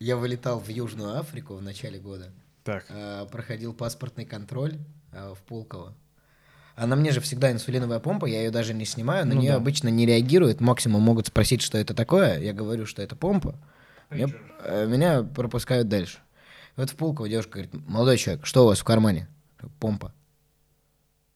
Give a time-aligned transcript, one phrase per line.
[0.00, 2.30] Я вылетал в Южную Африку в начале года.
[2.62, 2.84] Так.
[2.88, 4.74] Э, проходил паспортный контроль
[5.12, 5.92] э, в Пулково.
[6.76, 9.50] А на мне же всегда инсулиновая помпа, я ее даже не снимаю, на Ну нее
[9.52, 9.56] да.
[9.56, 10.60] обычно не реагирует.
[10.60, 12.38] Максимум могут спросить, что это такое.
[12.38, 13.56] Я говорю, что это помпа.
[14.10, 14.32] Мне-
[14.62, 16.18] э, меня пропускают дальше.
[16.76, 19.26] Вот в Пулково девушка говорит, молодой человек, что у вас в кармане?
[19.80, 20.14] Помпа.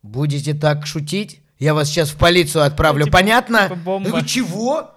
[0.02, 1.40] Будете так шутить?
[1.58, 3.62] Я вас сейчас в полицию отправлю, типа- понятно?
[3.64, 4.04] типа бомба.
[4.06, 4.90] Я говорю, чего?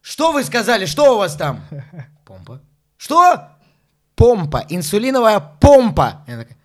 [0.00, 0.86] Что вы сказали?
[0.86, 1.62] Что у вас там?
[2.24, 2.62] Помпа.
[3.02, 3.48] Что?
[4.14, 4.64] Помпа.
[4.68, 6.22] Инсулиновая помпа.
[6.28, 6.56] Я такая,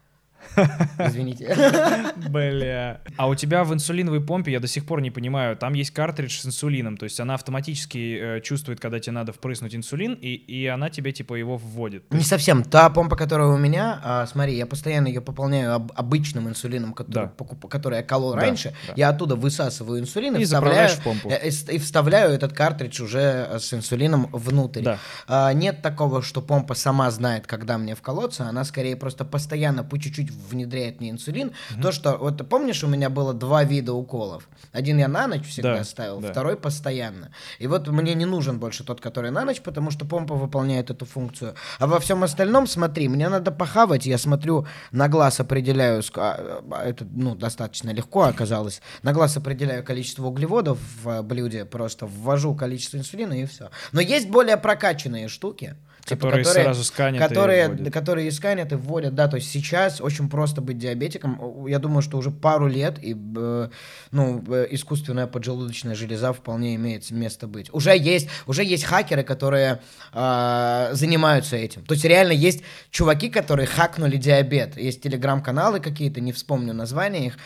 [1.00, 1.56] Извините.
[2.30, 3.02] Бля.
[3.18, 6.40] А у тебя в инсулиновой помпе, я до сих пор не понимаю, там есть картридж
[6.40, 10.68] с инсулином, то есть она автоматически э, чувствует, когда тебе надо впрыснуть инсулин, и, и
[10.68, 12.12] она тебе типа его вводит.
[12.12, 12.64] Не совсем.
[12.64, 17.26] Та помпа, которая у меня, а, смотри, я постоянно ее пополняю об- обычным инсулином, который,
[17.26, 17.34] Да.
[17.38, 18.74] покуп- который я колол Да, раньше.
[18.88, 18.94] да.
[18.96, 21.30] Я оттуда высасываю инсулин и, И вставляю, в помпу.
[21.30, 24.82] э, и и вставляю этот картридж уже э, с инсулином внутрь.
[24.82, 25.00] Да.
[25.28, 30.00] А, нет такого, что помпа сама знает, когда мне вколоться, она скорее просто постоянно по
[30.00, 31.52] чуть-чуть внедряет мне инсулин.
[31.82, 34.48] То, что, вот помнишь, у меня было два вида уколов.
[34.72, 36.32] Один я на ночь всегда Да, ставил, да.
[36.32, 37.32] второй постоянно.
[37.60, 41.06] И вот мне не нужен больше тот, который на ночь, потому что помпа выполняет эту
[41.06, 41.56] функцию.
[41.80, 46.84] А во всем остальном, смотри, мне надо похавать, я смотрю, на глаз определяю, а, а,
[46.84, 52.98] это, ну, достаточно легко оказалось, на глаз определяю количество углеводов в блюде, просто ввожу количество
[52.98, 53.70] инсулина и все.
[53.92, 55.76] Но есть более прокачанные штуки,
[56.08, 57.94] типа, Которые сразу сканят которые, вводят.
[57.94, 61.66] которые и сканят и вводят, да, то есть сейчас очень просто быть диабетиком.
[61.68, 67.74] Я думаю, что уже пару лет и ну искусственная поджелудочная железа вполне имеет место быть.
[67.74, 69.82] Уже есть, уже есть хакеры, которые
[70.14, 71.84] э, занимаются этим.
[71.84, 74.78] То есть реально есть чуваки, которые хакнули диабет.
[74.78, 77.38] Есть телеграм-каналы какие-то, не вспомню названия их.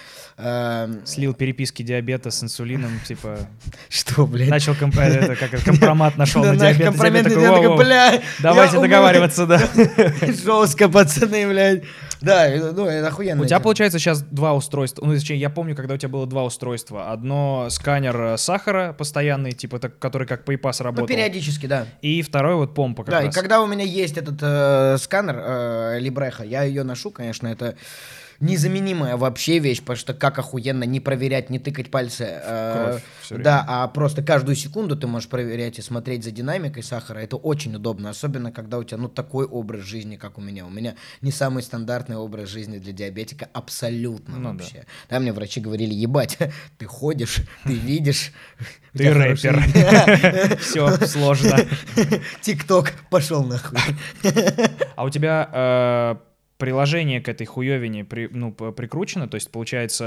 [0.44, 3.38] Э, Слил переписки диабета с инсулином, типа,
[3.90, 4.50] что, блядь?
[4.50, 6.96] начал комп- это, как это, компромат нашел на диабет.
[6.96, 8.90] такой, «Воу-воу, бля, Давайте я умру».
[8.90, 9.60] договариваться, да.
[10.22, 11.84] Жестко, пацаны, блядь.
[12.22, 13.42] Да, э, ну, это охуенно.
[13.42, 15.04] У тебя, получается, сейчас два устройства.
[15.06, 17.12] Ну, точнее, я помню, когда у тебя было два устройства.
[17.12, 21.08] Одно сканер э, сахара постоянный, типа, так, который как PayPass Ну, работал.
[21.08, 21.88] периодически, да.
[22.02, 23.36] И второй вот помпа как Да, раз.
[23.36, 27.76] и когда у меня есть этот э, сканер э, Либреха, я ее ношу, конечно, это
[28.42, 32.26] незаменимая вообще вещь, потому что как охуенно не проверять, не тыкать пальцы.
[32.28, 37.20] э, Кровь да, а просто каждую секунду ты можешь проверять и смотреть за динамикой сахара.
[37.20, 40.66] Это очень удобно, особенно когда у тебя ну такой образ жизни, как у меня.
[40.66, 44.50] У меня не самый стандартный образ жизни для диабетика абсолютно Ну да.
[44.64, 44.86] вообще.
[45.10, 45.20] Да.
[45.20, 46.38] мне врачи говорили, ебать,
[46.78, 48.32] ты ходишь, ты видишь.
[48.94, 50.58] Ты рэпер.
[50.60, 51.58] Все сложно.
[52.42, 53.80] Тикток пошел нахуй.
[54.98, 56.16] А у тебя э,
[56.66, 59.28] приложение к этой хуевине при- ну, прикручено?
[59.28, 60.06] То есть, получается,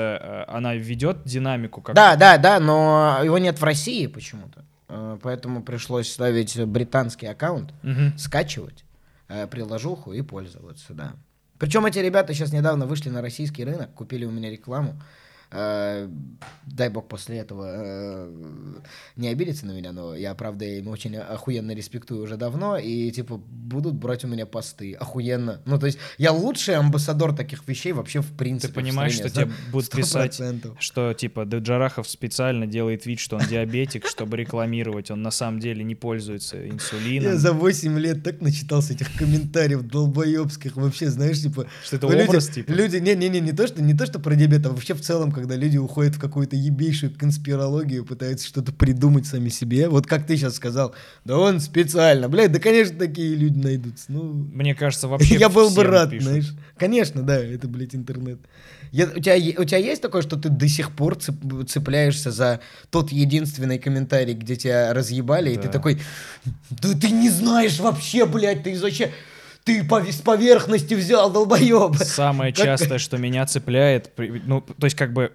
[0.49, 4.65] э, она ведет динамику как Да, да, да, но его нет в России почему-то.
[4.89, 8.17] Э, Поэтому пришлось ставить британский аккаунт, Мгм.
[8.19, 8.85] скачивать
[9.29, 11.13] э, приложуху и пользоваться, да.
[11.59, 14.95] Причем эти ребята сейчас недавно вышли на российский рынок, купили у меня рекламу.
[15.55, 16.09] Э,
[16.67, 18.81] Дай бог после этого э,
[19.17, 23.37] не обидеться на меня, но я, правда, им очень охуенно респектую уже давно, и, типа,
[23.37, 24.95] будут брать у меня посты.
[24.95, 25.61] Охуенно.
[25.67, 28.73] Ну, то есть, я лучший амбассадор таких вещей вообще в принципе.
[28.73, 30.41] Ты понимаешь, стране, что тебе будут писать,
[30.79, 35.11] что типа Джарахов специально делает вид, что он диабетик, чтобы рекламировать.
[35.11, 37.33] Он на самом деле не пользуется инсулином.
[37.33, 41.67] Я за 8 лет так начитался этих комментариев долбоебских вообще, знаешь, типа...
[41.85, 42.71] Что это ну, люди- образ, типа?
[42.71, 45.57] Люди, не-не-не, не то, что, не то, что про диабет, а вообще в целом, когда
[45.57, 49.91] люди уходят в какую-то ебейшую конспирологию, пытаются что-то придумать сами себе.
[49.91, 50.95] Вот как ты сейчас сказал,
[51.27, 52.31] да он специально.
[52.31, 54.07] Блядь, да, конечно, такие люди найдутся.
[54.09, 56.27] Ну, Мне кажется, вообще я был бы рад, пишут.
[56.29, 56.55] знаешь.
[56.79, 58.39] Конечно, да, это, блядь, интернет.
[58.91, 62.61] Я- у, тебя, у тебя есть такое, что ты до сих пор цеп- цепляешься за
[62.91, 65.69] тот единственный комментарий, где тебя разъебали, и ты Да.
[65.73, 66.01] такой,
[66.71, 69.11] да ты не знаешь вообще, блядь, ты вообще...
[69.65, 71.97] Ты по- поверхности взял, долбоеб.
[71.97, 74.13] Самое частое, что меня цепляет,
[74.45, 75.33] ну, то есть как бы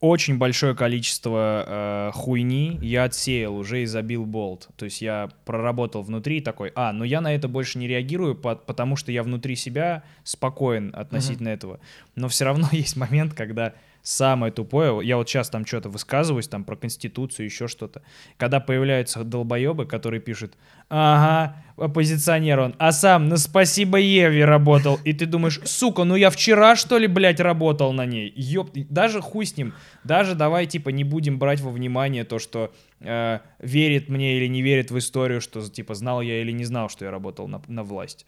[0.00, 4.68] очень большое количество э, хуйни я отсеял, уже и забил болт.
[4.76, 8.54] То есть я проработал внутри такой, а, ну я на это больше не реагирую, по-
[8.54, 11.80] потому что я внутри себя спокоен относительно этого.
[12.14, 13.74] Но все равно есть момент, когда
[14.08, 18.02] самое тупое, я вот сейчас там что-то высказываюсь, там про Конституцию, еще что-то,
[18.38, 20.54] когда появляются долбоебы, которые пишут,
[20.88, 26.30] ага, оппозиционер он, а сам на спасибо Еве работал, и ты думаешь, сука, ну я
[26.30, 29.74] вчера, что ли, блядь, работал на ней, ёп, даже хуй с ним,
[30.04, 34.62] даже давай, типа, не будем брать во внимание то, что э, верит мне или не
[34.62, 37.82] верит в историю, что, типа, знал я или не знал, что я работал на, на
[37.82, 38.24] власть.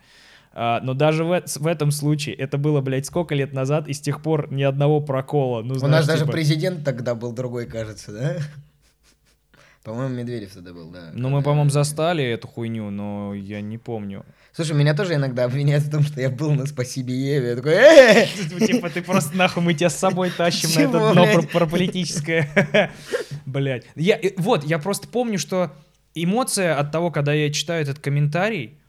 [0.52, 4.00] А, но даже в, в этом случае, это было, блядь, сколько лет назад, и с
[4.00, 5.62] тех пор ни одного прокола.
[5.62, 8.36] Ну, У знаешь, нас даже типа, президент тогда был другой, кажется, да?
[9.84, 11.10] По-моему, Медведев тогда был, да.
[11.14, 14.26] Ну, мы, по-моему, застали эту хуйню, но я не помню.
[14.52, 17.50] Слушай, меня тоже иногда обвиняют в том, что я был на «Спасибо Еве».
[17.50, 18.26] Я такой, «Э!»
[18.66, 21.48] Типа, ты просто нахуй мы тебя с собой тащим на это дно блядь?
[21.48, 22.90] про, про политическое.
[23.46, 23.84] Блять.
[23.94, 25.72] Я, э, вот, я просто помню, что
[26.14, 28.79] эмоция от того, когда я читаю этот комментарий,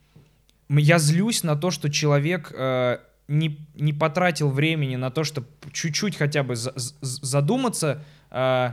[0.68, 2.98] я злюсь на то, что человек э,
[3.28, 8.02] не, не потратил времени на то, чтобы чуть-чуть хотя бы за- з- з- задуматься.
[8.30, 8.72] э,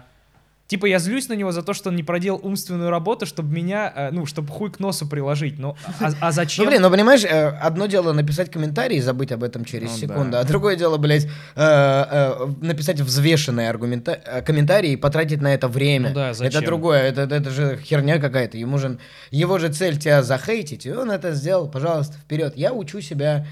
[0.70, 3.92] Типа я злюсь на него за то, что он не проделал умственную работу, чтобы меня,
[3.96, 5.58] э, ну, чтобы хуй к носу приложить.
[5.58, 6.64] Ну, а, а зачем?
[6.64, 9.98] Ну, блин, ну, понимаешь, э, одно дело написать комментарий и забыть об этом через Ну,
[9.98, 10.42] секунду, да.
[10.42, 14.44] а другое дело, блядь, э, э, написать взвешенный аргумента...
[14.46, 16.10] комментарий и потратить на это время.
[16.10, 16.60] Ну да, зачем?
[16.60, 18.60] Это другое, это, это же херня какая-то.
[18.60, 19.00] Ему же,
[19.32, 22.54] его же цель тебя захейтить, и он это сделал, пожалуйста, вперед.
[22.56, 23.48] Я учу себя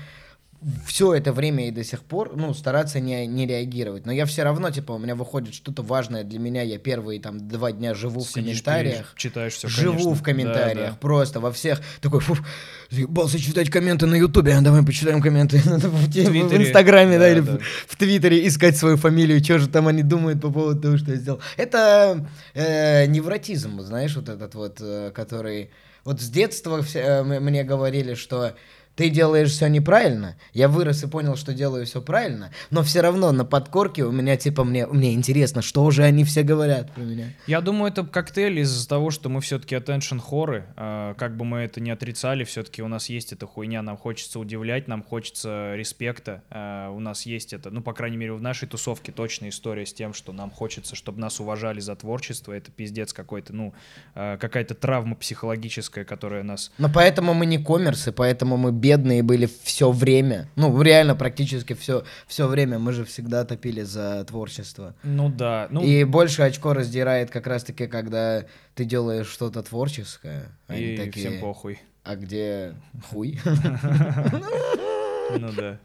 [0.88, 4.06] все это время и до сих пор, ну, стараться не, не реагировать.
[4.06, 7.48] Но я все равно, типа, у меня выходит что-то важное для меня, я первые там
[7.48, 8.98] два дня живу в Сидишь, комментариях.
[8.98, 11.81] пишешь, читаешь все, Живу в комментариях, просто во всех.
[12.01, 12.38] Такой, фу,
[12.89, 16.57] заебался читать комменты на Ютубе, а давай почитаем комменты в, в.
[16.57, 17.57] Инстаграме, да, Да, или да.
[17.57, 21.12] В, в Твиттере искать свою фамилию, что же там они думают по поводу того, что
[21.12, 21.39] я сделал.
[21.56, 25.69] Это э, невротизм, знаешь, вот этот вот, э, который...
[26.04, 28.56] Вот с детства все, э, мне говорили, что
[28.97, 30.35] ты делаешь все неправильно.
[30.53, 34.35] Я вырос и понял, что делаю все правильно, но все равно на подкорке у меня
[34.35, 37.27] типа мне мне интересно, что же они все говорят про меня.
[37.45, 40.65] Я думаю, это коктейль из-за того, что мы все-таки attention хоры.
[40.75, 44.39] э, Как бы мы это не отрицали, все-таки у нас есть эта хуйня, нам хочется
[44.39, 46.41] удивлять, нам хочется респекта.
[46.49, 49.94] э, У нас есть это, ну, по крайней мере, в нашей тусовке точно история с
[49.94, 52.51] тем, что нам хочется, чтобы нас уважали за творчество.
[52.51, 53.73] Это пиздец какой-то, ну,
[54.15, 56.71] э, какая-то травма психологическая, которая нас...
[56.79, 60.47] Но поэтому мы не коммерсы, поэтому мы бедные были все время.
[60.55, 62.79] Ну, реально практически все, все время.
[62.79, 64.95] Мы же всегда топили за творчество.
[65.03, 68.45] Ну да, ну, И больше очко раздирает как раз-таки, когда
[68.75, 70.45] ты делаешь что-то творческое.
[70.67, 71.79] Они и такие, всем похуй.
[72.03, 72.75] а где
[73.09, 73.39] хуй?
[75.37, 75.77] Ну да.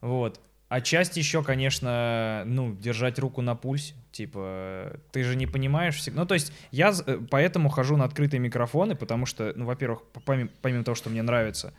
[0.00, 0.38] Вот.
[0.68, 3.94] А часть еще, конечно, ну, держать руку на пульсе.
[4.10, 6.22] Типа, ты же не понимаешь всегда.
[6.22, 10.50] Ну, то есть, я э, поэтому хожу на открытые микрофоны, потому что, ну, во-первых, помимо,
[10.62, 11.72] помимо того, что мне нравится,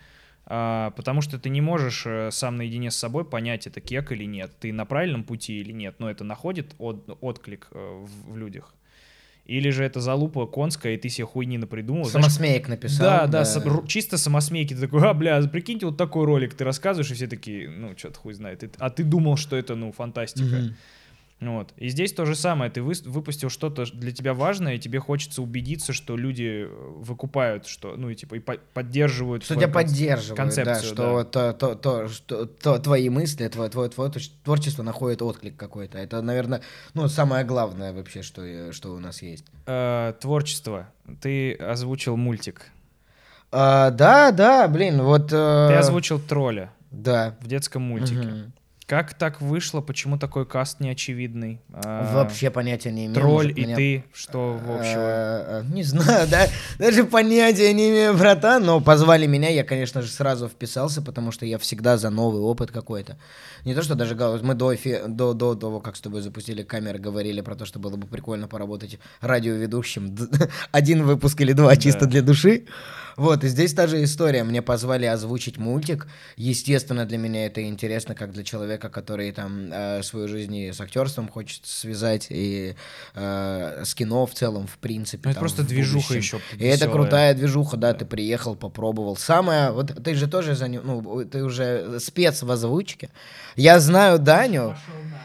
[0.45, 4.23] а, потому что ты не можешь э, сам наедине с собой понять, это кек или
[4.23, 8.37] нет, ты на правильном пути или нет, но это находит от- отклик э, в, в
[8.37, 8.73] людях.
[9.47, 12.03] Или же это залупа конская, и ты себе хуйни напридумал.
[12.05, 13.05] Знаешь, Самосмеек написал.
[13.07, 14.73] да, да, сам- ру- чисто самосмейки.
[14.73, 18.19] Ты такой, а, бля, прикиньте, вот такой ролик ты рассказываешь, и все такие, ну, что-то
[18.19, 18.63] хуй знает.
[18.77, 20.43] А ты думал, что это, ну, фантастика.
[20.55, 20.75] Мгм.
[21.39, 21.71] Вот.
[21.77, 22.71] И здесь то же самое.
[22.71, 27.95] Ты выпустил что-то для тебя важное, и тебе хочется убедиться, что люди э, выкупают, что,
[27.95, 29.43] ну, и типа, и по- поддерживают.
[29.43, 33.87] Что тебя поддерживают, да, концепцию, что, То, то, то, что то, твои мысли, твое, твое,
[33.91, 35.99] твое творче- творчество находит отклик какой-то.
[35.99, 36.61] Это, наверное,
[36.95, 39.45] ну, самое главное вообще, что, э, что у нас есть.
[39.67, 40.89] Э, творчество.
[41.21, 42.71] Ты озвучил мультик.
[43.51, 45.31] А, да, да, блин, вот...
[45.31, 47.37] э, Ты озвучил тролля Да.
[47.41, 48.27] в детском мультике.
[48.27, 48.53] Мгм.
[48.87, 49.81] Как так вышло?
[49.81, 51.59] Почему такой каст неочевидный?
[51.73, 53.15] А, Вообще понятия не имею.
[53.15, 55.01] Тролль и меня- ты, что в общего?
[55.01, 56.47] Э, э, Не знаю, да,
[56.79, 61.45] даже понятия не имею, братан, но позвали меня, я, конечно же, сразу вписался, потому что
[61.45, 63.17] я всегда за новый опыт какой-то.
[63.65, 66.97] Не то, что даже мы до, эфи- до, до того, как с тобой запустили камеры,
[66.97, 70.15] говорили про то, что было бы прикольно поработать радиоведущим.
[70.71, 72.63] Один выпуск или два чисто для души.
[73.17, 74.43] Вот, и здесь та же история.
[74.43, 76.07] Мне позвали озвучить мультик.
[76.35, 80.81] Естественно, для меня это интересно, как для человека, который там э, свою жизнь и с
[80.81, 82.75] актерством хочет связать, и
[83.15, 85.23] э, с кино в целом, в принципе.
[85.25, 86.37] Ну, это там, просто в движуха будущем.
[86.37, 86.37] еще.
[86.57, 86.93] И это весёлая.
[86.93, 89.15] крутая движуха, да, ты приехал, попробовал.
[89.17, 93.09] Самое, вот ты же тоже за ним, ну, ты уже спец в озвучке.
[93.55, 94.75] Я знаю Даню,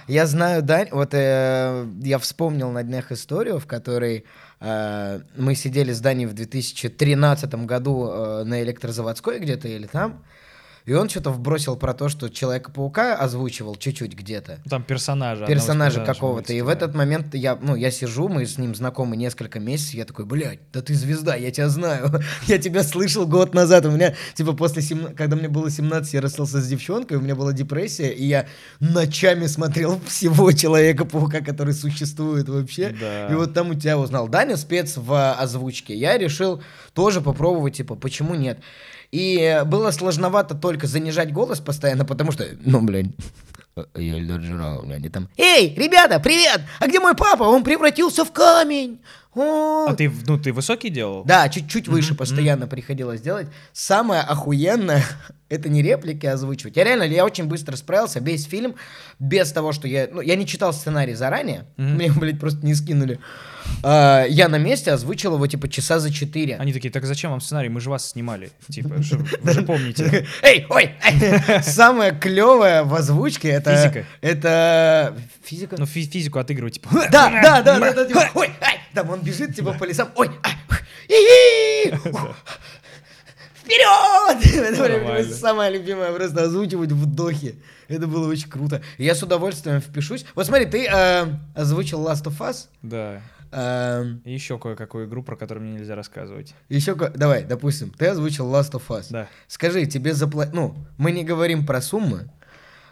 [0.09, 4.25] я знаю Дань, вот э, я вспомнил на днях историю, в которой
[4.61, 10.23] э, мы сидели с Даней в 2013 году э, на электрозаводской где-то или там,
[10.85, 15.47] и он что-то вбросил про то, что Человека-паука озвучивал чуть-чуть где-то Там персонажа.
[15.47, 16.53] персонажа какого-то.
[16.53, 20.05] И в этот момент я, ну, я сижу, мы с ним знакомы несколько месяцев, я
[20.05, 22.11] такой, блядь, да ты звезда, я тебя знаю.
[22.47, 23.87] я тебя слышал год назад.
[23.87, 27.35] У меня, типа, после, сем- когда мне было 17, я расстался с девчонкой, у меня
[27.35, 28.47] была депрессия, и я
[28.81, 32.95] ночами смотрел всего Человека-паука, который существует вообще.
[32.99, 33.29] Да.
[33.29, 34.29] И вот там у тебя узнал.
[34.29, 35.95] Даня спец в озвучке.
[35.95, 36.62] Я решил
[36.95, 38.59] тоже попробовать, типа, почему нет.
[39.12, 43.14] И было сложновато только занижать голос постоянно, потому что, ну, блин,
[43.95, 47.42] я Эльдар Джуралов, они там, эй, ребята, привет, а где мой папа?
[47.45, 49.00] Он превратился в камень.
[49.35, 51.25] О, А ты, ну, ты высокий делал?
[51.25, 53.49] Да, чуть-чуть выше Мгм, постоянно приходилось делать.
[53.73, 55.02] Самое охуенное
[55.49, 56.76] это не реплики озвучивать.
[56.76, 58.21] Я реально, я очень быстро справился.
[58.21, 58.75] Весь фильм
[59.19, 60.09] без того, что я...
[60.11, 61.64] Ну, я не читал сценарий заранее.
[61.78, 61.95] Мгм.
[61.95, 63.21] Мне, блядь, просто не скинули.
[63.83, 66.57] А, я на месте озвучил его, типа, часа за четыре.
[66.57, 67.69] Они такие, так зачем вам сценарий?
[67.69, 68.50] Мы же вас снимали.
[68.69, 68.95] Типа,
[69.42, 70.26] вы же помните.
[70.42, 70.95] Эй, ой!
[71.62, 73.76] Самое клевое в озвучке это...
[73.76, 74.07] Физика.
[74.21, 75.16] Это...
[75.45, 75.76] Физика?
[75.78, 76.88] Ну, фи- физику отыгрывать, типа.
[77.11, 80.31] Да, да, да, да, да, типа, ой, ай, там он бежит, типа, по лесам, ой,
[83.62, 84.54] вперед!
[84.54, 87.57] Это прям самое любимое, просто озвучивать вдохи.
[87.88, 88.83] Это было очень круто.
[88.99, 90.25] Я с удовольствием впишусь.
[90.35, 92.66] Вот смотри, ты э, озвучил Last of Us.
[92.83, 93.21] Да.
[93.52, 96.54] Э, И еще кое-какую игру, про которую мне нельзя рассказывать.
[96.68, 99.06] еще, давай, допустим, ты озвучил Last of Us.
[99.11, 99.28] Да.
[99.47, 100.54] Скажи, тебе заплатили...
[100.56, 102.30] Ну, мы не говорим про суммы.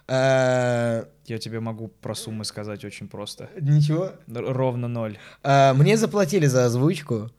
[0.08, 3.48] Э, Я тебе могу про суммы сказать очень просто.
[3.60, 4.12] Ничего.
[4.28, 5.18] Ровно ноль.
[5.42, 7.30] А, Мне заплатили за озвучку.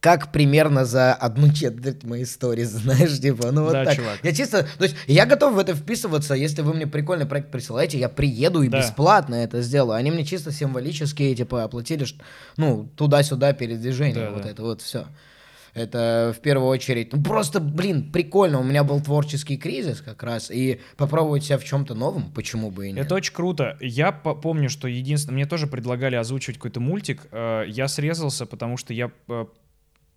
[0.00, 3.96] Как примерно за одну четверть моей истории, знаешь, типа, ну вот Да, так.
[3.96, 4.18] чувак.
[4.22, 7.98] Я чисто, то есть я готов в это вписываться, если вы мне прикольный проект присылаете,
[7.98, 8.78] я приеду и Да.
[8.78, 9.96] бесплатно это сделаю.
[9.96, 12.06] Они мне чисто символически, типа, оплатили,
[12.56, 14.50] ну, туда-сюда передвижение, Да, вот да.
[14.50, 15.06] это вот все.
[15.74, 18.58] Это в первую очередь, ну просто, блин, прикольно.
[18.58, 22.88] У меня был творческий кризис как раз, и попробовать себя в чем-то новом, почему бы
[22.88, 23.04] и нет.
[23.06, 23.76] Это очень круто.
[23.80, 25.34] Я по- помню, что единственное...
[25.34, 27.26] Мне тоже предлагали озвучивать какой-то мультик.
[27.32, 29.44] Э, Я срезался, потому что я, э,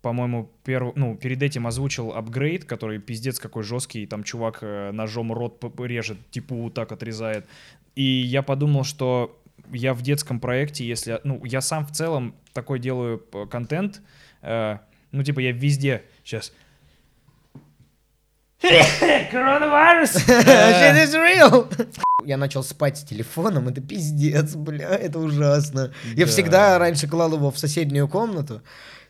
[0.02, 0.92] по-моему, перв...
[0.96, 4.06] ну, перед этим озвучил апгрейд, который пиздец какой жесткий.
[4.06, 7.46] Там чувак э, ножом рот режет, типа вот так отрезает.
[7.94, 9.40] И я подумал, что
[9.72, 11.20] я в детском проекте, если...
[11.24, 14.02] Ну, я сам в целом такой делаю э, контент.
[14.42, 14.78] э,
[15.12, 16.02] Ну, типа, я везде...
[16.24, 16.52] Сейчас...
[19.30, 20.16] Коронавирус!
[20.28, 21.66] Shit is real.
[22.24, 25.92] Я начал спать с телефоном, это пиздец, бля, это ужасно.
[26.14, 26.30] Я Да.
[26.30, 28.62] всегда раньше клал его в соседнюю комнату,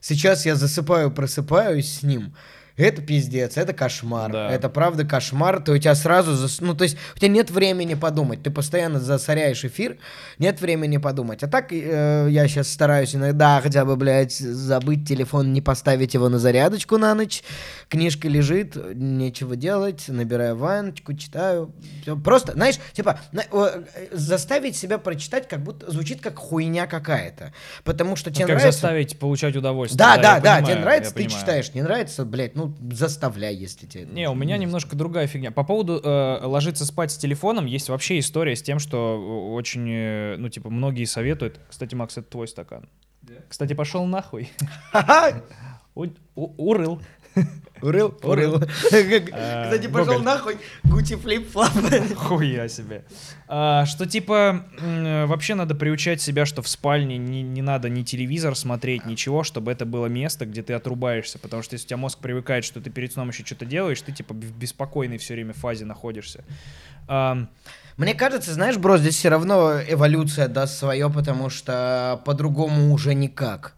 [0.02, 2.34] сейчас я засыпаю, просыпаюсь с ним.
[2.82, 4.30] Это пиздец, это кошмар.
[4.32, 4.50] Да.
[4.50, 5.62] Это правда кошмар.
[5.62, 8.42] Ты у тебя сразу, зас- ну то есть у тебя нет времени подумать.
[8.42, 9.98] Ты постоянно засоряешь эфир,
[10.38, 11.42] нет времени подумать.
[11.42, 16.28] А так э, я сейчас стараюсь иногда хотя бы, блядь, забыть телефон, не поставить его
[16.28, 17.42] на зарядочку на ночь.
[17.88, 21.72] Книжка лежит, нечего делать, набираю ванночку, читаю.
[22.02, 22.16] Всё.
[22.16, 27.52] Просто, знаешь, типа на- э, заставить себя прочитать, как будто звучит как хуйня какая-то.
[27.84, 28.72] Потому что тебе Ну, как нравится.
[28.80, 29.98] заставить получать удовольствие.
[29.98, 31.40] Да, да, да, понимаю, тебе нравится, ты понимаю.
[31.40, 34.04] читаешь, не нравится, блядь, ну заставляй, если тебе.
[34.06, 35.50] Не, у меня немножко другая фигня.
[35.50, 39.88] По поводу э, ложиться спать с телефоном, есть вообще история с тем, что э, очень,
[39.88, 41.60] э, ну, типа, многие советуют.
[41.68, 42.88] Кстати, Макс, это твой стакан.
[43.48, 44.50] Кстати, пошел нахуй.
[45.94, 47.00] У- у- Урыл.
[47.82, 48.62] Урыл, урыл.
[48.62, 51.72] Э, Кстати, пошел нахуй, Гуччи флип-флап.
[52.16, 53.04] Хуя себе.
[53.48, 58.54] А, что типа э, вообще надо приучать себя, что в спальне не, надо ни телевизор
[58.54, 61.40] смотреть, ничего, чтобы это было место, где ты отрубаешься.
[61.40, 64.12] Потому что если у тебя мозг привыкает, что ты перед сном еще что-то делаешь, ты
[64.12, 66.44] типа в беспокойной все время фазе находишься.
[67.08, 73.74] Мне кажется, знаешь, бро, здесь все равно эволюция даст свое, потому что по-другому уже никак.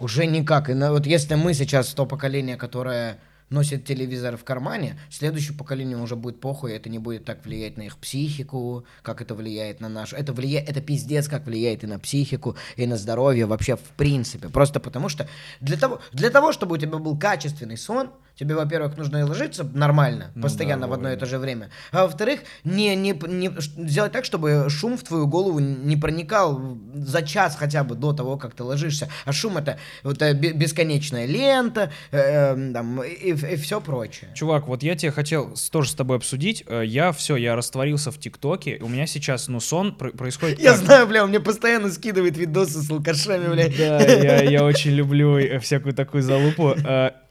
[0.00, 0.70] Уже никак.
[0.70, 3.18] И на- вот если мы сейчас то поколение, которое
[3.50, 7.82] носит телевизор в кармане, следующее поколение уже будет похуй, это не будет так влиять на
[7.82, 10.16] их психику, как это влияет на нашу.
[10.16, 14.48] Это влияет, это пиздец, как влияет и на психику, и на здоровье вообще в принципе.
[14.48, 15.26] Просто потому что
[15.60, 20.30] для того, для того чтобы у тебя был качественный сон, тебе, во-первых, нужно ложиться нормально,
[20.34, 21.70] Ну постоянно да, в одно и то же время.
[21.92, 27.22] А во-вторых, не, не, не, сделать так, чтобы шум в твою голову не проникал за
[27.22, 29.08] час хотя бы до того, как ты ложишься.
[29.24, 32.18] А шум это вот э, бе- бесконечная лента э,
[32.54, 34.30] э, там, и, все прочее.
[34.34, 36.64] Чувак, вот я тебе хотел тоже с тобой обсудить.
[36.68, 38.78] Э, Я все, я растворился в ТикТоке.
[38.80, 40.60] У меня сейчас, ну, сон пр- происходит.
[40.60, 40.84] Я так.
[40.84, 43.68] знаю, бля, он мне постоянно скидывает видосы с алкашами, бля.
[43.76, 46.74] Да, я, я очень люблю э, всякую такую залупу.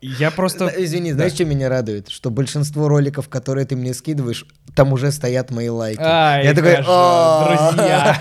[0.02, 0.68] Я просто...
[0.78, 2.10] Извини, знаешь, что меня радует?
[2.10, 6.00] Что большинство роликов, которые ты мне скидываешь, там уже стоят мои лайки.
[6.02, 8.18] Ай, Я такой, друзья,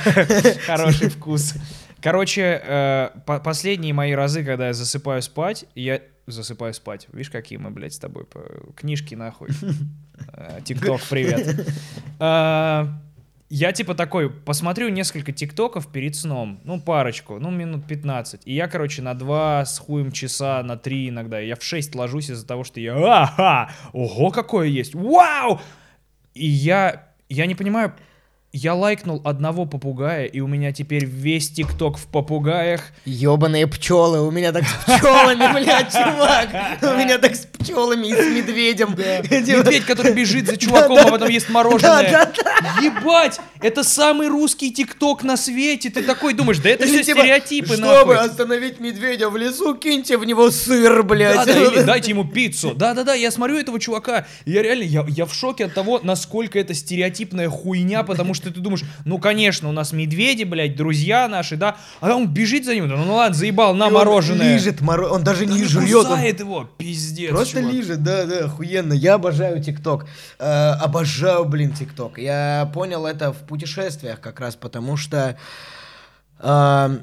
[0.67, 1.55] хороший вкус.
[2.03, 7.09] Короче, э, по- последние мои разы, когда я засыпаю спать, я засыпаю спать.
[7.13, 9.49] Видишь, какие мы, блядь, с тобой по- книжки нахуй.
[10.33, 11.67] Э, Тикток, привет.
[13.49, 18.43] Я типа такой, посмотрю несколько тиктоков перед сном, ну парочку, ну минут 15.
[18.45, 21.39] И я, короче, на 2 с хуем часа, на 3 иногда.
[21.39, 25.61] Я в 6 ложусь из-за того, что я, ага, ого, какое есть, вау!
[26.35, 27.95] И я, я не понимаю,
[28.57, 32.81] я лайкнул одного попугая, и у меня теперь весь ТикТок в попугаях.
[33.05, 36.49] Ёбаные пчелы, у меня так с пчелами, блядь, чувак.
[36.83, 38.91] У меня так с пчелами и с медведем.
[38.97, 42.33] Медведь, который бежит за чуваком, а потом ест мороженое.
[42.83, 43.39] Ебать!
[43.61, 45.91] Это самый русский ТикТок на свете.
[45.91, 48.17] Ты такой думаешь, да это все типа, стереотипы, Чтобы нахуй.
[48.17, 51.47] остановить медведя в лесу, киньте в него сыр, блядь.
[51.47, 52.75] Да, или дайте ему пиццу.
[52.75, 57.49] Да-да-да, я смотрю этого чувака, я реально, я в шоке от того, насколько это стереотипная
[57.49, 62.15] хуйня, потому что ты думаешь, ну, конечно, у нас медведи, блядь, друзья наши, да, а
[62.15, 64.53] он бежит за ним, да, ну ладно, заебал, на И он мороженое.
[64.55, 67.73] Лижет моро- он даже не Да жует, он его, пиздец, Просто чувак.
[67.75, 68.93] лижет, да, да, охуенно.
[68.93, 70.07] Я обожаю ТикТок.
[70.39, 72.19] Э, обожаю, блин, ТикТок.
[72.19, 75.37] Я понял это в путешествиях как раз, потому что
[76.41, 76.99] э,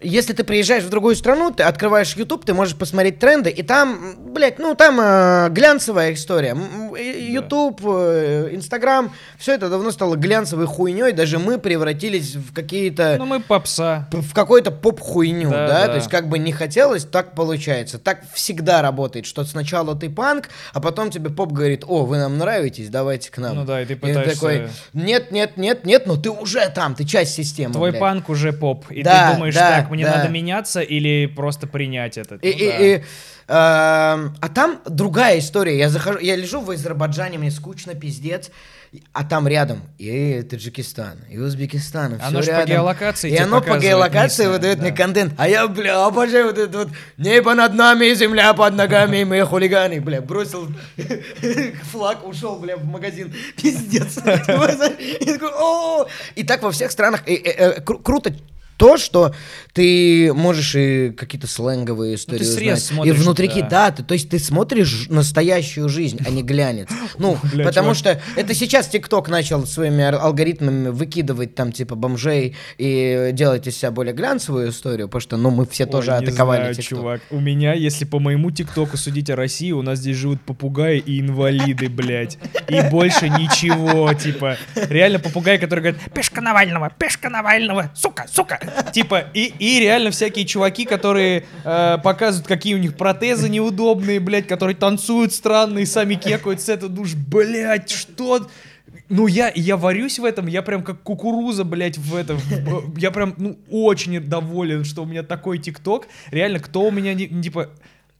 [0.00, 4.16] если ты приезжаешь в другую страну, ты открываешь YouTube, ты можешь посмотреть тренды, и там,
[4.34, 6.56] блядь, ну там э, глянцевая история.
[6.98, 13.16] И- YouTube, э, Инстаграм, все это давно стало глянцевой хуйней, даже мы превратились в какие-то
[13.18, 14.08] Ну, мы попса.
[14.12, 15.86] в какую-то поп-хуйню, Да, да, да.
[15.88, 17.98] то есть как бы не хотелось, так получается.
[17.98, 22.36] Так всегда работает, что сначала ты панк, а потом тебе поп говорит, о, вы нам
[22.36, 23.56] нравитесь, давайте к нам.
[23.56, 27.04] Ну да, и ты пытаешься- такой, нет, нет, нет, нет, но ты уже там, ты
[27.04, 27.72] часть системы.
[27.72, 28.00] Твой блядь».
[28.00, 30.16] панк уже поп, и Да, ты думаешь, да, так, мне да.
[30.18, 32.36] надо меняться или просто принять это.
[32.36, 32.78] И, Ну и- да.
[32.78, 32.94] и,
[33.48, 35.78] эм, а там другая история.
[35.78, 38.50] Я захожу, я лежу в Азербайджане, мне скучно, пиздец.
[39.12, 42.66] А там рядом и Таджикистан, и Узбекистан, и Оно всё ж по рядом.
[42.68, 44.96] геолокации И оно по геолокации выдает мне да.
[44.96, 45.32] контент.
[45.36, 49.44] А я, бля, обожаю вот это вот небо над нами, земля под ногами, и мы
[49.44, 50.00] хулиганы.
[50.00, 50.68] Бля, бросил
[51.90, 53.34] флаг, ушел, бля, в магазин.
[53.60, 54.18] Пиздец.
[56.36, 57.24] И так во всех странах.
[57.26, 58.32] Э, э, кру- Круто
[58.76, 59.34] то, что
[59.72, 62.78] ты можешь и какие-то сленговые истории Ну, узнать.
[62.78, 63.68] И смотришь, внутри, да.
[63.68, 66.88] да, ты, то есть ты смотришь настоящую жизнь, а не глянец.
[67.16, 68.20] Ну, Бля, потому чувак.
[68.20, 73.92] что это сейчас ТикТок начал своими алгоритмами выкидывать там типа бомжей и делать из себя
[73.92, 77.20] более глянцевую историю, потому что, ну, мы все тоже Ой, атаковали знаю, чувак.
[77.30, 81.20] У меня, если по моему ТикТоку судить о России, у нас здесь живут попугаи и
[81.20, 82.38] инвалиды, блядь.
[82.68, 84.56] И больше ничего, типа.
[84.74, 88.58] Реально попугай, который говорит, пешка Навального, пешка Навального, сука, сука.
[88.92, 94.46] Типа, и, и реально всякие чуваки, которые э, показывают, какие у них протезы неудобные, блядь,
[94.46, 98.48] которые танцуют странные, сами кекают с этого, душ, блядь, что...
[99.08, 102.38] Ну, я, я варюсь в этом, я прям как кукуруза, блядь, в этом.
[102.96, 106.08] Я прям, ну, очень доволен, что у меня такой ТикТок.
[106.30, 107.70] Реально, кто у меня, не- типа...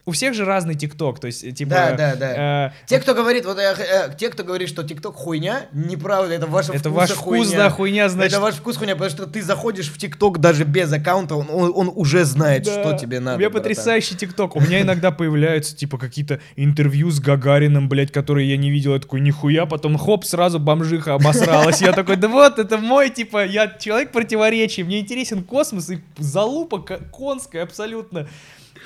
[0.06, 1.70] У всех же разный ТикТок, то есть, э, типа...
[1.70, 2.66] Да, да, да.
[2.66, 6.46] э, Те, кто говорит, вот, э, э, те, кто говорит, что ТикТок хуйня, неправда, это
[6.46, 7.56] ваша Это вкуса ваш вкус, хуйня.
[7.56, 8.32] да, хуйня, значит.
[8.34, 11.72] Это ваш вкус хуйня, потому что ты заходишь в ТикТок даже без аккаунта, он, он-
[11.74, 12.72] он уже знает, Да.
[12.82, 13.36] что тебе надо.
[13.36, 13.62] У меня братан.
[13.70, 14.56] потрясающий ТикТок.
[14.56, 18.92] У меня иногда появляются, типа, какие-то интервью с Гагарином, блядь, которые я не видел.
[18.92, 19.64] Я такой, нихуя.
[19.64, 21.80] Потом, хоп, сразу бомжиха обосралась.
[21.80, 24.82] Я такой, да вот, это мой, типа, я человек противоречий.
[24.82, 28.28] Мне интересен космос и залупа ко- конская абсолютно.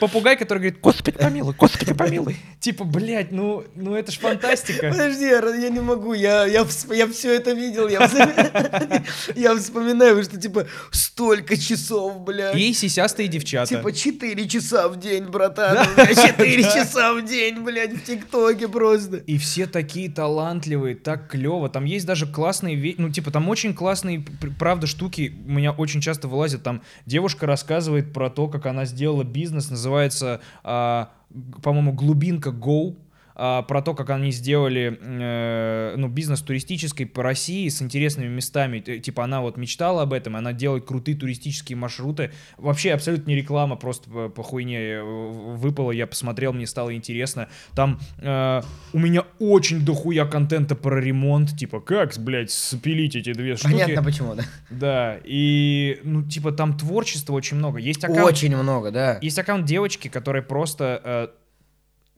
[0.00, 2.36] Попугай, который говорит, Господи помилуй, Господи помилуй.
[2.60, 4.90] Типа, блядь, ну, ну это ж фантастика.
[4.90, 8.00] Подожди, я, не могу, я, я, я все это видел, я,
[9.36, 12.56] я вспоминаю, что типа столько часов, блядь.
[12.56, 13.76] И сисястые девчата.
[13.76, 15.86] Типа 4 часа в день, братан.
[15.96, 19.16] 4 часа в день, блядь, в ТикТоке просто.
[19.16, 21.68] И все такие талантливые, так клево.
[21.68, 25.34] Там есть даже классные, ну типа там очень классные, пр- правда, штуки.
[25.46, 26.62] У меня очень часто вылазят.
[26.62, 29.87] Там девушка рассказывает про то, как она сделала бизнес, называется,
[30.64, 32.96] а, г- по-моему, глубинка Go.
[33.40, 38.80] А, про то, как они сделали э, ну, бизнес туристический по России с интересными местами.
[38.80, 42.32] Типа она вот мечтала об этом, она делает крутые туристические маршруты.
[42.56, 47.48] Вообще абсолютно не реклама, просто по, по хуйне э, выпала, я посмотрел, мне стало интересно.
[47.76, 53.54] Там э, у меня очень дохуя контента про ремонт, типа как, блядь, спилить эти две
[53.54, 53.72] штуки.
[53.72, 54.42] Понятно почему, да.
[54.70, 57.78] Да, и, ну, типа, там творчества очень много.
[57.78, 59.18] Есть аккаунт, Очень много, да.
[59.22, 61.28] есть аккаунт девочки, которая просто, э,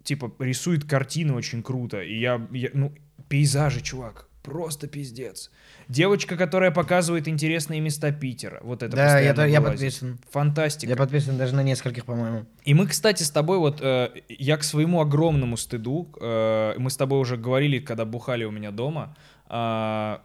[0.02, 2.00] типа, рисует картины очень круто.
[2.02, 2.92] И я, я- ну,
[3.28, 5.50] пейзажи, чувак, просто пиздец.
[5.88, 8.60] Девочка, которая показывает интересные места Питера.
[8.62, 10.18] Вот это Да, я, я подписан.
[10.30, 10.90] Фантастика.
[10.90, 12.46] Я подписан даже на нескольких, по-моему.
[12.64, 16.96] И мы, кстати, с тобой вот, э, я к своему огромному стыду, э, мы с
[16.96, 19.16] тобой уже говорили, когда бухали у меня дома,
[19.48, 20.18] э,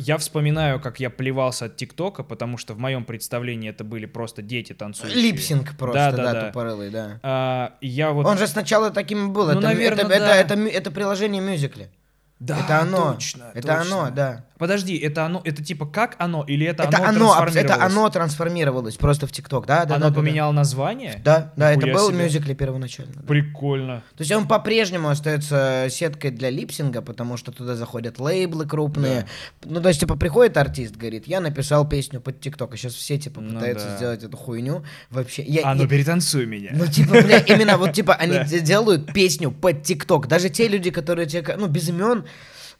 [0.00, 4.42] я вспоминаю, как я плевался от ТикТока, потому что в моем представлении это были просто
[4.42, 5.22] дети танцующие.
[5.22, 6.46] Lip sync просто, Да, да, да, да.
[6.48, 7.20] тупорылый, да.
[7.22, 8.26] А, я вот...
[8.26, 9.46] Он же сначала таким был.
[9.46, 10.36] Ну, это, наверно, это, это, да.
[10.36, 11.90] это, мю- это приложение мюзикли.
[12.38, 13.12] Да, это оно.
[13.12, 13.80] точно, это точно.
[14.02, 14.44] оно, да.
[14.60, 17.92] Подожди, это оно, это типа как оно или это, Это оно оно, аб- это трансформировалось?
[17.92, 19.84] оно трансформировалось просто в ТикТок, да?
[19.86, 21.20] да Оно да, да, поменяло название?
[21.24, 22.24] Да, да, это Нихуя был себе.
[22.24, 23.12] мюзикл первоначально.
[23.16, 23.22] да.
[23.26, 24.02] Прикольно.
[24.16, 29.26] То есть он по-прежнему остается сеткой для липсинга, потому что туда заходят лейблы крупные.
[29.64, 33.16] Ну, то есть, типа, приходит артист, говорит, я написал песню под ТикТок, а сейчас все,
[33.18, 33.96] типа, Ну пытаются да.
[33.96, 34.84] сделать эту хуйню.
[35.10, 36.70] Вообще, я, А ну перетанцуй меня.
[36.74, 38.44] ну, типа, бля, именно вот, типа, они Да.
[38.44, 40.28] де- делают песню под ТикТок.
[40.28, 42.24] Даже те люди, которые, те, ка- ну, без имен,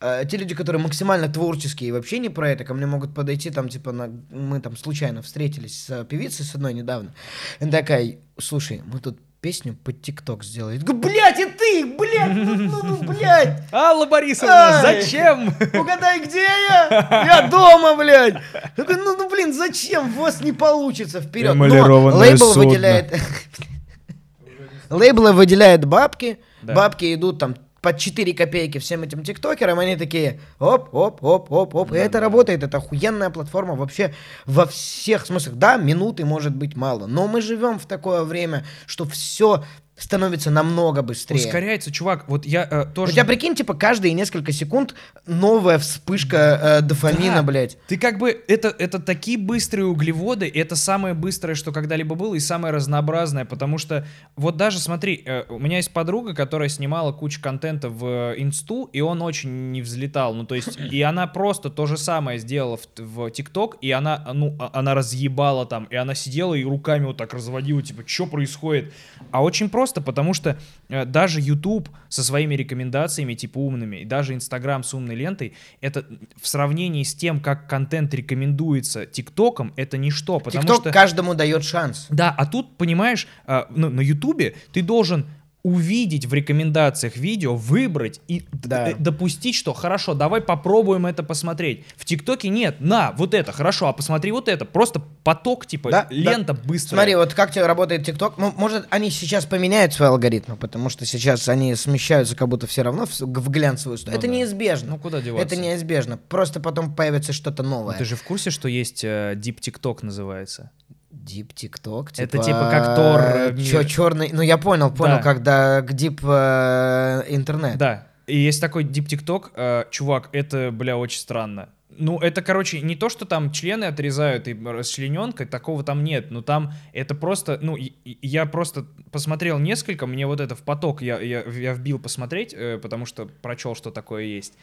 [0.01, 3.51] э, те люди, которые максимально творческие и вообще не про это, ко мне могут подойти,
[3.51, 7.13] там, типа, на, мы там случайно встретились с э, певицей с одной недавно.
[7.61, 10.79] И такая, слушай, мы тут песню под ТикТок сделали.
[10.79, 15.03] Блядь, и ты, блядь, ну, ну, ну, блядь, Алла Борисовна, Ай!
[15.03, 15.49] зачем?
[15.73, 17.09] угадай, где я?
[17.27, 18.35] Я дома, блядь.
[18.77, 20.17] Такой, ну, ну, блин, зачем?
[20.19, 21.55] У вас не получится вперед.
[21.55, 22.69] Но лейбл судно.
[22.69, 23.15] выделяет...
[24.91, 26.75] Лейблы выделяют бабки, Да.
[26.75, 31.75] бабки идут там по 4 копейки всем этим тиктокерам, они такие оп, оп, оп, оп,
[31.75, 31.93] оп.
[31.93, 32.21] И это Да-да.
[32.21, 34.15] работает, это охуенная платформа вообще
[34.47, 35.57] во всех смыслах.
[35.57, 39.65] Да, минуты может быть мало, но мы живем в такое время, что все
[40.01, 41.37] становится намного быстрее.
[41.37, 42.25] Ускоряется, чувак.
[42.29, 43.13] Вот я э, У тоже...
[43.13, 44.95] тебя, прикинь, типа, каждые несколько секунд
[45.27, 47.43] новая вспышка э, дофамина, Да.
[47.43, 47.77] блядь.
[47.87, 52.41] Ты как бы, это, это такие быстрые углеводы, это самое быстрое, что когда-либо было, и
[52.41, 57.41] самое разнообразное, потому что, вот даже смотри, э, у меня есть подруга, которая снимала кучу
[57.43, 61.69] контента в э, инсту, и он очень не взлетал, ну то есть, и она просто
[61.71, 66.15] то же самое сделала в, ТикТок, и она, ну, а- она разъебала там, и она
[66.15, 68.93] сидела и руками вот так разводила, типа, что происходит?
[69.33, 74.35] А очень просто, потому что э, даже YouTube со своими рекомендациями, типа умными, и даже
[74.35, 76.05] Instagram с умной лентой, это
[76.41, 80.93] в сравнении с тем, как контент рекомендуется ТикТоком, это ничто, потому что...
[80.93, 82.07] каждому дает шанс.
[82.11, 85.27] Да, а тут, понимаешь, а, ну, на Ютубе ты должен
[85.63, 88.91] увидеть в рекомендациях видео, выбрать и Да.
[88.91, 91.85] э, допустить, что хорошо, давай попробуем это посмотреть.
[91.97, 94.65] В ТикТоке нет, на, вот это, хорошо, а посмотри вот это.
[94.65, 97.01] Просто поток, типа, Да, лента быстрая.
[97.01, 98.39] Смотри, вот как тебе работает ТикТок.
[98.39, 102.83] Ну, может, они сейчас поменяют свои алгоритмы, потому что сейчас они смещаются как будто все
[102.83, 104.17] равно в, в глянцевую сторону.
[104.17, 104.35] Ну это да.
[104.35, 104.91] неизбежно.
[104.93, 105.47] Ну, куда деваться?
[105.47, 106.17] Это неизбежно.
[106.17, 107.99] Просто потом появится что-то новое.
[107.99, 110.71] Ты же в курсе, что есть э, Deep TikTok называется?
[111.11, 112.11] Дип ТикТок.
[112.17, 114.31] Это типа как Тор, э, Чё, черный.
[114.33, 115.23] Ну, я понял, понял, Да.
[115.23, 117.77] когда к дип э, интернет.
[117.79, 118.07] Да.
[118.27, 121.71] И есть такой Deep TikTok, э, чувак, это, бля, очень странно.
[121.99, 126.31] Ну, это, короче, не то, что там члены отрезают и расчлененка, такого там нет.
[126.31, 131.19] Но там это просто, ну, я просто посмотрел несколько, мне вот это в поток я,
[131.21, 134.55] я, я вбил посмотреть, э, потому что прочел, что такое есть.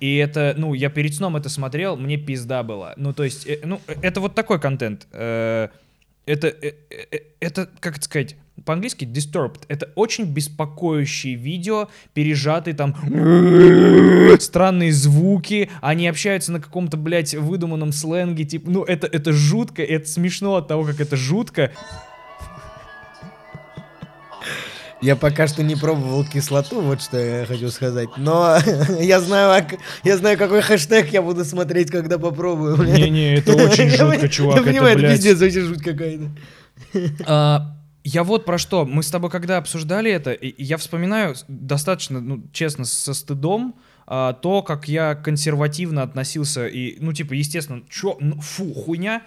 [0.00, 2.94] И это, ну, я перед сном это смотрел, мне пизда была.
[2.96, 5.08] Ну, то есть, ну, это вот такой контент.
[6.28, 9.62] Э, это, э, э, это, как это сказать, по-английски disturbed.
[9.68, 12.94] Это очень беспокоящие видео, пережатые там
[14.40, 20.08] странные звуки, они общаются на каком-то, блядь, выдуманном сленге, типа, ну, это, это жутко, это
[20.08, 21.72] смешно от того, как это жутко.
[25.00, 28.08] Я пока что не пробовал кислоту, вот что я хочу сказать.
[28.16, 28.58] Но
[29.00, 29.64] я знаю,
[30.02, 32.76] я знаю, какой хэштег я буду смотреть, когда попробую.
[32.76, 36.30] Не-не, это очень жутко, чувак, Я это, понимаю, это пиздец, вообще жуть какая-то.
[37.26, 38.84] А, я вот про что.
[38.84, 44.62] Мы с тобой когда обсуждали это, я вспоминаю достаточно, ну, честно, со стыдом а, то,
[44.62, 49.22] как я консервативно относился и, ну, типа, естественно, чё, ну, фу, хуйня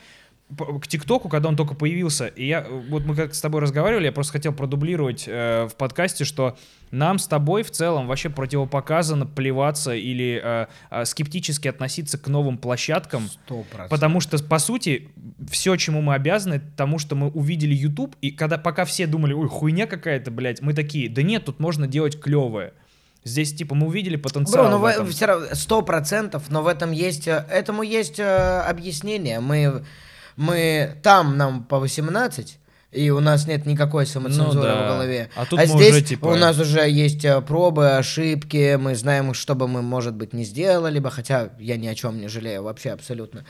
[0.82, 2.28] к ТикТоку, когда он только появился.
[2.28, 6.26] И я, вот мы как с тобой разговаривали, я просто хотел продублировать э, в подкасте,
[6.26, 6.58] что
[6.92, 12.58] нам с тобой в целом вообще противопоказано плеваться или э, э, скептически относиться к новым
[12.58, 13.90] площадкам, Сто процентов.
[13.90, 15.10] Потому что, по сути,
[15.50, 19.48] все, чему мы обязаны, тому, что мы увидели YouTube, и когда пока все думали, ой,
[19.48, 22.74] хуйня какая-то, блядь, мы такие, да нет, тут можно делать клевое.
[23.24, 25.08] Здесь, типа, мы увидели потенциал Бро, ну в в- этом.
[25.08, 29.40] все равно сто процентов, но в этом есть, э, этому есть э, объяснение.
[29.40, 29.84] Мы,
[30.42, 32.58] мы там нам по 18,
[32.92, 34.84] и у нас нет никакой самоцензуры Ну да.
[34.84, 35.30] в голове.
[35.36, 39.34] А тут мы здесь уже, типа- у нас уже есть э, пробы, ошибки, мы знаем,
[39.34, 42.64] что бы мы, может быть, не сделали бы, хотя я ни о чем не жалею
[42.64, 43.46] вообще абсолютно.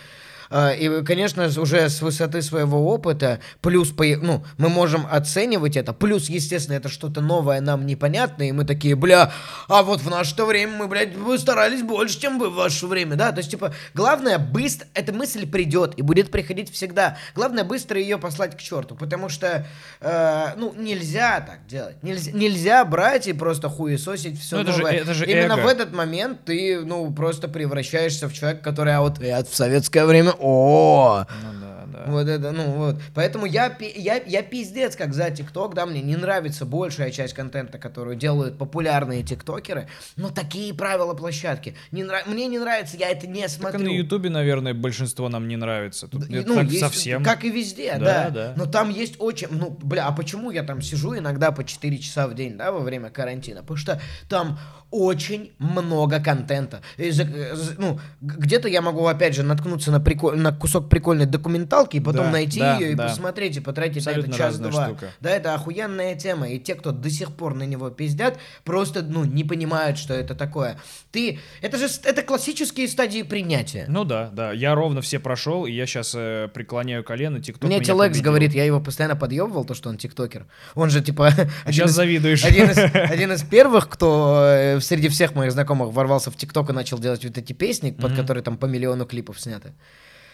[0.51, 5.93] А, И, конечно, уже с высоты своего опыта, плюс, по- ну, мы можем оценивать это,
[5.93, 9.31] плюс, естественно, это что-то новое, нам непонятное, и мы такие, бля,
[9.69, 13.15] а вот в наше время мы, блядь, вы старались больше, чем вы в ваше время,
[13.15, 17.99] да, то есть, типа, главное, быстро, эта мысль придет и будет приходить всегда, главное, быстро
[17.99, 19.65] ее послать к черту, потому что,
[20.01, 24.77] э, ну, нельзя так делать, нельзя, нельзя брать и просто хуесосить все Ну, это же-
[24.79, 24.93] новое.
[24.97, 25.61] это же Именно эго.
[25.61, 30.05] в этот момент ты, ну, просто превращаешься в человека, который, а вот я в советское
[30.05, 32.05] время, о, Ну да, да.
[32.05, 32.11] да.
[32.11, 32.95] Вот это, ну вот.
[33.13, 37.77] Поэтому я, я, я пиздец, как за ТикТок, да, мне не нравится большая часть контента,
[37.77, 41.75] которую делают популярные тиктокеры, но такие правила площадки.
[41.91, 42.27] Не нрав...
[42.27, 43.79] Мне не нравится, я это не Так и смотрю.
[43.79, 46.07] на Ютубе, наверное, большинство нам не нравится.
[46.07, 47.23] Тут это ну, так есть, совсем.
[47.23, 48.53] Как и везде, Да, да, да.
[48.55, 49.47] Но там есть очень...
[49.51, 52.79] Ну, бля, а почему я там сижу иногда по 4 часа в день, да, во
[52.79, 53.61] время карантина?
[53.61, 54.59] Потому что там
[54.91, 56.81] очень много контента.
[56.97, 61.80] И э, ну, где-то я могу, опять же, наткнуться на, прикол- на кусок прикольной документалки
[61.93, 63.07] и потом Да, найти да, ее и да.
[63.07, 64.97] посмотреть, и потратить на Абсолютно это разная час-два.
[65.19, 66.47] Да, это охуенная тема.
[66.49, 70.35] И те, кто до сих пор на него пиздят, просто, ну, не понимают, что это
[70.35, 70.77] такое.
[71.11, 71.39] Ты...
[71.61, 71.87] Это же...
[72.03, 73.85] Это классические стадии принятия.
[73.87, 74.51] Ну да, да.
[74.51, 76.11] Я ровно все прошел, и я сейчас
[76.53, 77.37] преклоняю колено.
[77.37, 80.45] TikTok Мне Телекс говорит, я его постоянно подъебывал, то, что он тиктокер.
[80.75, 81.31] Он же, типа...
[81.67, 82.43] Сейчас из- завидуешь.
[82.45, 86.73] Один из, один из первых, кто э, среди всех моих знакомых ворвался в ТикТок и
[86.73, 88.19] начал делать вот эти песни, под Мгм.
[88.21, 89.73] которые там по миллиону клипов сняты.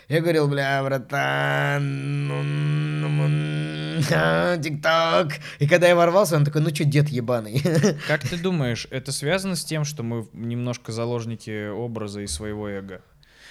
[0.10, 5.34] Я говорил, бля, братан, ну, ну, ну, ТикТок.
[5.60, 7.62] И когда я ворвался, он такой, ну что, дед ебаный.
[8.08, 13.02] Как ты думаешь, это связано с тем, что мы немножко заложники образа и своего эго?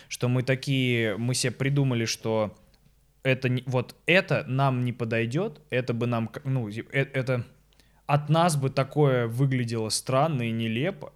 [0.09, 2.57] Что мы такие, мы себе придумали, что
[3.23, 7.45] это вот это нам не подойдет, это бы нам, ну, э- это
[8.07, 11.13] от нас бы такое выглядело странно и нелепо,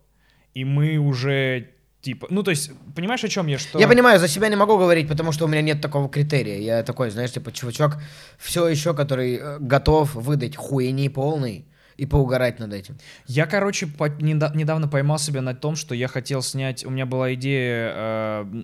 [0.52, 1.70] и мы уже
[2.02, 3.58] типа, ну то есть, понимаешь, о чем я?
[3.58, 6.58] Что Я понимаю, за себя не могу говорить, потому что у меня нет такого критерия.
[6.58, 7.98] Я такой, знаешь, типа чувачок,
[8.38, 12.96] все еще, который э, готов выдать хуйни полный и поугарать над этим.
[13.26, 16.84] Я, короче, по- неда- недавно поймал себя на том, что я хотел снять...
[16.84, 18.62] У меня была идея э,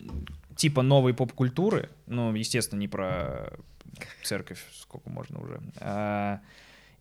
[0.56, 1.90] типа новой поп-культуры.
[2.06, 3.52] Ну, естественно, не про
[4.22, 5.60] церковь, сколько можно уже.
[5.80, 6.40] А,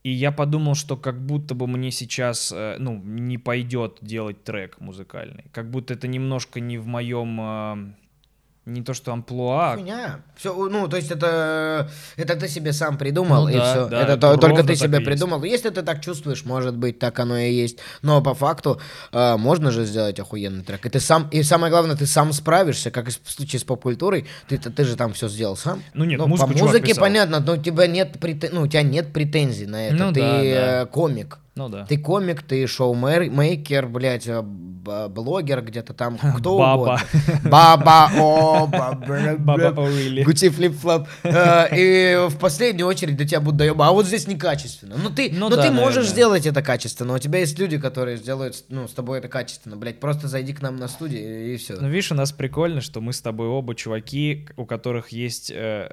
[0.06, 4.80] и я подумал, что как будто бы мне сейчас, э, ну, не пойдет делать трек
[4.80, 5.46] музыкальный.
[5.52, 7.96] Как будто это немножко не в моем...
[8.66, 9.76] не то что амплуа.
[9.76, 10.22] Хуйня.
[10.36, 13.86] Все, ну, то есть это, это ты себе сам придумал, Ну и да, все.
[13.88, 15.06] да, это то- только ты себе и есть.
[15.06, 15.44] придумал.
[15.44, 17.78] Если ты так чувствуешь, может быть, так оно и есть.
[18.02, 20.86] Но по факту э, можно же сделать охуенный трек.
[20.86, 24.26] И ты сам, и самое главное, ты сам справишься, как и в случае с поп-культурой.
[24.48, 25.84] Ты, ты, ты же там все сделал сам.
[25.94, 27.04] Ну нет, Ну, музыку по музыке писал.
[27.04, 29.96] понятно, но у тебя нет претен- ну, у тебя нет претензий на это.
[29.96, 30.82] Ну ты да, да.
[30.82, 31.38] э, комик.
[31.56, 31.86] Ну да.
[31.86, 36.82] Ты комик, ты шоумейкер, блядь, э, блогер где-то там, кто Баба.
[36.82, 37.00] угодно.
[37.50, 40.24] Баба, о, баба, Баба О'Уилли.
[40.26, 41.08] Гути флип-флоп.
[41.24, 43.88] Э, И в последнюю очередь до тебя будут доеба.
[43.88, 44.98] А вот здесь некачественно.
[45.02, 46.12] Ну ты, Ну ну да, ты можешь наверное.
[46.12, 47.14] сделать это качественно.
[47.14, 49.78] У тебя есть люди, которые сделают ну, с тобой это качественно.
[49.78, 51.78] Блядь, просто зайди к нам на студию и все.
[51.80, 55.52] Ну, видишь, у нас прикольно, что мы с тобой оба чуваки, у которых есть...
[55.56, 55.90] э,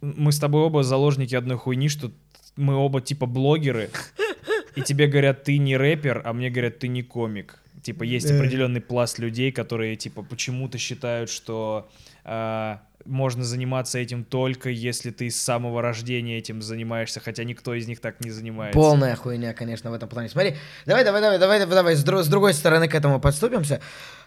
[0.00, 2.12] мы с тобой оба заложники одной хуйни, что
[2.56, 3.90] мы оба типа блогеры,
[4.76, 7.58] и тебе говорят, ты не рэпер, а мне говорят, ты не комик.
[7.82, 11.90] Типа есть определенный пласт людей, которые типа почему-то считают, что
[12.24, 17.86] э, можно заниматься этим только если ты с самого рождения этим занимаешься, хотя никто из
[17.86, 18.78] них так не занимается.
[18.78, 20.28] Полная хуйня, конечно, в этом плане.
[20.30, 20.56] Смотри,
[20.86, 23.80] давай, давай, давай, давай, давай, давай, с, дру- с другой стороны к этому подступимся.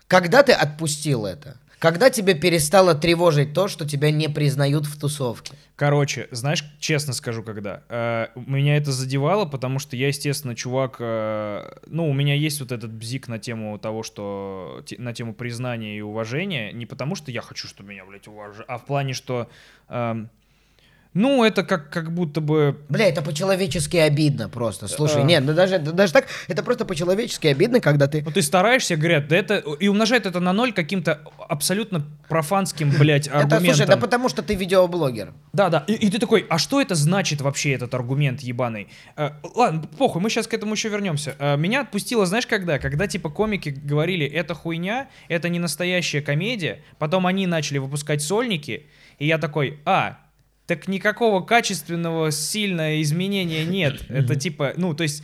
[0.07, 1.57] Когда ты отпустил это?
[1.80, 5.54] Когда тебе перестало тревожить то, что тебя не признают в тусовке?
[5.76, 7.84] Короче, знаешь, честно скажу, когда.
[7.90, 10.96] Э, меня это задевало, потому что я, естественно, чувак...
[11.00, 14.82] э, ну, у меня есть вот этот бзик на тему того, что...
[14.88, 16.72] те- на тему признания и уважения.
[16.72, 19.48] Не потому, что я хочу, чтобы меня, блядь, уважали, а в плане, что...
[19.90, 20.30] эм,
[21.17, 22.77] ну, это как, как будто бы...
[22.89, 24.88] Бля, это по-человечески обидно просто.
[24.88, 25.25] Слушай, А.
[25.25, 28.21] нет, ну даже, да даже так, это просто по-человечески обидно, когда ты...
[28.23, 29.58] Ну, ты стараешься, говорят, да это...
[29.80, 33.65] И умножает это на ноль каким-то абсолютно профанским, блядь, Это, аргументом.
[33.75, 35.34] слушай, да потому что ты видеоблогер.
[35.53, 35.84] Да, да.
[35.88, 38.88] И, и ты такой, а что это значит вообще этот аргумент ебаный?
[39.15, 41.36] Э, ладно, похуй, мы сейчас к этому еще вернемся.
[41.39, 42.77] Э, меня отпустило, знаешь, когда?
[42.80, 46.82] Когда типа комики говорили, это хуйня, это не настоящая комедия.
[46.99, 48.86] Потом они начали выпускать сольники,
[49.17, 50.19] и я такой, а,
[50.67, 54.03] так никакого качественного сильного изменения нет.
[54.10, 55.23] Это типа, ну, то есть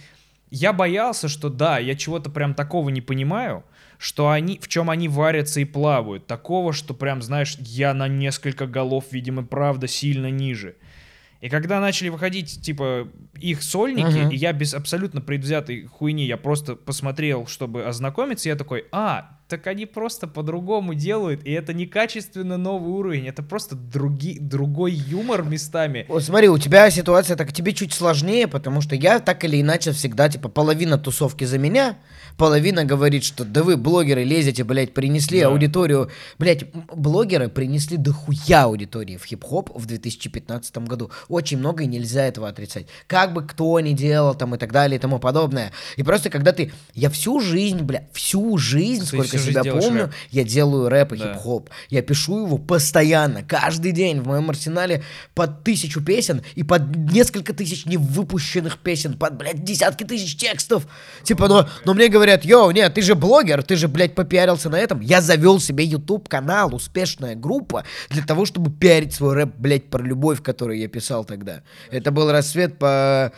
[0.50, 3.64] я боялся, что да, я чего-то прям такого не понимаю,
[3.98, 6.28] что они, в чем они варятся и плавают.
[6.28, 10.76] Такого, что прям, знаешь, я на несколько голов, видимо, правда, сильно ниже.
[11.42, 14.30] И когда начали выходить, типа, их сольники, Мгм.
[14.30, 19.68] и я без абсолютно предвзятой хуйни, я просто посмотрел, чтобы ознакомиться, я такой, а, так
[19.68, 25.44] они просто по-другому делают, и это не качественно новый уровень, это просто други, другой юмор
[25.44, 26.08] местами.
[26.10, 29.92] Вот смотри, у тебя ситуация так тебе чуть сложнее, потому что я так или иначе
[29.92, 31.98] всегда, типа, половина тусовки за меня,
[32.38, 35.48] половина говорит, что да вы, блогеры, лезете, блядь, принесли Да.
[35.48, 36.10] аудиторию.
[36.40, 41.12] Блядь, блогеры принесли дохуя аудитории в хип-хоп в 2015 году.
[41.28, 42.88] Очень много, и нельзя этого отрицать.
[43.08, 45.72] Как бы кто ни делал там и так далее и тому подобное.
[45.98, 46.72] И просто когда ты...
[46.94, 50.12] Я всю жизнь, бля, всю жизнь, Ты сколько всю себя сделаешь помню, рэп.
[50.32, 51.34] я делаю рэп и Да.
[51.34, 51.70] хип-хоп.
[51.90, 54.22] Я пишу его постоянно, каждый день.
[54.22, 55.04] В моем арсенале
[55.36, 60.88] под тысячу песен и под несколько тысяч невыпущенных песен, под, блядь, десятки тысяч текстов.
[61.24, 64.80] Типа, но, но мне говорят, йоу, нет, ты же блогер, ты же, блядь, попиарился на
[64.80, 65.00] этом.
[65.00, 70.42] Я завел себе YouTube-канал, успешная группа, для того, чтобы пиарить свой рэп, блядь, про любовь,
[70.42, 71.62] которую я писал тогда.
[71.92, 73.32] Это был рассвет по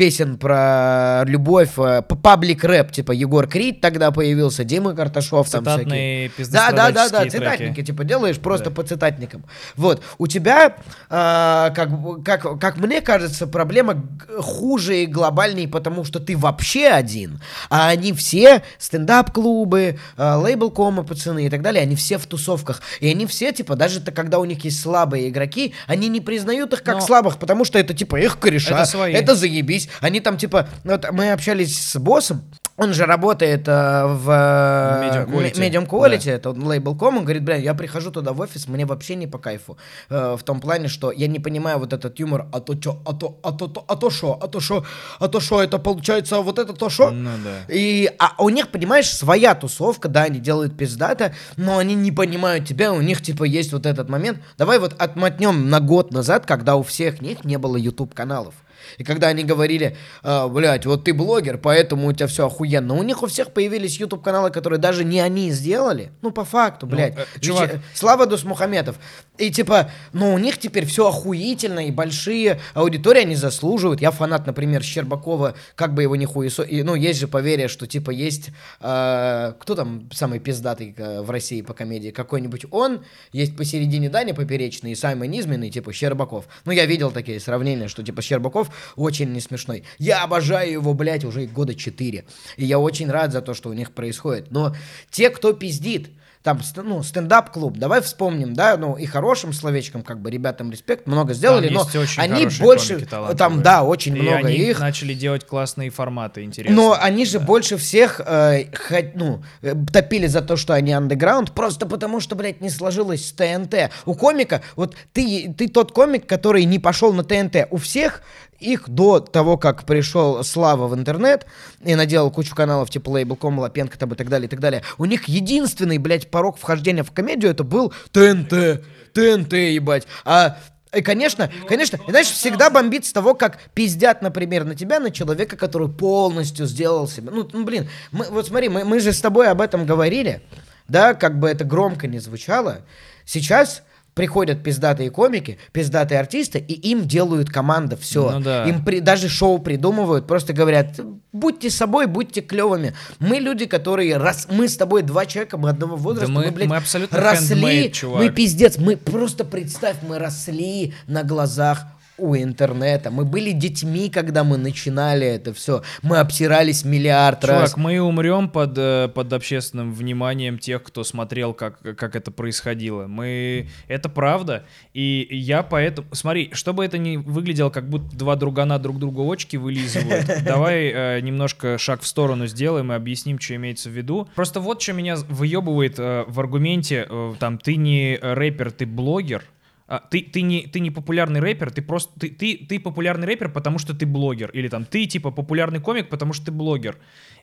[0.00, 6.30] песен про любовь, э, паблик рэп, типа Егор Крид тогда появился, Дима Карташов там всякие.
[6.38, 7.86] Да, да, да, да, пиздострадальческие цитатники, треки.
[7.88, 8.76] типа делаешь просто Да.
[8.76, 9.44] по цитатникам.
[9.76, 10.76] Вот, у тебя,
[11.10, 11.90] а, как,
[12.24, 14.02] как, как мне кажется, проблема
[14.38, 21.44] хуже и глобальней, потому что ты вообще один, а они все стендап-клубы, а, лейбл-комы, пацаны
[21.44, 22.80] и так далее, они все в тусовках.
[23.00, 26.82] И они все, типа, даже когда у них есть слабые игроки, они не признают их
[26.82, 29.12] как Но- слабых, потому что это, типа, их кореша, Это свои.
[29.12, 29.89] это заебись.
[30.00, 32.42] Они там, типа, вот мы общались с боссом,
[32.76, 35.60] он же работает э, в э, Medium Quality.
[35.60, 39.16] Medium Quality, это он лейбл.com, он говорит, бля, я прихожу туда в офис, мне вообще
[39.16, 39.76] не по кайфу.
[40.08, 43.12] Э, в том плане, что я не понимаю вот этот юмор, а то чё, а
[43.12, 44.84] то, а то, то- а то шо, а то шо,
[45.18, 47.10] а то шо, это получается вот это то шо?
[47.10, 47.74] Ну да.
[47.74, 52.66] И а у них, понимаешь, своя тусовка, да, они делают пиздато, но они не понимают
[52.66, 54.38] тебя, у них типа есть вот этот момент.
[54.56, 58.54] Давай вот отмотнем на год назад, когда у всех них не было YouTube каналов.
[58.98, 62.94] И когда они говорили, а, блядь, вот ты блогер, поэтому у тебя все охуенно.
[62.94, 66.12] У них у всех появились YouTube каналы, которые даже не они сделали.
[66.22, 67.16] Ну, по факту, блядь.
[67.16, 67.72] э, чувак.
[67.74, 68.96] Вече- Слава Дусмухаметов.
[69.38, 74.00] И типа, ну у них теперь все охуительно, и большие аудитории они заслуживают.
[74.02, 76.62] Я фанат, например, Щербакова, как бы его не хуесо...
[76.62, 78.50] и, Ну, есть же поверье, что типа есть...
[78.80, 82.10] э, кто там самый пиздатый э, в России по комедии?
[82.10, 86.46] Какой-нибудь он, есть посередине Даня Поперечный и Саймон Низменный, типа Щербаков.
[86.64, 89.84] Ну, я видел такие сравнения, что типа Щербаков очень не смешной.
[89.98, 92.24] Я обожаю его, блядь, уже года четыре.
[92.56, 94.50] И я очень рад за то, что у них происходит.
[94.50, 94.74] Но
[95.10, 96.10] те, кто пиздит,
[96.42, 101.34] там, ну, стендап-клуб, давай вспомним, да, ну, и хорошим словечком, как бы, ребятам респект, много
[101.34, 105.46] сделали, но есть очень они больше, там, да, очень И много они их, начали делать
[105.46, 106.74] классные форматы, интересные.
[106.74, 111.52] но они же больше всех э, хот- ну, э, топили за то, что они андеграунд,
[111.52, 113.90] просто потому что, блядь, не сложилось с ТНТ.
[114.06, 117.66] У комика, вот ты, ты тот комик, который не пошел на ТНТ.
[117.70, 118.22] У всех
[118.60, 121.46] их до того, как пришел Слава в интернет
[121.84, 125.06] и наделал кучу каналов типа Лейбл.ком, Лапенко там и так далее, и так далее, у
[125.06, 128.84] них единственный, блядь, порог вхождения в комедию это был ТНТ.
[129.12, 130.06] ТНТ, ебать.
[130.24, 130.58] А
[130.92, 135.10] и, конечно, конечно, и, знаешь, всегда бомбит с того, как пиздят, например, на тебя, на
[135.10, 137.30] человека, который полностью сделал себя.
[137.30, 140.42] Ну, ну, блин, мы, вот смотри, мы, мы же с тобой об этом говорили,
[140.88, 142.80] да, как бы это громко не звучало.
[143.24, 143.82] Сейчас
[144.20, 148.30] приходят пиздатые комики, пиздатые артисты, и им делают команда все.
[148.32, 148.64] Ну да.
[148.68, 151.00] Им при- даже шоу придумывают, просто говорят,
[151.32, 152.92] будьте собой, будьте клевыми.
[153.18, 156.76] Мы люди, которые, раз мы с тобой два человека, мы одного возраста, мы- блядь, мы
[156.76, 157.56] абсолютно росли,
[157.86, 158.22] handmade, чувак.
[158.22, 161.84] мы пиздец, мы просто представь, мы росли на глазах
[162.20, 163.10] у интернета.
[163.10, 165.82] Мы были детьми, когда мы начинали это все.
[166.02, 167.70] Мы обсирались миллиард раз.
[167.72, 173.06] Чувак, мы умрем под, э, под общественным вниманием тех, кто смотрел, как, как это происходило.
[173.06, 173.68] Мы...
[173.88, 174.64] Это правда.
[174.92, 176.08] И я поэтому...
[176.12, 181.20] Смотри, чтобы это не выглядело, как будто два другана друг другу очки вылизывают, давай э,
[181.20, 184.28] немножко шаг в сторону сделаем и объясним, что имеется в виду.
[184.34, 189.44] Просто вот что меня выебывает э, в аргументе, там, ты не рэпер, ты блогер.
[189.90, 193.50] А, ты, ты, не, ты не популярный рэпер, ты просто ты, ты, ты популярный рэпер,
[193.50, 194.48] потому что ты блогер.
[194.50, 196.96] Или там ты типа популярный комик, потому что ты блогер.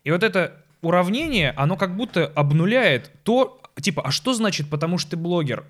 [0.05, 5.11] И вот это уравнение, оно как будто обнуляет то, типа, а что значит потому что
[5.11, 5.65] ты блогер?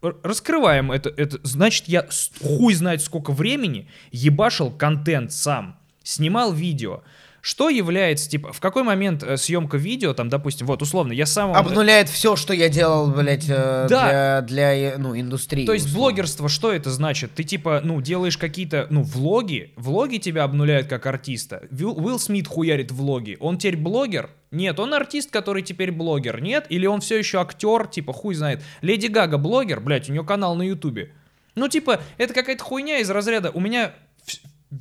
[0.00, 1.40] Раскрываем это, это.
[1.42, 2.06] Значит, я
[2.40, 7.02] хуй знает сколько времени ебашил контент сам, снимал видео.
[7.44, 11.52] Что является, типа, в какой момент э, съемка видео, там, допустим, вот, условно, я сам...
[11.52, 14.42] Обнуляет все, что я делал, блядь, э, Да.
[14.42, 15.66] для, для ну, индустрии.
[15.66, 16.10] То есть условно.
[16.10, 17.32] блогерство, что это значит?
[17.34, 21.66] Ты типа, ну, делаешь какие-то, ну, влоги, влоги тебя обнуляют как артиста.
[21.72, 23.36] Вилл, Уилл Смит хуярит влоги.
[23.40, 24.30] Он теперь блогер?
[24.52, 26.40] Нет, он артист, который теперь блогер.
[26.40, 26.66] Нет?
[26.68, 28.62] Или он все еще актер, типа, хуй знает.
[28.82, 31.10] Леди Гага блогер, блядь, у нее канал на Ютубе.
[31.56, 33.50] Ну, типа, это какая-то хуйня из разряда.
[33.50, 33.94] У меня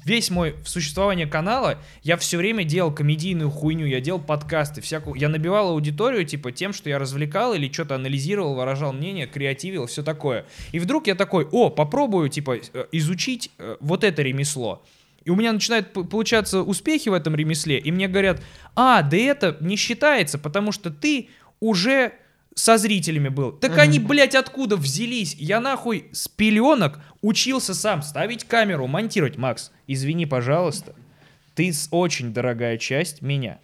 [0.06, 5.16] весь мой существование канала, я все время делал комедийную хуйню, я делал подкасты, всякую.
[5.16, 10.02] Я набивал аудиторию, типа, тем, что я развлекал или что-то анализировал, выражал мнение, креативил, все
[10.02, 10.46] такое.
[10.72, 14.84] И вдруг я такой, о, попробую, типа, э, изучить э, вот это ремесло.
[15.26, 18.42] И у меня начинают получаться успехи в этом ремесле, и мне говорят,
[18.76, 22.14] а, да это не считается, потому что ты уже
[22.56, 23.52] со зрителями был.
[23.52, 25.36] Так они, блядь, откуда взялись?
[25.36, 29.38] Я нахуй с пеленок учился сам ставить камеру, монтировать.
[29.38, 30.96] Макс, извини, пожалуйста,
[31.56, 33.60] ты очень дорогая часть меня.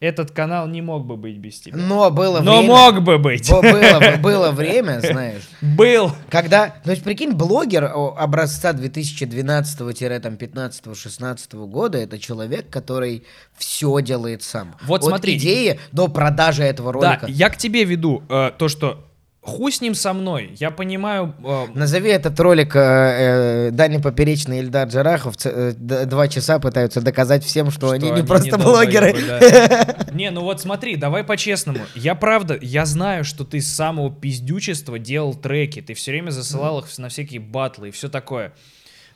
[0.00, 1.76] Этот канал не мог бы быть без тебя.
[1.76, 2.74] Но было Но время...
[2.74, 3.50] мог бы быть.
[3.50, 6.10] Бо- Было, было время, знаешь, Был.
[6.30, 13.24] когда, то есть прикинь, блогер образца 2012-15-16 года, это человек, который
[13.56, 14.74] все делает сам.
[14.82, 15.36] Вот От смотри.
[15.36, 17.20] идеи до продажи этого ролика.
[17.22, 19.06] Да, я к тебе веду э, то, что
[19.42, 20.52] хуй с ним со мной.
[20.58, 21.34] Я понимаю...
[21.44, 27.00] э, Назови этот ролик э, э, Дани Поперечный и Ильдар Джарахов э, два часа пытаются
[27.00, 29.96] доказать всем, что, что они не просто долбоебы, блогеры.
[30.12, 31.80] Не, ну вот смотри, давай по-честному.
[31.94, 35.80] Я правда, я знаю, что ты с самого пиздючества делал треки.
[35.80, 38.52] Ты все время засылал их на всякие батлы и все такое.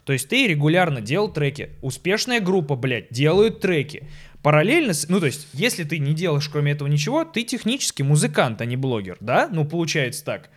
[0.05, 1.71] То есть ты регулярно делал треки.
[1.81, 4.07] Успешная группа, блядь, делают треки.
[4.45, 8.61] Параллельно, с- ну то есть, если ты не делаешь кроме этого ничего, ты технически музыкант,
[8.61, 9.49] а не блогер, да?
[9.51, 10.51] Ну получается так.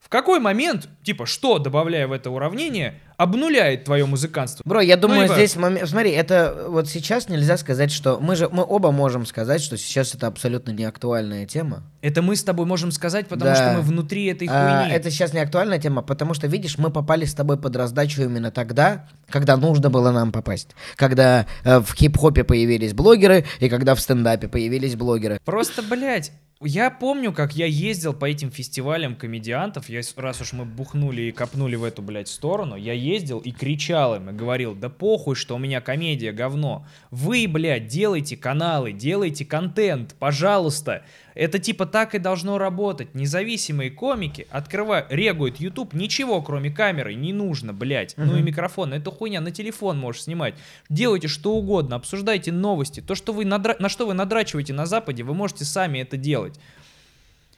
[0.00, 4.64] В какой момент, типа, что, добавляя в это уравнение, обнуляет твое музыкантство?
[4.66, 5.88] Бро, я думаю, либо- здесь момент...
[5.88, 8.18] Смотри, это вот сейчас нельзя сказать, что...
[8.18, 11.84] Мы же, мы оба можем сказать, что сейчас это абсолютно не актуальная тема.
[12.02, 13.56] Это мы с тобой можем сказать, потому Да.
[13.56, 14.94] что мы внутри этой А, хуйни.
[14.94, 18.50] это сейчас не актуальная тема, потому что, видишь, мы попали с тобой под раздачу именно
[18.50, 20.70] тогда, когда нужно было нам попасть.
[20.96, 25.40] Когда э, в хип-хопе появились блогеры, и когда в стендапе появились блогеры.
[25.44, 26.32] Просто, блядь,
[26.62, 31.32] я помню, как я ездил по этим фестивалям комедиантов, я, раз уж мы бухнули и
[31.32, 35.54] копнули в эту, блядь, сторону, я ездил и кричал им, и говорил, да похуй, что
[35.54, 36.86] у меня комедия говно.
[37.10, 41.02] Вы, блядь, делайте каналы, делайте контент, пожалуйста.
[41.34, 43.14] Это типа так и должно работать.
[43.14, 48.14] Независимые комики открывают, регуют YouTube, ничего кроме камеры не нужно, блядь.
[48.16, 50.54] Ну и микрофон, это хуйня, на телефон можешь снимать.
[50.88, 53.00] Делайте что угодно, обсуждайте новости.
[53.00, 56.58] То, что вы надра- на что вы надрачиваете на Западе, вы можете сами это делать.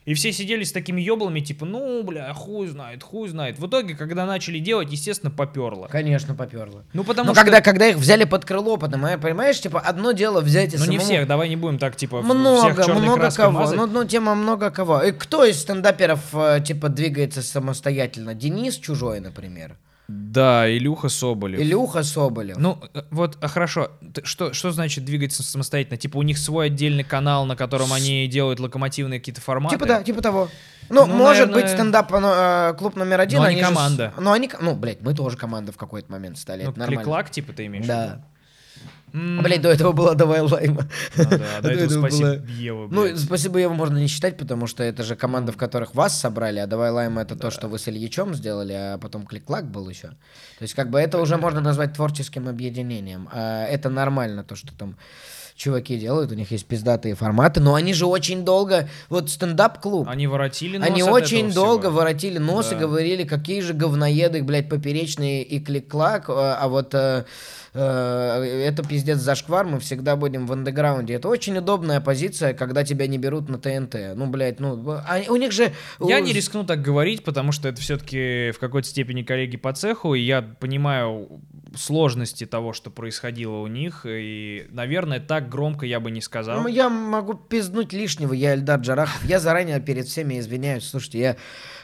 [0.04, 3.58] И все сидели с такими еблами, типа, ну, бля, хуй знает, хуй знает.
[3.60, 5.86] В итоге, когда начали делать, естественно, поперло.
[5.86, 6.82] Конечно, поперло.
[6.92, 7.44] Ну, потому Но что...
[7.44, 10.96] когда, когда их взяли под крыло, понимаешь, понимаешь, типа, одно дело взять и Ну, не
[10.98, 13.50] самому- всех, давай не будем так, типа, в- всех Много, много кого.
[13.52, 13.76] мазать.
[13.78, 15.02] Ну, ну, тема много кого.
[15.02, 18.34] И кто из стендаперов, э, типа, двигается самостоятельно?
[18.34, 19.76] Денис Чужой, например.
[20.08, 21.60] Да, Илюха Соболев.
[21.60, 22.56] Илюха Соболев.
[22.58, 23.90] Ну, э, вот, а, хорошо.
[24.24, 25.96] Что, что значит двигаться самостоятельно?
[25.96, 29.76] Типа у них свой отдельный канал, на котором они делают локомотивные какие-то форматы?
[29.76, 30.48] Типа да, типа того.
[30.90, 33.38] Ну, Ну, может наверное- быть, стендап э, клуб номер один.
[33.38, 34.12] Но они же с- команда.
[34.18, 36.64] Ну, они, ко- ну, блядь, мы тоже команда в какой-то момент стали.
[36.64, 38.04] Ну, клик-клак, типа, ты имеешь в Да.
[38.06, 38.22] виду?
[39.12, 40.88] М, Блядь, до этого была давай лайма.
[41.16, 44.82] ну да, до этого спасибо, было- Ева, Ну, спасибо, его можно не считать, потому что
[44.82, 47.88] это же команда, в которых вас собрали, а давай лайм это то, что вы с
[47.88, 50.08] Ильичом сделали, а потом клик-клак был еще.
[50.08, 53.28] То есть, как бы это уже можно назвать творческим объединением.
[53.32, 54.96] А это нормально, то, что там
[55.54, 60.26] чуваки делают, у них есть пиздатые форматы, но они же очень долго, вот стендап-клуб, Они
[60.26, 61.98] воротили нос Они очень долго всего.
[61.98, 62.80] воротили нос и Да.
[62.80, 67.24] говорили, какие же говноеды, блядь, поперечные и клик-клак, а а вот э,
[67.74, 71.14] э, это пиздец зашквар, мы всегда будем в андеграунде.
[71.14, 74.14] Это очень удобная позиция, когда тебя не берут на ТНТ.
[74.14, 75.72] Ну, блядь, ну, а у них же...
[76.00, 80.14] Я не рискну так говорить, потому что это все-таки в какой-то степени коллеги по цеху,
[80.14, 81.28] и я понимаю
[81.76, 86.60] сложности того, что происходило у них, и, наверное, так громко я бы не сказал.
[86.62, 89.24] Ну, я могу пизднуть лишнего, я Эльдар Джарахов.
[89.24, 90.88] Я заранее перед всеми извиняюсь.
[90.88, 91.36] Слушайте, я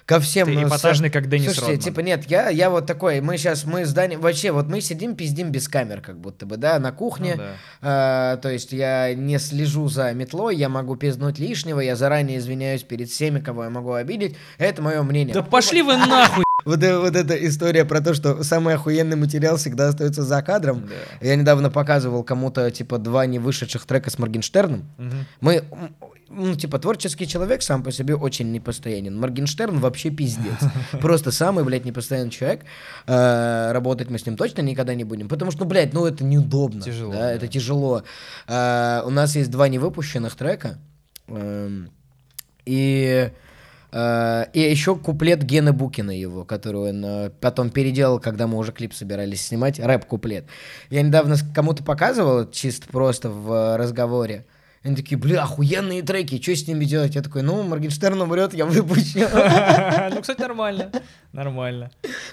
[0.07, 0.47] ко всем...
[0.47, 1.85] Ты ну, эпатажный, как Деннис Слушайте, Родман.
[1.85, 5.15] типа, нет, я, я вот такой, мы сейчас, мы с Дани, вообще, вот мы сидим,
[5.15, 7.35] пиздим без камер, как будто бы, да, на кухне.
[7.37, 7.53] Ну да.
[7.83, 12.83] А, то есть я не слежу за метлой, я могу пизднуть лишнего, я заранее извиняюсь
[12.83, 14.37] перед всеми, кого я могу обидеть.
[14.57, 15.35] Это мое мнение.
[15.35, 16.48] Да пошли вы нахуй!
[16.65, 20.89] Вот, э- вот эта история про то, что самый охуенный материал всегда остается за кадром.
[21.21, 24.85] Я недавно показывал кому-то, типа, два не вышедших трека с Моргенштерном.
[24.99, 25.27] Мгм.
[25.41, 25.63] Мы,
[26.29, 29.19] ну, типа, творческий человек сам по себе очень непостоянен.
[29.19, 30.59] Моргенштерн вообще пиздец.
[31.01, 32.63] Просто самый, блядь, непостоянный человек.
[33.07, 35.29] Э, Работать мы с ним точно никогда не будем.
[35.29, 36.83] Потому что, ну, блядь, ну, это неудобно.
[36.83, 37.33] Тяжело, да, да.
[37.33, 38.03] Это тяжело.
[38.49, 40.79] Э, У нас есть два невыпущенных трека.
[41.29, 41.91] Эм,
[42.67, 43.31] И...
[43.93, 48.73] э, И еще куплет Гены Букина его, который он э, потом переделал, когда мы уже
[48.73, 50.47] клип собирались снимать, рэп-куплет.
[50.91, 54.47] Я недавно кому-то показывал, чисто просто в э, разговоре.
[54.85, 57.15] Они такие, бля, охуенные треки, что с ними делать?
[57.15, 59.21] Я такой, ну, Моргенштерн умрет, я выпущу.
[60.15, 60.91] Ну, кстати, нормально.
[61.33, 61.91] Нормально.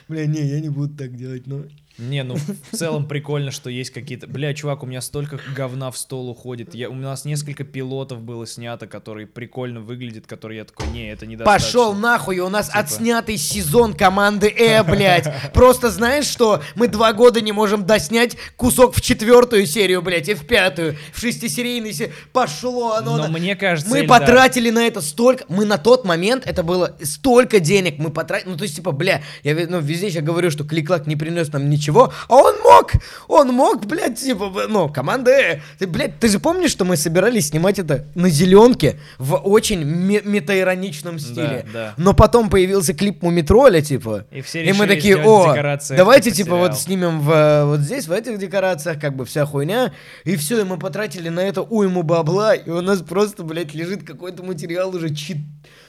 [0.08, 1.66] Бля, не, я не буду так делать, ну.
[1.98, 2.36] Не, ну
[2.72, 4.28] в целом прикольно, что есть какие-то...
[4.28, 6.76] Бля, чувак, у меня столько говна в стол уходит.
[6.76, 6.90] Я...
[6.90, 11.68] У нас несколько пилотов было снято, которые прикольно выглядят, которые я такой, не, это недостаточно.
[11.68, 12.80] Пошел нахуй, у нас Типа.
[12.80, 15.32] отснятый сезон команды Э, блядь.
[15.54, 16.62] Просто знаешь что?
[16.76, 21.20] Мы два года не можем доснять кусок в четвертую серию, блядь, и в пятую, в
[21.20, 22.14] шестисерийной серии.
[22.34, 23.18] Пошло оно.
[23.18, 26.98] Но на- мне кажется, Мы потратили на это столько, мы на тот момент, это было
[27.04, 30.64] столько денег, мы потратили, ну то есть типа, бля, я ну, везде сейчас говорю, что
[30.64, 32.12] клик-клак не принес нам ничего ничего.
[32.28, 32.92] А он мог,
[33.28, 35.62] он мог, блядь, типа, ну, команда.
[35.78, 40.22] Ты, блядь, ты же помнишь, что мы собирались снимать это на зеленке в очень ме-
[40.24, 41.66] метаироничном стиле.
[41.72, 41.94] да.
[41.98, 44.26] Но потом появился клип Мумитроля, типа.
[44.32, 45.54] И все И мы такие, о,
[45.90, 46.78] давайте, типа типа, вот сериал».
[46.78, 49.94] снимем в, э, вот здесь, в этих декорациях, как бы вся хуйня.
[50.24, 54.04] И все, и мы потратили на это уйму бабла, и у нас просто, блядь, лежит
[54.04, 55.38] какой-то материал уже чит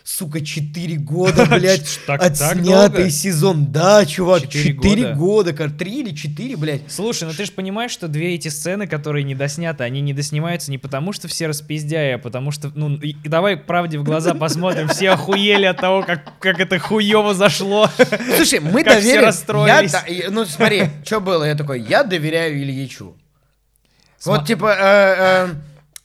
[0.08, 3.72] сука, 4 года, блядь, Так- отснятый сезон.
[3.72, 5.14] Да, чувак, Четыре 4 года?
[5.14, 6.82] года, как 3 или 4, блядь.
[6.88, 10.70] Слушай, ну ты же понимаешь, что две эти сцены, которые не досняты, они не доснимаются
[10.70, 14.86] не потому, что все распиздяи, а потому что, ну, и, давай правде в глаза посмотрим,
[14.88, 17.90] все охуели от того, как, как это хуево зашло.
[18.36, 19.20] Слушай, мы Как все доверим...
[19.20, 19.92] Я, расстроились.
[19.92, 23.16] да- и- ну, смотри, что было, я такой, я доверяю Ильичу.
[24.24, 25.54] Вот, типа, э, э,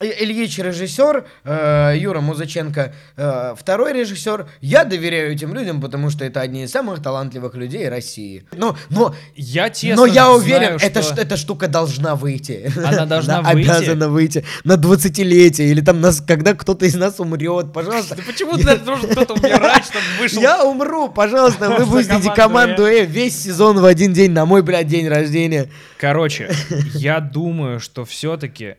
[0.01, 4.47] Ильич режиссер, э, Юра Музыченко э, второй режиссер.
[4.61, 8.45] Я доверяю этим людям, потому что это одни из самых талантливых людей России.
[8.55, 12.71] Но, но, Я честно но я знаю, уверен, эта, что- ш- эта штука должна выйти.
[12.77, 13.67] Она должна Она выйти?
[13.69, 18.15] обязана выйти на 20-летие или там, нас, когда кто-то из нас умрет, пожалуйста.
[18.15, 20.41] Да почему ты должен кто-то умирать, чтобы вышел...
[20.41, 24.87] Я умру, пожалуйста, выпустите команду команду Э весь сезон в один день на мой, блядь,
[24.87, 25.69] день рождения.
[25.97, 26.51] Короче,
[26.93, 28.75] я думаю, что все-таки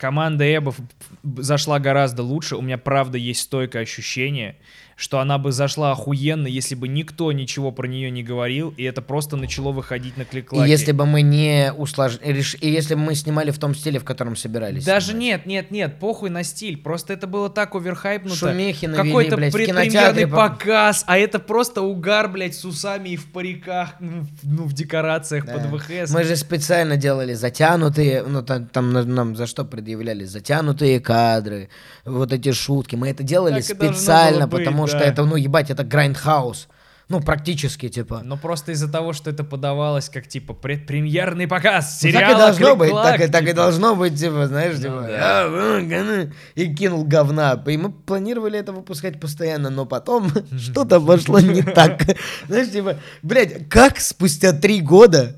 [0.00, 0.76] команда Эбов
[1.22, 2.56] зашла гораздо лучше.
[2.56, 4.56] У меня правда есть стойкое ощущение,
[5.00, 9.00] что она бы зашла охуенно, если бы никто ничего про нее не говорил, и это
[9.00, 10.70] просто начало выходить на И клик-клаке.
[10.70, 14.36] если бы мы не усложнили, и если бы мы снимали в том стиле, в котором
[14.36, 14.84] собирались.
[14.84, 15.22] Даже снимать.
[15.22, 16.76] нет, нет, нет, похуй на стиль.
[16.76, 18.36] Просто это было так оверхайпнуто.
[18.36, 23.32] Шумихи навели, Какой-то блядь, предпремьерный показ, а это просто угар, блядь, с усами и в
[23.32, 25.54] париках, ну, в, ну, в декорациях Да.
[25.54, 26.10] под ВХС.
[26.12, 31.70] Мы же специально делали затянутые, ну там, там на- нам за что предъявляли затянутые кадры,
[32.04, 32.96] вот эти шутки.
[32.96, 34.58] Мы это делали Так и специально, было
[34.90, 36.68] что это, ну ебать, это grindhouse.
[37.08, 38.20] Ну, практически, типа.
[38.22, 42.38] Но просто из-за того, что это подавалось как, типа, предпремьерный показ Ну, сериала так и
[42.38, 43.56] должно быть, так, и- так и типа.
[43.56, 45.18] должно быть, типа, знаешь, Ну типа, да.
[45.20, 47.60] «А, ну, ганы», и кинул говна.
[47.66, 52.00] И мы планировали это выпускать постоянно, но потом что-то пошло не так.
[52.46, 55.36] Знаешь, типа, блядь, как спустя три года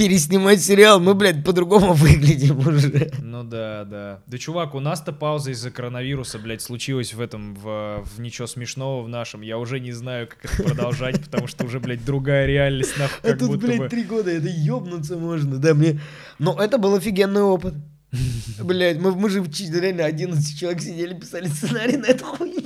[0.00, 0.98] переснимать сериал?
[0.98, 3.10] Мы, блядь, по-другому выглядим уже.
[3.20, 4.22] Ну да, да.
[4.26, 9.02] Да, чувак, у нас-то пауза из-за коронавируса, блядь, случилась в этом, в, в ничего смешного
[9.02, 9.42] в нашем.
[9.42, 13.36] Я уже не знаю, как это продолжать, потому что уже, блядь, другая реальность, нахуй, А
[13.36, 16.00] тут, блядь, три года, это ёбнуться можно, да, мне...
[16.38, 17.74] Но это был офигенный опыт.
[18.62, 22.60] Блядь, мы, мы же реально 11 человек сидели, писали сценарий на эту хуйню.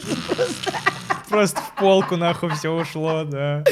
[1.28, 3.64] Просто в полку, нахуй, все ушло, да.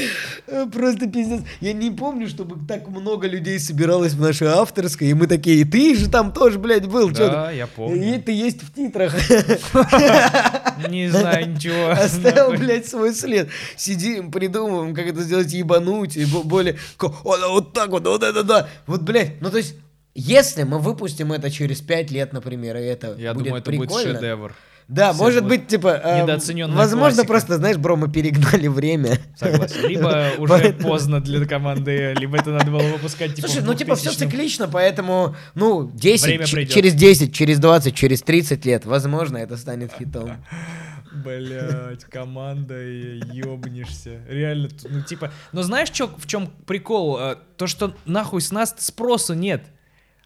[0.47, 1.43] Э, Просто пиздец.
[1.61, 5.65] Я не помню, чтобы так много людей собиралось в нашей авторской, и мы такие, и
[5.65, 8.23] ты же там тоже, блядь, был, Да, ты?» я И помню.
[8.23, 9.15] ты есть в титрах.
[10.89, 11.91] Не знаю ничего.
[11.91, 13.49] Оставил, блядь, свой след.
[13.77, 16.77] Сидим, придумываем, как это сделать ебануть, и бо- более...
[16.99, 18.69] Вот так вот, вот это да.
[18.87, 19.77] Вот, блядь, ну то есть...
[20.15, 23.89] Если мы выпустим это через 5 лет, например, и это Я будет думаю, это будет
[23.89, 24.55] прикольно, шедевр.
[24.89, 25.89] Да, Все может будет быть, типа...
[26.05, 27.25] э, Возможно, классика.
[27.27, 29.17] просто, знаешь, бро, мы перегнали время.
[29.37, 29.87] Согласен.
[29.89, 33.95] Либо уже Поэтому- поздно для команды, либо это надо было выпускать типа Слушай, ну типа
[33.95, 34.17] все 2000-м.
[34.31, 36.75] циклично, поэтому, ну, 10, Время ч- придет.
[36.75, 40.33] через 10, через 20, через 30 лет, возможно, это станет хитом.
[41.25, 44.21] Блять, команда, ёбнешься.
[44.29, 45.31] Реально, ну типа...
[45.53, 47.17] Но знаешь, чё, в чем прикол?
[47.19, 49.63] А, То, что нахуй с нас спроса нет.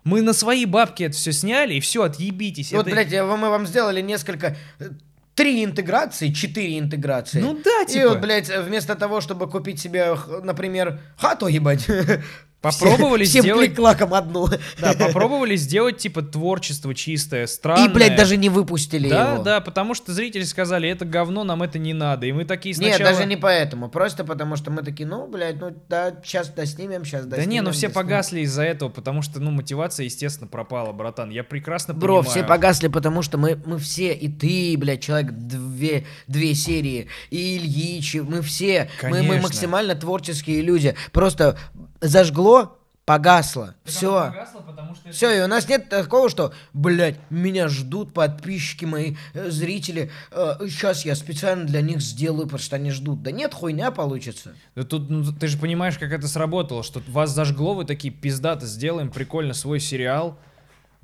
[0.06, 2.72] Мы на свои бабки это все сняли, и все, отъебитесь.
[2.72, 4.56] Вот, Это- блядь, мы вам сделали несколько...
[4.78, 4.90] э,
[5.34, 7.40] Три интеграции, четыре интеграции.
[7.42, 8.08] Ну да, И типа.
[8.10, 11.86] вот, блядь, вместо того, чтобы купить себе, например, хату, ебать.
[12.72, 14.48] Попробовали все- всем сделать- клик-клаком одну.
[14.80, 17.88] Да, попробовали сделать, типа, творчество чистое, странное.
[17.88, 19.42] И, блядь, даже не выпустили Да, его.
[19.42, 22.26] да, потому что зрители сказали, это говно, нам это не надо.
[22.26, 23.12] И мы такие Нет, сначала...
[23.16, 23.88] даже не поэтому.
[23.88, 27.50] Просто потому, что мы такие, ну, блядь, ну, да, сейчас доснимем, сейчас Да доснимем.
[27.50, 27.94] не, ну все доснимем».
[27.94, 31.30] погасли из-за этого, потому что, ну, мотивация, естественно, пропала, братан.
[31.30, 32.30] Я прекрасно Бро, понимаю.
[32.30, 37.56] все погасли, потому что мы, мы все, и ты, блядь, человек две, две серии, и
[37.58, 39.42] Ильич, мы все, мы, мы Конечно.
[39.42, 40.94] максимально творческие люди.
[41.12, 41.58] Просто
[42.00, 43.74] зажгло, погасло.
[43.84, 44.30] Все.
[44.32, 48.84] Погасло, потому что это- Все, и у нас нет такого, что, блядь, меня ждут подписчики
[48.84, 53.22] мои, э, зрители, сейчас я специально для них сделаю, потому что они ждут.
[53.22, 54.54] Да нет, хуйня получится.
[54.74, 58.66] Да тут, ну, ты же понимаешь, как это сработало, что вас зажгло, вы такие, пиздато,
[58.66, 60.38] сделаем прикольно свой сериал,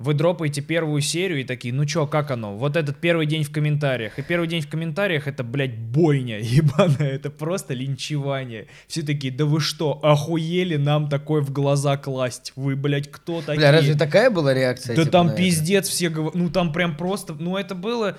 [0.03, 2.55] вы дропаете первую серию и такие, ну чё, как оно?
[2.55, 4.19] Вот этот первый день в комментариях.
[4.19, 8.67] И первый день в комментариях это, блядь, бойня ебаная, это просто линчевание.
[8.87, 12.51] Все такие, да вы что, охуели нам такое в глаза класть?
[12.55, 13.57] Вы, блядь, кто такие?
[13.57, 14.95] Бля, разве такая была реакция?
[14.95, 18.17] Да типа, там пиздец все говорят, ну там прям просто, ну это было...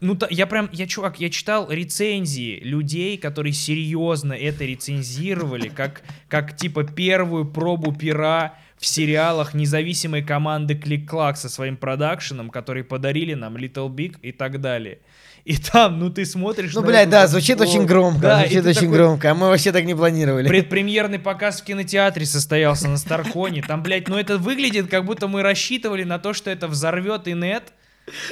[0.00, 6.02] Ну, та- я прям, я, чувак, я читал рецензии людей, которые серьезно это рецензировали, как,
[6.28, 13.34] как типа первую пробу пера в сериалах независимой команды Клик-Клак со своим продакшеном, которые подарили
[13.34, 14.98] нам Little Big и так далее.
[15.44, 16.74] И там, ну ты смотришь...
[16.74, 19.72] Ну, блядь, эту да, звучит очень громко, да, звучит очень такой, громко, а мы вообще
[19.72, 20.46] так не планировали.
[20.46, 23.62] Предпремьерный показ в кинотеатре состоялся на Старконе.
[23.62, 27.72] Там, блядь, ну это выглядит, как будто мы рассчитывали на то, что это взорвет инет.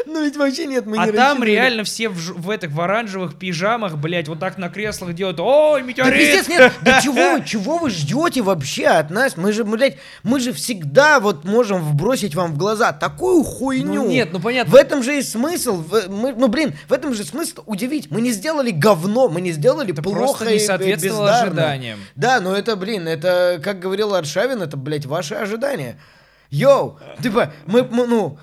[0.06, 1.50] Ну ведь вообще нет, мы а не там рассчитывали.
[1.50, 5.38] реально все в, этих в оранжевых пижамах, блядь, вот так на креслах делают.
[5.40, 6.18] Ой, Да метеорит!
[6.18, 9.36] пиздец, нет, да чего вы, чего вы ждете вообще от нас?
[9.36, 14.02] Мы же, блядь, мы же всегда вот можем вбросить вам в глаза такую хуйню.
[14.02, 14.72] Ну нет, ну понятно.
[14.72, 18.10] В этом же и смысл, в- мы- ну блин, в этом же смысл удивить.
[18.10, 21.46] Мы не сделали говно, мы не сделали Это плохо просто не и соответствовало бездарно.
[21.62, 21.98] ожиданиям.
[22.14, 25.98] Да, но это, блин, это, как говорил Аршавин, это, блядь, ваши ожидания.
[26.50, 28.38] Йоу, типа, мы, мы, ну,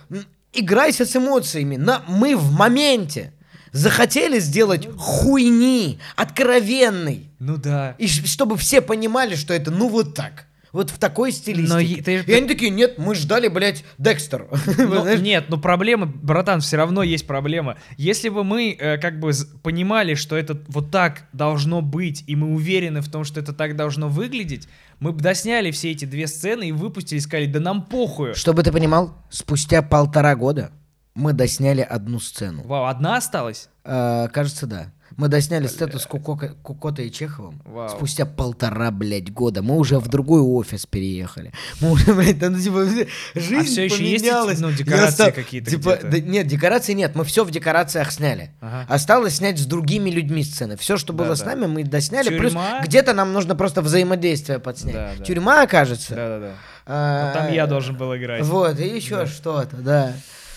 [0.53, 1.75] играйся с эмоциями.
[1.75, 3.33] На, мы в моменте
[3.71, 7.29] захотели сделать хуйни, откровенной.
[7.39, 7.95] Ну да.
[7.97, 10.45] И чтобы все понимали, что это ну вот так.
[10.73, 11.83] Вот в такой стилистике.
[11.95, 14.47] е- ты- И они такие, нет, мы ждали, блядь, Декстер.
[14.77, 17.77] Ну, нет, ну проблема, братан, все равно есть проблема.
[17.95, 22.53] Если бы мы э, как бы понимали, что это вот так должно быть, и мы
[22.53, 24.67] уверены в том, что это так должно выглядеть,
[24.99, 28.33] мы бы досняли все эти две сцены и выпустили, и сказали, да нам похуй.
[28.33, 30.71] Чтобы ты понимал, спустя полтора года
[31.13, 32.63] мы досняли одну сцену.
[32.63, 33.69] Вау, одна осталась?
[33.83, 34.91] А, кажется, да.
[35.17, 37.89] Мы досняли сцену с Кукока- Кукотой и Чеховым Вау.
[37.89, 39.61] спустя полтора, блядь, года.
[39.61, 41.51] Мы уже в другой офис переехали.
[41.81, 44.59] Мы уже, блядь, там, типа, жизнь А есть эти, поменялась.
[44.59, 47.15] ну, Я декорации стал- какие-то Типа, да нет, декораций нет.
[47.15, 48.51] Мы все в декорациях сняли.
[48.61, 48.85] Ага.
[48.89, 50.77] Осталось снять с другими людьми сцены.
[50.77, 51.45] Все, что было Да, с да.
[51.55, 52.29] нами, мы досняли.
[52.37, 52.81] Плюс Тюрьма?
[52.83, 54.95] где-то нам нужно просто взаимодействие подснять.
[54.95, 55.23] Да, да.
[55.23, 56.15] Тюрьма, кажется.
[56.15, 56.51] Да-да-да.
[56.85, 58.43] А, Ну, там я должен был играть.
[58.43, 60.13] Вот, и еще что-то, да.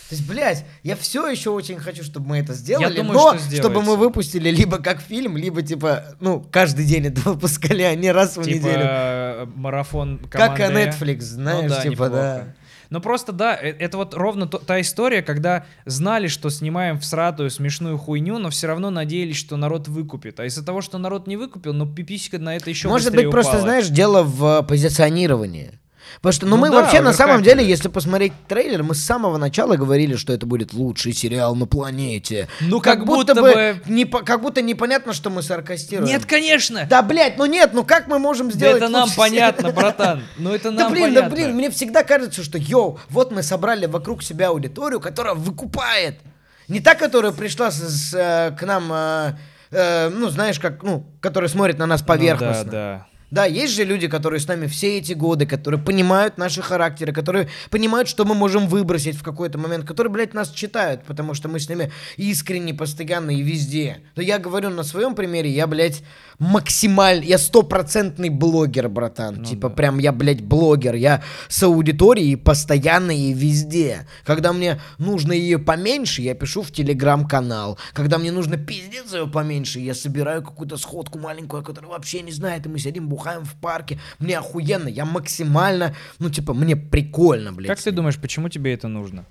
[0.09, 3.39] То есть, блядь, я все еще очень хочу, чтобы мы это сделали, думаю, но что
[3.39, 3.57] сделается.
[3.57, 8.13] чтобы мы выпустили либо как фильм, либо типа, ну, каждый день это выпускали, а не
[8.13, 8.81] раз в Типа неделю.
[8.85, 10.91] э, марафон Как и команды.
[10.91, 12.13] Netflix, знаешь, ну, да, типа, неплохо.
[12.13, 12.45] да.
[12.89, 17.99] Ну просто да, э- это вот ровно та история, когда знали, что снимаем всратую смешную
[17.99, 20.39] хуйню, но все равно надеялись, что народ выкупит.
[20.39, 23.55] А из-за того, что народ не выкупил, ну пиписика на это еще Может быть, просто,
[23.55, 23.63] упала.
[23.65, 25.81] знаешь, дело в э, позиционировании.
[26.17, 27.69] Потому что, ну, Ну мы да, вообще на самом деле, да.
[27.69, 32.49] если посмотреть трейлер, мы с самого начала говорили, что это будет лучший сериал на планете.
[32.61, 36.09] Ну, как будто бы- не как будто непонятно, что мы саркастируем.
[36.09, 36.87] Нет, конечно!
[36.89, 40.23] Да, блядь, ну нет, ну как мы можем Да сделать это нам понятно, братан.
[40.39, 41.29] Ну это Да нам блин, понятно.
[41.31, 46.21] да блин, мне всегда кажется, что йоу, вот мы собрали вокруг себя аудиторию, которая выкупает.
[46.69, 49.33] Не та, которая пришла с- с, э, к нам, э,
[49.71, 52.65] э, ну, знаешь, как, ну, которая смотрит на нас Ну поверхностно.
[52.65, 53.07] да, да.
[53.31, 57.49] Да, есть же люди, которые с нами все эти годы, которые понимают наши характеры, которые
[57.71, 61.59] понимают, что мы можем выбросить в какой-то момент, которые, блядь, нас читают, потому что мы
[61.59, 63.99] с ними искренне, постоянно и везде.
[64.15, 66.03] Но я говорю на своем примере, я, блядь,
[66.39, 69.45] максималь, я стопроцентный блогер, братан.
[69.45, 74.07] типа, прям я, блядь, блогер, я с аудиторией постоянно и везде.
[74.25, 77.79] Когда мне нужно ее поменьше, я пишу в телеграм-канал.
[77.93, 82.67] Когда мне нужно пиздец ее поменьше, я собираю какую-то сходку маленькую, которая вообще не знает,
[82.67, 83.99] и мы сидим, бухаем в парке.
[84.19, 87.69] Мне охуенно, я максимально, ну, типа, мне прикольно, блядь.
[87.69, 89.25] Как ты думаешь, почему тебе это нужно?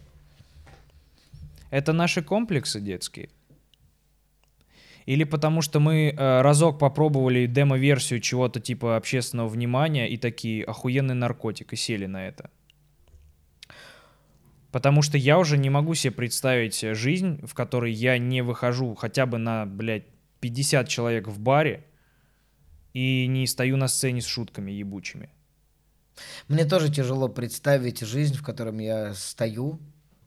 [1.70, 3.30] Это наши комплексы детские?
[5.06, 11.14] Или потому что мы э, разок попробовали демо-версию чего-то типа общественного внимания и такие охуенный
[11.14, 12.50] наркотик и сели на это?
[14.72, 19.26] Потому что я уже не могу себе представить жизнь, в которой я не выхожу хотя
[19.26, 20.06] бы на, блядь,
[20.40, 21.84] 50 человек в баре
[22.96, 25.30] и не стою на сцене с шутками ебучими.
[26.48, 29.80] Мне тоже тяжело представить жизнь, в котором я стою,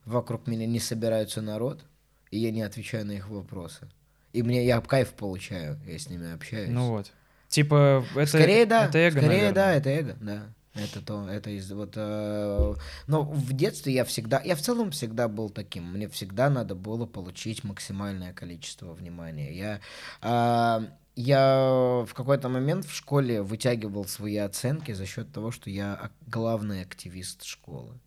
[0.04, 1.82] вокруг меня не собираются народ,
[2.30, 3.88] и я не отвечаю на их вопросы.
[4.34, 6.68] И мне я кайф получаю, я с ними общаюсь.
[6.68, 7.10] Ну вот.
[7.48, 9.54] Типа, это, скорее да, это эго, скорее наверное.
[9.54, 10.54] да, это эго, да.
[10.74, 11.94] Это то, это из вот.
[11.96, 12.74] э,
[13.06, 15.84] но в детстве я всегда, я в целом всегда был таким.
[15.84, 19.56] Мне всегда надо было получить максимальное количество внимания.
[19.56, 19.80] Я,
[20.20, 20.84] а,
[21.20, 26.82] я в какой-то момент в школе вытягивал свои оценки за счет того, что я главный
[26.82, 27.98] активист школы.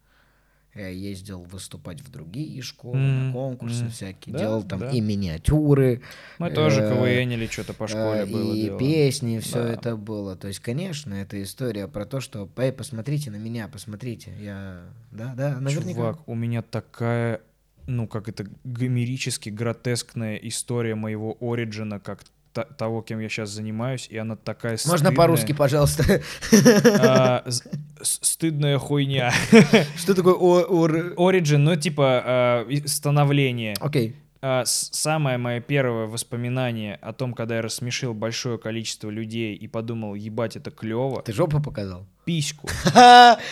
[0.74, 3.92] Я ездил выступать в другие школы, на М, конкурсы м.
[3.92, 4.92] всякие, Да, делал там да.
[4.92, 6.02] и миниатюры,
[6.40, 8.80] Мы тоже Э, КВН или что-то по школе э, было и дело.
[8.80, 9.74] песни, все Да.
[9.74, 10.38] это было.
[10.38, 15.34] То есть, конечно, это история про то, что, эй, посмотрите на меня, посмотрите, я, да,
[15.36, 15.94] да, наверняка.
[16.00, 17.42] Чувак, у меня такая,
[17.88, 22.24] ну, как это, гомерически гротескная история моего оригина, как
[22.54, 25.16] того, кем я сейчас занимаюсь, и она такая Можно стыдная.
[25.16, 26.22] по-русски, пожалуйста.
[27.00, 27.44] А,
[28.02, 29.32] стыдная хуйня.
[29.98, 33.76] Что такое ор- Origin, ну, типа, а, становление.
[33.80, 34.16] Окей.
[34.42, 40.16] а, самое мое первое воспоминание о том, когда я рассмешил большое количество людей и подумал,
[40.16, 42.06] ебать, это клево, Ты жопу показал?
[42.26, 42.68] письку.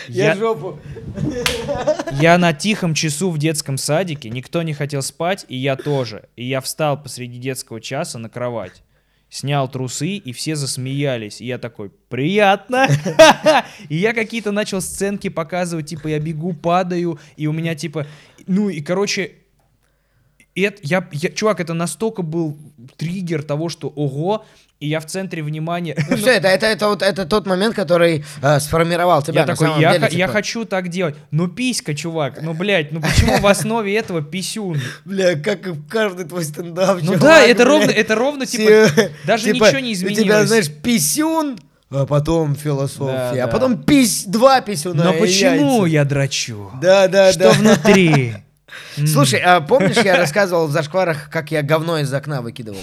[0.08, 0.78] Я- жопу.
[2.20, 6.28] Я на тихом часу в детском садике, никто не хотел спать, и я тоже.
[6.36, 8.82] И я встал посреди детского часа на кровать,
[9.30, 11.40] снял трусы, и все засмеялись.
[11.40, 12.88] И я такой, приятно.
[13.88, 18.06] И я какие-то начал сценки показывать, типа я бегу, падаю, и у меня типа,
[18.46, 19.32] ну и короче,
[20.54, 22.58] это, я, я, чувак, это настолько был
[22.96, 24.44] триггер того, что ого,
[24.80, 25.94] и я в центре внимания.
[26.08, 29.52] Ну все, это, это, это, вот, это тот момент, который э, сформировал тебя Я на
[29.52, 31.16] такой, самом я, деле, х- я типа, хочу так делать.
[31.30, 34.80] Ну, писька, чувак, ну, блядь, ну почему в основе этого писюн?
[35.04, 38.90] Бля, как и в каждый твой стендап, Ну да, это ровно, это ровно, типа,
[39.26, 40.48] даже типа, ничего не У тебя, изменилось.
[40.48, 41.58] знаешь, писюн,
[41.90, 43.48] а потом философия, Да, а да.
[43.48, 45.86] потом пись, два писюна Но почему яйца.
[45.88, 46.70] я драчу?
[46.80, 47.50] Да, да, Что да.
[47.52, 48.34] внутри?
[49.06, 52.78] Слушай, а помнишь, я рассказывал в зашкварах, как я говно из окна выкидывал?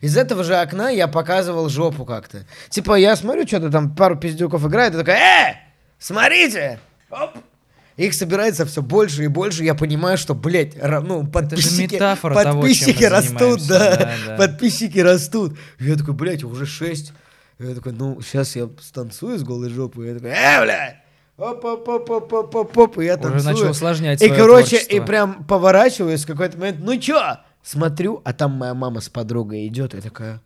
[0.00, 2.46] Из этого же окна я показывал жопу как-то.
[2.68, 5.54] Типа, я смотрю, что-то там пару пиздюков играет, и такой, э,
[5.98, 6.78] смотрите!
[7.10, 7.38] Оп!
[7.96, 12.44] Их собирается все больше и больше, я понимаю, что, блядь, ну, подписчики, того, чем мы
[12.44, 14.36] подписчики растут, занимаемся, да, да, да.
[14.36, 15.58] подписчики растут.
[15.78, 17.12] Я такой, блядь, уже шесть.
[17.58, 20.08] Я такой, ну, сейчас я станцую с голой жопой.
[20.08, 20.99] Я такой, э, блядь!
[21.40, 23.44] Оп-оп-оп-оп-оп-оп, и я Уже танцую.
[23.54, 24.94] начал усложнять И, короче, творчество.
[24.96, 27.38] и прям поворачиваюсь в какой-то момент, ну чё?
[27.62, 30.40] Смотрю, а там моя мама с подругой идет, и такая...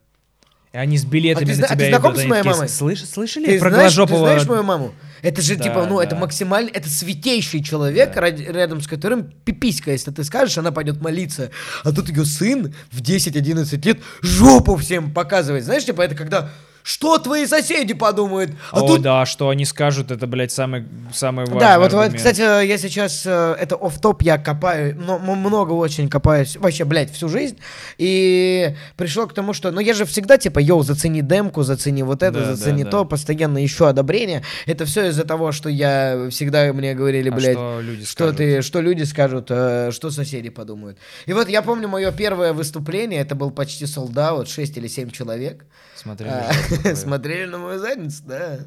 [0.73, 2.43] И они с билетами А ты на зна- а ты тебя знаком идут, с моей
[2.43, 2.67] мамой?
[2.69, 4.93] «Слыш- Слышали Ты про знаешь, ты Голожопого?» знаешь мою маму?
[5.23, 6.21] Это же, Да, типа, ну, это да.
[6.23, 11.51] максимально, это святейший человек, ради- рядом с которым пиписька, если ты скажешь, она пойдет молиться.
[11.85, 15.65] А тут ее сын в 10-11 лет жопу всем показывает.
[15.65, 16.51] Знаешь, типа, это когда,
[16.85, 18.51] что твои соседи подумают?
[18.71, 22.13] А О, тут да, что они скажут, это, блядь, самый, самый важный Да, вот, вот,
[22.13, 27.11] кстати, я сейчас, э, это оф топ я копаю, но много очень копаюсь, вообще, блядь,
[27.11, 27.59] всю жизнь,
[27.97, 32.23] и пришел к тому, что, ну, я же всегда, типа, йоу, зацени демку, зацени вот
[32.23, 33.09] это, Да, зацени да, то, да.
[33.09, 37.81] постоянно ищу одобрение, это все из-за того, что я всегда, мне говорили, А блядь, что
[37.81, 38.37] люди что скажут?
[38.37, 40.99] ты, что люди скажут, э, что соседи подумают.
[41.25, 45.65] И вот я помню мое первое выступление, это был почти солдат, 6 или 7 человек,
[45.97, 46.53] Смотрели А.
[46.95, 48.59] смотрели на мою задницу, да.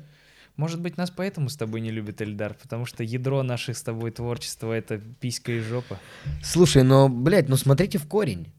[0.56, 4.10] Может быть, нас поэтому с тобой не любит Эльдар, потому что ядро наших с тобой
[4.10, 6.00] творчества— это писька и жопа.
[6.44, 8.52] Слушай, но, блядь, ну смотрите в корень.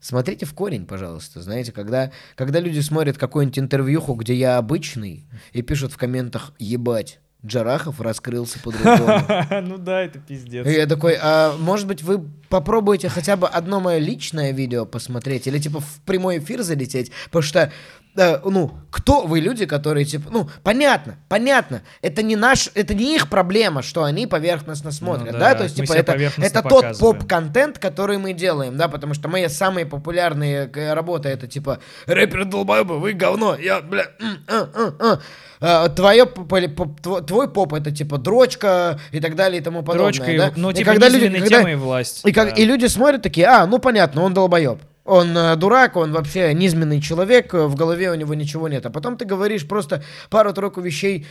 [0.00, 1.42] Смотрите в корень, пожалуйста.
[1.42, 7.20] Знаете, когда, когда люди смотрят какую-нибудь интервьюху, где я обычный, и пишут в комментах «Ебать,
[7.44, 9.22] Джарахов раскрылся по-другому».
[9.62, 10.66] Ну да, это пиздец.
[10.66, 15.46] И я такой, а может быть, вы попробуете хотя бы одно мое личное видео посмотреть,
[15.46, 17.72] или типа в прямой эфир залететь, потому что,
[18.18, 23.14] э, ну, кто вы люди, которые, типа, ну, понятно, понятно, это не наш, это не
[23.14, 26.98] их проблема, что они поверхностно смотрят, Ну да, да, то есть, типа, это, это тот
[26.98, 32.44] поп-контент, который мы делаем, да, потому что мои самые популярные э, работы, это, типа, рэпер
[32.44, 35.20] долбоебы, вы говно, я, бля, м, а, а, а».
[35.60, 40.12] А, твое, твой поп это типа дрочка и так далее и тому подобное.
[40.12, 40.52] Дрочка, да?
[40.54, 42.24] ну, И типа, когда люди- когда- и власть.
[42.24, 42.54] и, как, да.
[42.54, 44.78] и люди смотрят такие, а, ну понятно, он долбоеб.
[45.08, 48.84] Он э, дурак, он вообще низменный человек, э, в голове у него ничего нет.
[48.84, 51.26] А потом ты говоришь просто пару-тройку вещей,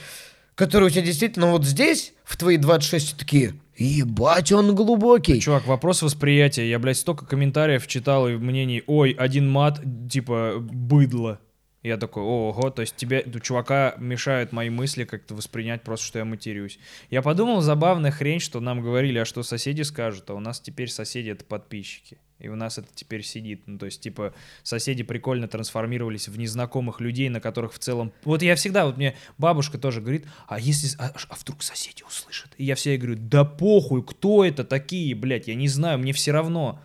[0.56, 5.40] которые у тебя действительно вот здесь, в твои 26, такие, ебать, он глубокий.
[5.40, 6.68] Чувак, вопрос восприятия.
[6.68, 8.82] Я, блядь, столько комментариев читал и мнений.
[8.88, 11.40] Ой, один мат, типа, быдло.
[11.88, 16.20] Я такой, ого, то есть тебе, у чувака мешают мои мысли как-то воспринять просто, что
[16.20, 16.80] я матерюсь.
[17.10, 20.90] Я подумал, забавная хрень, что нам говорили, а что соседи скажут, а у нас теперь
[20.90, 22.18] соседи— это подписчики.
[22.40, 23.64] И у нас это теперь сидит.
[23.68, 24.34] Ну, то есть, типа,
[24.64, 28.12] соседи прикольно трансформировались в незнакомых людей, на которых в целом...
[28.26, 30.90] Вот я всегда, вот мне бабушка тоже говорит, а если...
[31.00, 32.52] А, а вдруг соседи услышат?
[32.58, 36.34] И я ей говорю, да похуй, кто это такие, блядь, я не знаю, мне все
[36.34, 36.82] равно.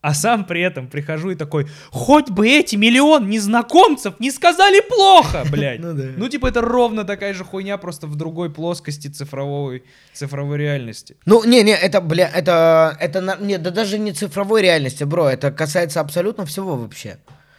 [0.00, 5.44] А сам при этом прихожу и такой, хоть бы эти миллион незнакомцев не сказали плохо,
[5.50, 5.80] блядь.
[5.80, 6.04] Ну да.
[6.16, 9.82] Ну, типа, это ровно такая же хуйня, просто в другой плоскости цифровой,
[10.12, 11.16] цифровой реальности.
[11.26, 15.50] Ну, не-не, это, бля, это, это, на- не, да даже не цифровой реальности, бро, это
[15.50, 17.18] касается абсолютно всего вообще.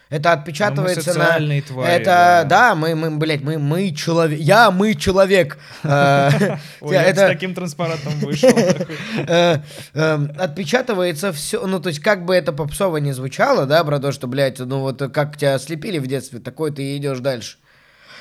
[0.09, 1.13] Это отпечатывается на...
[1.13, 2.43] социальные твари, это, да.
[2.43, 5.59] да, мы, мы, блядь, мы, мы человек, я, мы человек.
[5.83, 8.49] Э, Ой, я с таким транспарантом вышел.
[9.27, 9.59] э,
[9.93, 14.11] эм, отпечатывается все, ну, то есть, как бы это попсово не звучало, да, про то,
[14.11, 17.57] что, блядь, ну, вот как тебя ослепили в детстве, такой ты идешь дальше.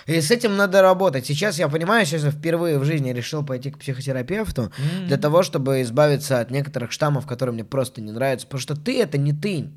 [0.07, 1.27] И с этим надо работать.
[1.27, 4.73] Сейчас я понимаю, сейчас я впервые в жизни решил пойти к психотерапевту
[5.07, 8.47] для того, чтобы избавиться от некоторых штаммов, которые мне просто не нравятся.
[8.47, 9.69] Потому что ты это не ты.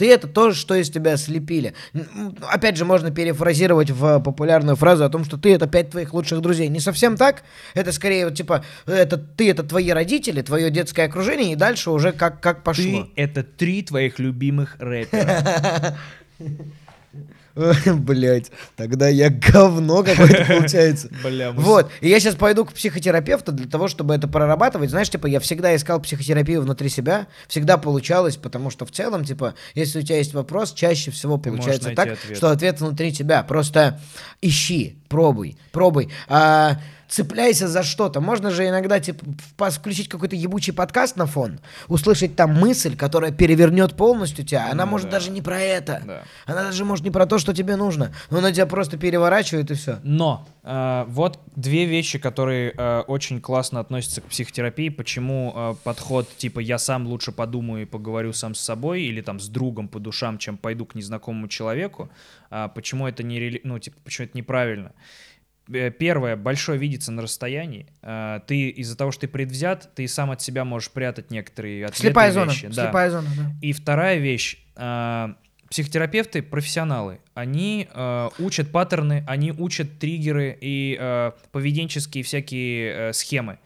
[0.00, 1.74] Ты это тоже, что из тебя слепили.
[2.50, 6.40] Опять же, можно перефразировать в популярную фразу о том, что ты это пять твоих лучших
[6.40, 6.68] друзей.
[6.68, 7.42] Не совсем так.
[7.74, 12.12] Это скорее вот типа, это ты, это твои родители, твое детское окружение, и дальше уже
[12.12, 13.02] как, как пошло.
[13.02, 15.98] Ты— это три твоих любимых рэпера.
[17.54, 21.08] Блять, тогда я говно какое-то получается.
[21.22, 24.90] Бля, Вот, и я сейчас пойду к психотерапевту для того, чтобы это прорабатывать.
[24.90, 29.54] Знаешь, типа, я всегда искал психотерапию внутри себя, всегда получалось, потому что в целом, типа,
[29.74, 32.36] если у тебя есть вопрос, чаще всего получается так, ответ.
[32.36, 33.42] что ответ внутри тебя.
[33.42, 34.00] Просто
[34.40, 36.10] ищи, пробуй, пробуй.
[36.28, 36.78] А,
[37.10, 38.20] цепляйся за что-то.
[38.20, 39.24] Можно же иногда, типа,
[39.70, 41.58] включить какой-то ебучий подкаст на фон,
[41.88, 44.68] услышать там мысль, которая перевернет полностью тебя.
[44.70, 45.18] Она Ну может да.
[45.18, 46.02] даже не про это.
[46.06, 46.22] Да.
[46.46, 48.12] Она даже может не про то, что тебе нужно.
[48.30, 49.98] Но она тебя просто переворачивает и все.
[50.04, 54.88] Но э, вот две вещи, которые э, очень классно относятся к психотерапии.
[54.88, 59.40] Почему э, подход типа я сам лучше подумаю и поговорю сам с собой или там
[59.40, 62.08] с другом по душам, чем пойду к незнакомому человеку.
[62.50, 64.92] А почему это не рели- ну типа почему это неправильно?
[65.72, 67.86] Э, Первое, большое видится на расстоянии.
[68.02, 72.00] Э, Ты из-за того, что ты предвзят, ты сам от себя можешь прятать некоторые ответы
[72.02, 72.50] Слепая зона.
[72.50, 72.66] вещи.
[72.68, 72.84] Да.
[72.84, 73.52] Слепая зона, да.
[73.62, 74.58] И вторая вещь.
[74.76, 75.28] э,
[75.70, 83.60] Психотерапевты, профессионалы, они э, учат паттерны, они учат триггеры и э, поведенческие всякие э, схемы.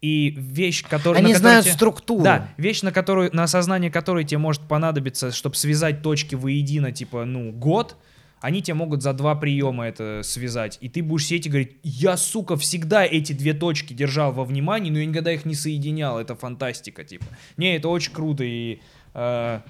[0.00, 1.22] И вещь, которая...
[1.22, 2.24] Они на знают те- структуру.
[2.24, 7.26] Да, вещь, на которую, на осознание которой тебе может понадобиться, чтобы связать точки воедино, типа,
[7.26, 7.98] ну, год,
[8.40, 10.78] они тебе могут за два приема это связать.
[10.80, 14.90] И ты будешь сидеть и говорить, я, сука, всегда эти две точки держал во внимании,
[14.90, 16.18] но я никогда их не соединял.
[16.18, 17.26] Это фантастика, типа.
[17.56, 18.42] Не, это очень круто.
[18.44, 18.80] И,
[19.14, 19.60] э,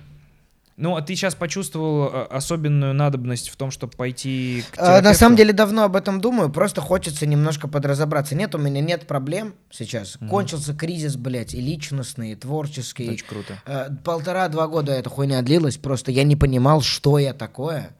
[0.77, 4.89] ну, а ты сейчас почувствовал э, особенную надобность в том, чтобы пойти к А, На
[5.01, 5.19] терапевту?
[5.19, 8.35] самом деле давно об этом думаю, просто хочется немножко подразобраться.
[8.35, 10.17] Нет, у меня нет проблем сейчас.
[10.31, 13.11] Кончился кризис, блядь, и личностный, и творческий.
[13.11, 13.61] Очень круто.
[13.67, 17.91] Э, Полтора-два года эта хуйня длилась, просто я не понимал, что я такое.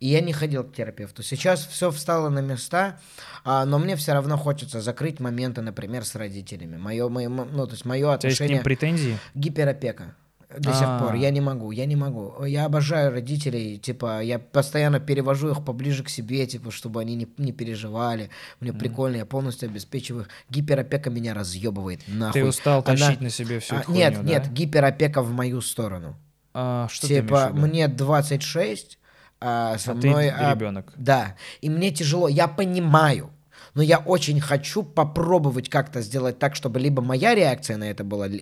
[0.00, 1.22] И я не ходил к терапевту.
[1.22, 2.98] Сейчас все встало на места,
[3.44, 6.78] а, но мне все равно хочется закрыть моменты, например, с родителями.
[6.78, 8.62] Мое, мое, ну, то есть мое У тебя есть отношение...
[8.62, 9.18] претензии?
[9.34, 10.14] Гиперопека.
[10.58, 10.98] До сих А.
[10.98, 11.14] пор.
[11.14, 12.44] Я не могу, я не могу.
[12.44, 17.28] Я обожаю родителей, типа, я постоянно перевожу их поближе к себе, типа, чтобы они не,
[17.36, 18.30] не переживали.
[18.58, 20.28] Мне прикольно, я полностью обеспечиваю их.
[20.48, 22.40] Гиперопека меня разъебывает нахуй.
[22.40, 26.16] Ты устал Она- тащить на себе всю А, нет, нет, гиперопека в мою сторону.
[26.52, 27.66] А, что ты типа, виду?
[27.68, 28.98] мне 26,
[29.40, 30.28] а со А ты мной...
[30.28, 30.92] а, ребенок.
[30.96, 33.30] да, и мне тяжело, я понимаю,
[33.74, 38.26] но я очень хочу попробовать как-то сделать так, чтобы либо моя реакция на это была
[38.26, 38.32] м,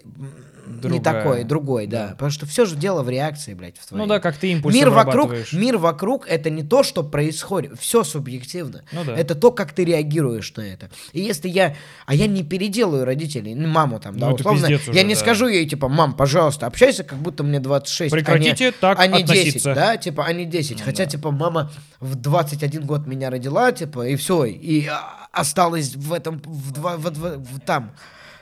[0.67, 1.01] не Другая.
[1.01, 2.09] такой, другой, да.
[2.09, 2.13] Да.
[2.13, 4.03] Потому что все же дело в реакции, блядь, в твоей.
[4.03, 8.05] Ну да, как ты импульс Мир вокруг, мир вокруг это не то, что происходит, все
[8.05, 8.85] субъективно.
[8.93, 9.17] Ну да.
[9.17, 10.91] Это то, как ты реагируешь на это.
[11.13, 11.75] И если я,
[12.07, 15.03] а я не переделаю родителей, ну, маму там, да, Ну, это условно, пиздец я уже,
[15.05, 15.21] не да.
[15.21, 19.07] скажу ей типа, мам, пожалуйста, общайся, как будто мне 26, Прекратите а не, так а
[19.07, 19.75] не 10, относиться.
[19.75, 20.79] да, типа, а не 10.
[20.79, 21.11] Ну Хотя, да.
[21.11, 21.71] типа, мама
[22.01, 24.89] в 21 год меня родила, типа, и все, и
[25.33, 27.93] осталась в этом, в, два, в, два- в там.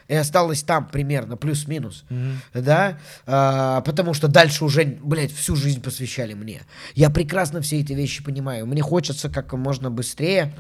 [0.09, 2.05] И осталась там примерно, плюс-минус.
[2.11, 2.41] Мгм.
[2.55, 6.63] Да, а, потому что дальше уже, блядь, всю жизнь посвящали мне.
[6.95, 8.67] Я прекрасно все эти вещи понимаю.
[8.67, 10.55] Мне хочется как можно быстрее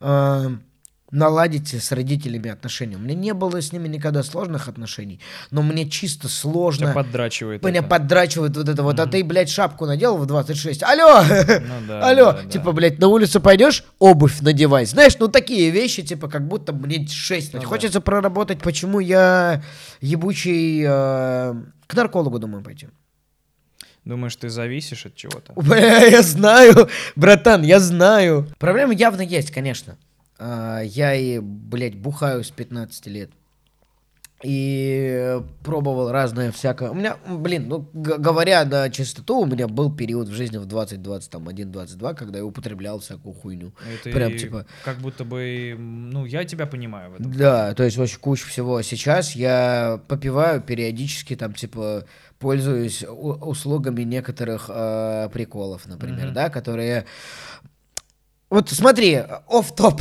[0.00, 0.52] а,
[1.10, 2.96] наладить с родителями отношения.
[2.96, 6.92] У меня не было с ними никогда сложных отношений, но мне чисто Тебя сложно.
[6.92, 7.88] поддрачивает Меня это.
[7.88, 10.82] поддрачивает вот это вот, а ты, блядь, шапку надел в 26.
[10.82, 11.22] Алло!
[11.22, 12.32] Ну да, Алло!
[12.32, 12.50] да, да.
[12.50, 14.86] Типа, блядь, на улицу пойдешь, обувь надевай.
[14.86, 17.66] Знаешь, ну такие вещи, типа, как будто мне 6 Ну да.
[17.66, 19.62] Хочется проработать, почему я
[20.00, 20.82] ебучий...
[20.84, 21.54] э,
[21.86, 22.88] к наркологу, думаю, пойти.
[24.04, 25.52] Думаешь, ты зависишь от чего-то?
[25.54, 28.48] Бля, я знаю, братан, я знаю.
[28.58, 29.96] Проблема явно есть, конечно.
[30.38, 33.30] А, Я и, блядь, бухаю с 15 лет.
[34.42, 36.90] И пробовал разное всякое.
[36.90, 42.14] У меня, блин, ну, говоря на чистоту, у меня был период в жизни в 20-21-22,
[42.14, 43.72] когда я употреблял всякую хуйню.
[44.02, 47.32] Это Прям типа- как будто бы, ну, я тебя понимаю в этом.
[47.32, 48.82] Да, то есть очень куча всего.
[48.82, 52.04] Сейчас я попиваю периодически, там, типа,
[52.38, 56.34] пользуюсь услугами некоторых э, приколов, например, Мгм.
[56.34, 57.06] да, которые...
[58.54, 60.00] Вот смотри, оф топ.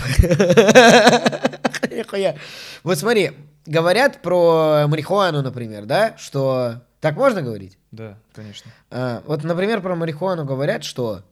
[2.83, 3.31] Вот смотри,
[3.65, 6.83] говорят про марихуану, например, да, что...
[7.01, 7.79] Так можно говорить?
[7.91, 8.69] Да, конечно.
[8.91, 11.23] А, вот, например, про марихуану говорят, что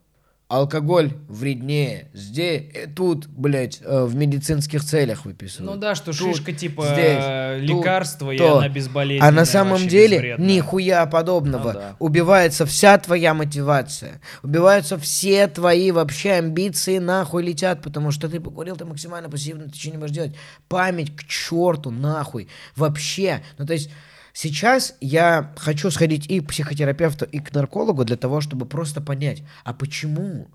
[0.51, 2.09] алкоголь вреднее.
[2.13, 5.75] Здесь, э, тут, блядь, э, в медицинских целях выписывают.
[5.75, 8.57] Ну да, что Тут, шишка типа здесь, э, тут, лекарство, и то.
[8.57, 9.29] она безболезненная.
[9.29, 10.47] А на самом деле безвредная.
[10.47, 11.71] нихуя подобного.
[11.71, 11.95] Ну да.
[11.99, 14.19] Убивается вся твоя мотивация.
[14.43, 19.69] Убиваются все твои вообще амбиции нахуй летят, потому что ты покурил, ты максимально пассивно, ты
[19.69, 20.35] ничего не можешь делать.
[20.67, 22.49] Память к черту нахуй.
[22.75, 23.41] Вообще.
[23.57, 23.89] Ну то есть
[24.33, 29.43] Сейчас я хочу сходить и к психотерапевту, и к наркологу для того, чтобы просто понять,
[29.63, 30.47] а почему?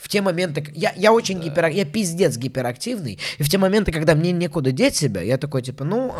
[0.00, 4.14] В те моменты, я, я очень гипер, я пиздец гиперактивный, и в те моменты, когда
[4.14, 6.12] мне некуда деть себя, я такой типа, ну,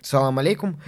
[0.00, 0.80] салам алейкум,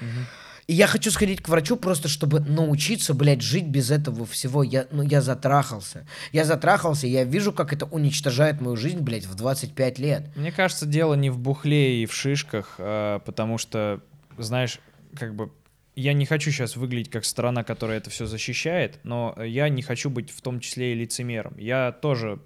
[0.66, 4.64] и я хочу сходить к врачу просто, чтобы научиться, блядь, жить без этого всего.
[4.64, 6.06] Я, ну, я затрахался.
[6.32, 10.36] Я затрахался, я вижу, как это уничтожает мою жизнь, блядь, в 25 лет.
[10.36, 14.00] Мне кажется, дело не в бухле и в шишках, а, потому что,
[14.38, 14.80] знаешь,
[15.16, 15.50] как бы
[15.94, 20.10] я не хочу сейчас выглядеть как сторона, которая это все защищает, но я не хочу
[20.10, 21.54] быть в том числе и лицемером.
[21.56, 22.38] Я тоже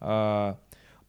[0.00, 0.56] а,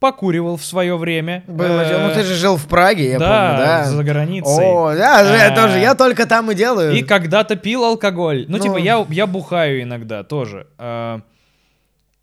[0.00, 1.44] покуривал в свое время.
[1.46, 2.08] Было Э, дело.
[2.08, 3.84] Ну, ты же жил в Праге, я да, помню, да?
[3.84, 4.64] за границей.
[4.66, 6.92] О, да, я А, тоже, я только там и делаю.
[6.94, 8.44] И когда-то пил алкоголь.
[8.48, 8.62] Ну, Ну.
[8.62, 10.66] типа, я, я бухаю иногда тоже.
[10.78, 11.20] А,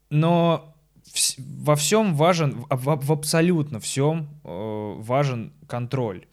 [0.09, 0.70] но
[1.37, 6.25] во всем важен, в, в- в абсолютно всем э, важен контроль.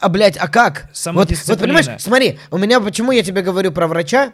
[0.00, 0.90] А, блядь, а как?
[1.20, 4.32] Вот, вот понимаешь, смотри, у меня, почему я тебе говорю про врача?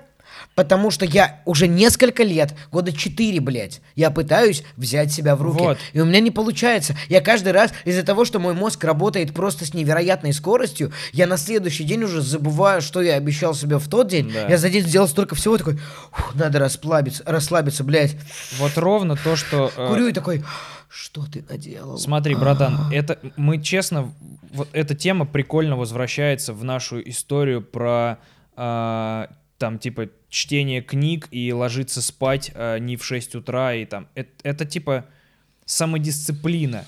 [0.54, 5.62] Потому что я уже несколько лет, года четыре, блядь, я пытаюсь взять себя в руки.
[5.62, 5.78] Вот.
[5.92, 6.96] И у меня не получается.
[7.08, 11.36] Я каждый раз из-за того, что мой мозг работает просто с невероятной скоростью, я на
[11.36, 14.30] следующий день уже забываю, что я обещал себе в тот день.
[14.32, 14.48] Да.
[14.48, 15.78] Я за день сделал столько всего, такой,
[16.12, 18.16] «Фух, надо расслабиться, расслабиться, блядь.
[18.58, 19.70] Вот ровно то, что...
[19.74, 20.44] э, Курю и такой,
[20.88, 21.96] что ты наделал?
[21.96, 24.12] Смотри, братан, это мы честно,
[24.52, 28.18] вот эта тема прикольно возвращается в нашу историю про
[28.56, 29.28] а,
[29.58, 34.30] там типа чтение книг и ложиться спать а, не в 6 утра и там это,
[34.42, 35.06] это типа
[35.66, 36.86] самодисциплина.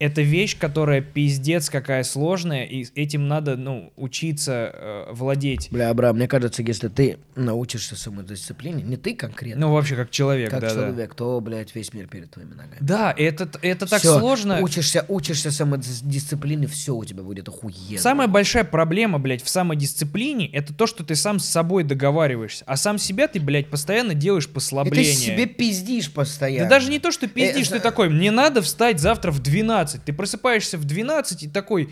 [0.00, 5.68] Это вещь, которая пиздец какая сложная, и этим надо, ну, учиться э, владеть.
[5.70, 10.48] Бля, Абрам, мне кажется, если ты научишься самодисциплине, не ты конкретно, Ну, вообще, как человек,
[10.48, 10.74] как да, да.
[10.74, 12.78] человек, то, блядь, весь мир перед твоими ногами.
[12.80, 14.60] Да, это, это так Всё, сложно.
[14.62, 17.98] Учишься, учишься самодисциплине, все у тебя будет охуенно.
[17.98, 22.78] Самая большая проблема, блядь, в самодисциплине это то, что ты сам с собой договариваешься, а
[22.78, 25.04] сам себя ты, блядь, постоянно делаешь И послабление.
[25.12, 26.70] ты себе пиздишь постоянно.
[26.70, 29.40] Да даже не то, что пиздишь, Э, ты за- такой, мне надо встать завтра в
[29.40, 29.89] 12.
[29.98, 31.90] Ты просыпаешься в 12 и такой,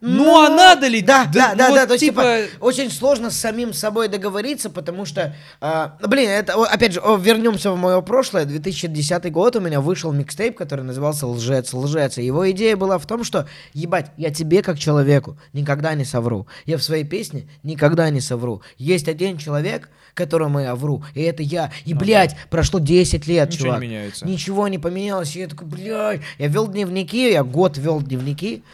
[0.00, 1.02] ну, а надо ли?
[1.02, 2.22] Да, да, ну да, вот да, то есть, типа...
[2.22, 7.72] типа, очень сложно с самим собой договориться, потому что, а, блин, это, опять же, вернемся
[7.72, 12.48] в мое прошлое, 2010 год у меня вышел микстейп, который назывался «Лжец, лжец», и его
[12.50, 16.82] идея была в том, что, ебать, я тебе как человеку никогда не совру, я в
[16.82, 21.94] своей песне никогда не совру, есть один человек, которому я вру, и это я, и,
[21.94, 23.80] Ну блядь, прошло 10 лет, Ничего чувак.
[23.80, 24.26] не меняется.
[24.26, 25.36] Ничего не поменялось.
[25.36, 28.64] И я такой, блядь, я вел дневники, я год вел дневники.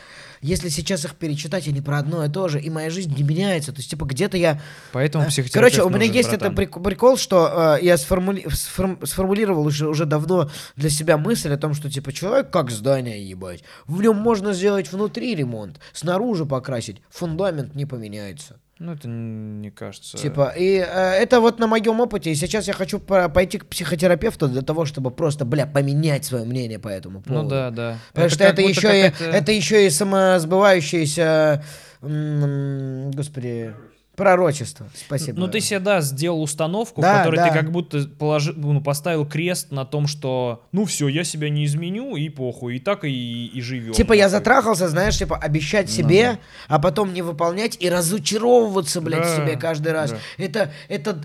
[0.45, 3.73] Если сейчас их перечитать, они про одно и то же, и моя жизнь не меняется.
[3.73, 4.61] То есть, типа, где-то я...
[4.93, 6.53] Поэтому Э, психотерапевт Короче, у меня нужен, есть братан.
[6.53, 11.51] это прик- прикол, что э, я сформули- сформ- сформулировал уже, уже давно для себя мысль
[11.51, 13.65] о том, что, типа, человек как здание, ебать.
[13.87, 18.61] В нем можно сделать внутри ремонт, снаружи покрасить, фундамент не поменяется.
[18.85, 20.19] Ну, это не кажется...
[20.19, 22.31] Типа, и э, это вот на моем опыте.
[22.31, 26.45] И сейчас я хочу по- пойти к психотерапевту для того, чтобы просто, бля, поменять свое
[26.45, 27.45] мнение по этому поводу.
[27.45, 27.99] Ну да, да.
[28.13, 31.65] Потому что как это еще, и, это еще и самосбывающееся,
[32.03, 33.75] м, господи,
[34.17, 34.87] пророчество.
[34.95, 35.39] Спасибо.
[35.41, 37.49] Ну, ты себе, да, сделал установку, Да, в которой да.
[37.49, 41.65] ты как будто положи, ну, поставил крест на том, что, ну, все, я себя не
[41.65, 43.93] изменю, и похуй, и так и, и живем.
[43.93, 46.39] Типа я затрахался, знаешь, типа обещать себе,
[46.69, 50.11] а потом не выполнять и разочаровываться, блядь, Да, себе каждый раз.
[50.13, 50.19] да.
[50.39, 51.21] Это, это,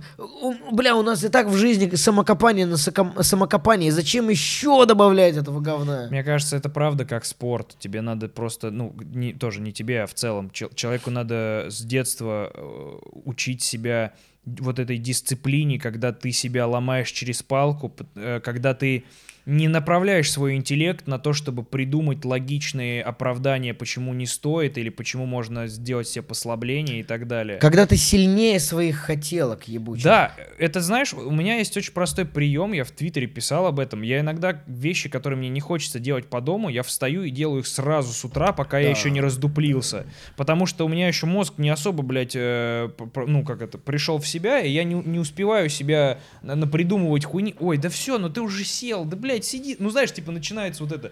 [0.72, 3.92] бля, у нас и так в жизни самокопание на соком- самокопание.
[3.92, 6.08] Зачем еще добавлять этого говна?
[6.10, 7.76] Мне кажется, это правда как спорт.
[7.80, 10.50] Тебе надо просто, ну, не, тоже не тебе, а в целом.
[10.52, 12.79] Чел- человеку надо с детства э,
[13.26, 14.14] учить себя
[14.46, 19.04] вот этой дисциплине, когда ты себя ломаешь через палку, э, когда ты
[19.50, 25.26] не направляешь свой интеллект на то, чтобы придумать логичные оправдания, почему не стоит, или почему
[25.26, 27.58] можно сделать себе послабление и так далее.
[27.58, 30.04] Когда ты сильнее своих хотелок, ебучих.
[30.04, 34.04] Да, это знаешь, у меня есть очень простой прием, я в Твиттере писал об этом.
[34.04, 37.68] Я иногда вещи, которые мне не хочется делать по дому, я встаю и делаю их
[37.68, 38.98] сразу с утра, пока я Да.
[39.00, 40.06] еще не раздуплился.
[40.38, 44.28] Потому что у меня еще мозг не особо, блядь, э, ну как это, пришел в
[44.28, 47.56] себя, и я не, не успеваю себя на- напридумывать хуйни.
[47.60, 49.76] Ой, да все, ну ты уже сел, да, блядь, сиди.
[49.80, 51.12] Ну знаешь, типа начинается вот это.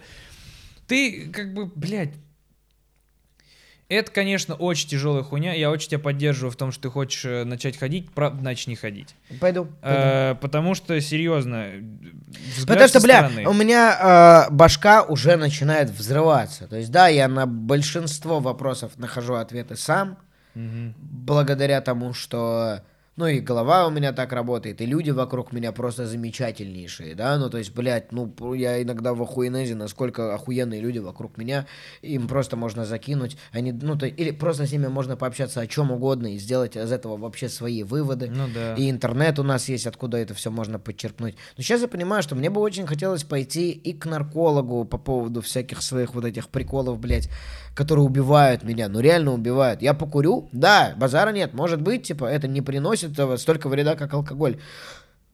[0.86, 2.14] Ты как бы, блядь,
[3.88, 5.54] это, конечно, очень тяжелая хуйня.
[5.54, 9.14] Я очень тебя поддерживаю в том, что ты хочешь э, начать ходить, правда, начни ходить.
[9.40, 9.64] Пойду.
[9.64, 9.68] пойду.
[9.82, 11.68] Э, потому что, серьезно,
[12.66, 13.48] Потому что, бля, стороны.
[13.48, 16.66] у меня э, башка уже начинает взрываться.
[16.68, 20.18] То есть, да, я на большинство вопросов нахожу ответы сам,
[20.54, 20.94] Мгм.
[21.00, 22.82] благодаря тому, что
[23.18, 27.50] Ну и голова у меня так работает, и люди вокруг меня просто замечательнейшие, да, ну
[27.50, 31.66] то есть, блядь, ну я иногда в охуенезе, насколько охуенные люди вокруг меня,
[32.00, 35.90] им просто можно закинуть, они, ну то, или просто с ними можно пообщаться о чем
[35.90, 38.30] угодно и сделать из этого вообще свои выводы.
[38.30, 38.76] Ну да.
[38.76, 41.34] И интернет у нас есть, откуда это все можно подчеркнуть.
[41.56, 45.40] Но сейчас я понимаю, что мне бы очень хотелось пойти и к наркологу по поводу
[45.40, 47.28] всяких своих вот этих приколов, блядь,
[47.74, 49.82] которые убивают меня, ну реально убивают.
[49.82, 54.12] Я покурю, да, базара нет, может быть, типа, это не приносит э, столько вреда, как
[54.14, 54.58] алкоголь.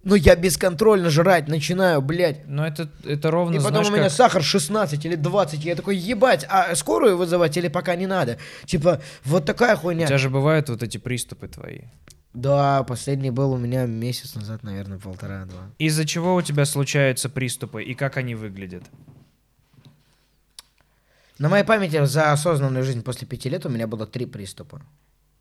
[0.07, 2.47] Но я бесконтрольно жрать начинаю, блядь.
[2.47, 5.65] Но это, это ровно, И потом знаешь, у меня как- сахар 16 или 20.
[5.65, 8.37] Я такой, ебать, а скорую вызывать или пока не надо?
[8.67, 10.07] Типа, вот такая У хуйня.
[10.07, 11.81] тебя же бывают вот эти приступы твои.
[12.35, 15.71] Да, последний был у меня месяц назад, наверное, полтора-два.
[15.79, 18.83] Из-за чего у тебя случаются приступы и как они выглядят?
[21.39, 24.83] На моей памяти за осознанную жизнь после пяти лет у меня было три приступа.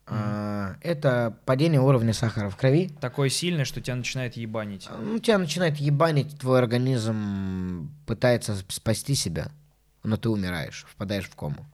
[0.05, 2.89] А, Это падение уровня сахара в крови.
[2.99, 4.89] Такое сильное, что тебя начинает ебанить.
[4.99, 9.47] Ну, тебя начинает ебанить, твой организм пытается спасти себя,
[10.03, 11.65] но ты умираешь, впадаешь в кому.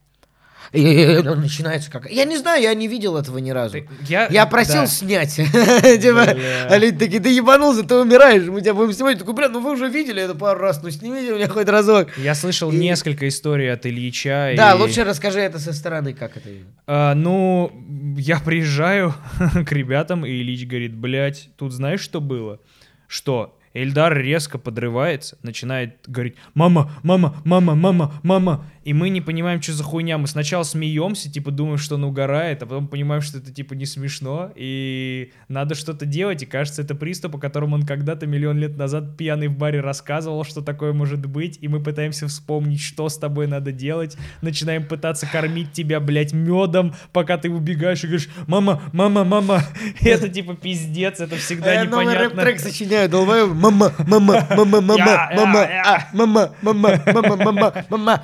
[0.72, 2.10] И начинается как...
[2.10, 3.80] Я не знаю, я не видел этого ни разу.
[4.08, 4.88] Я, Я просил да.
[4.88, 5.34] снять.
[5.36, 6.36] Типа,
[6.70, 9.14] а люди такие, ты ебанулся, ты умираешь, мы тебя будем снимать.
[9.16, 12.16] Я Такой, бля, ну вы уже видели это пару раз, ну снимите меня хоть разок.
[12.18, 14.54] Я слышал И- несколько историй от Ильича.
[14.56, 16.50] Да, и- лучше расскажи это со стороны, как это.
[16.86, 17.72] А, ну,
[18.18, 19.14] я приезжаю
[19.66, 22.60] к ребятам, и Ильич говорит, блядь, тут знаешь, что было?
[23.08, 23.59] Что?
[23.74, 29.74] Эльдар резко подрывается, начинает говорить «Мама, мама, мама, мама, мама!» И мы не понимаем, что
[29.74, 30.18] за хуйня.
[30.18, 33.86] Мы сначала смеемся, типа думаем, что он угорает, а потом понимаем, что это типа не
[33.86, 36.42] смешно, и надо что-то делать.
[36.42, 40.44] И кажется, это приступ, о котором он когда-то миллион лет назад пьяный в баре рассказывал,
[40.44, 44.18] что такое может быть, и мы пытаемся вспомнить, что с тобой надо делать.
[44.42, 49.62] Начинаем пытаться кормить тебя, блядь, медом, пока ты убегаешь и говоришь «Мама, мама, мама!»
[50.02, 52.44] Это типа пиздец, это всегда Я новый непонятно.
[52.44, 53.54] рэп-трек сочиняю, долбою.
[53.60, 58.24] Мама, мама, мама, мама, мама, а, мама, мама, мама, мама, мама.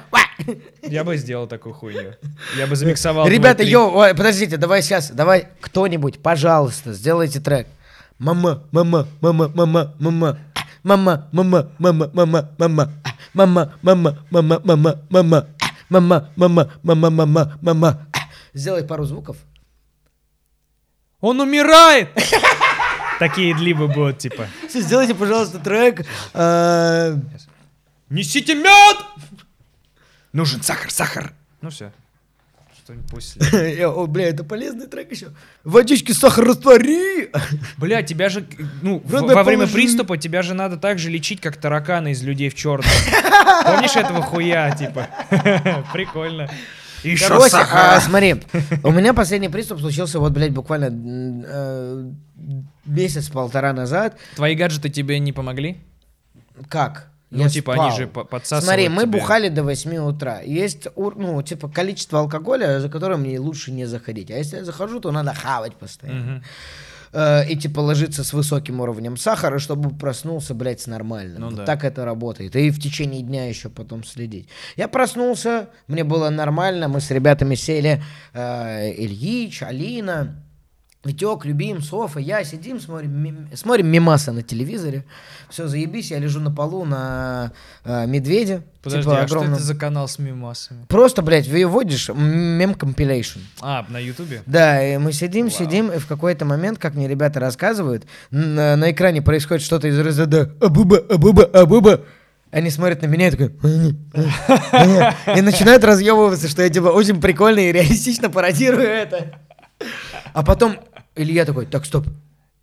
[0.82, 2.14] Я бы сделал такую хуйню.
[2.58, 3.28] Я бы замиксовал.
[3.28, 7.68] Ребята, йоу, подождите, давай сейчас, давай кто-нибудь, пожалуйста, сделайте трек.
[8.18, 10.38] Мама, мама, мама, мама, мама.
[10.56, 12.92] а, Мама, мама, мама, мама, мама.
[13.04, 15.48] а, Мама, мама, мама, мама, мама.
[15.62, 18.08] а, Мама, мама, мама, мама, мама.
[18.14, 18.20] а.
[18.54, 19.36] Сделай пару звуков.
[21.20, 22.10] Он умирает!
[23.20, 24.48] Такие длибы будут, типа.
[24.68, 26.06] Всё, Сделайте, пожалуйста, трек.
[26.34, 27.16] э,
[28.10, 28.98] Несите мед!
[30.34, 31.34] Нужен сахар, сахар.
[31.62, 31.92] Ну все.
[32.84, 33.38] Что-нибудь пусть.
[33.54, 35.28] я- О, бля, это полезный трек еще.
[35.64, 37.32] Водички, сахар раствори.
[37.78, 38.46] Бля, тебя же,
[38.84, 42.50] ну, в- во время приступа тебя же надо так же лечить, как тараканы из людей
[42.50, 42.86] в черном.
[43.66, 45.08] Помнишь этого хуя, типа?
[45.94, 46.48] Прикольно.
[47.04, 48.36] Еще Короче, а, смотри,
[48.84, 52.12] у меня последний приступ случился вот, блядь, буквально м, э,
[52.86, 54.18] месяц-полтора назад.
[54.36, 55.78] Твои гаджеты тебе не помогли?
[56.70, 57.10] Как?
[57.32, 57.88] Ну, Я типа, спал.
[57.88, 59.20] они же по- подсасывают Смотри, мы тебе.
[59.20, 60.40] бухали до 8 утра.
[60.42, 64.32] Есть, ну, типа, количество алкоголя, за которое мне лучше не заходить.
[64.32, 66.44] А если я захожу, то надо хавать постоянно.
[67.12, 71.42] Э, и, типа, ложиться с высоким уровнем сахара, чтобы проснулся, блядь, с нормальным.
[71.42, 71.66] Ну Вот да.
[71.66, 72.56] Так это работает.
[72.56, 74.48] И в течение дня еще потом следить.
[74.78, 80.42] Я проснулся, мне было нормально, мы с ребятами сели, э, Ильич, Алина,
[81.06, 85.06] Витек, Любим, Софа, я сидим, смотрим, ми- смотрим мимаса на телевизоре.
[85.50, 87.52] Все, заебись, я лежу на полу на
[87.84, 88.64] э, медведе.
[88.82, 89.54] Подожди, типа, а что огромном.
[89.56, 90.86] это за канал с мимасами?
[90.88, 93.40] Просто, блядь, выводишь мем компилейшн.
[93.62, 94.42] А, на ютубе?
[94.46, 95.56] Да, и мы сидим, Вау.
[95.56, 100.00] сидим, и в какой-то момент, как мне ребята рассказывают, на, на экране происходит что-то из
[100.00, 102.02] разряда «Абуба, абуба, абуба».
[102.52, 103.48] Они смотрят на меня и такой...
[105.36, 109.40] И начинают разъебываться, что я типа очень прикольно и реалистично пародирую это.
[110.34, 110.78] А потом
[111.16, 112.06] Илья такой, так, стоп,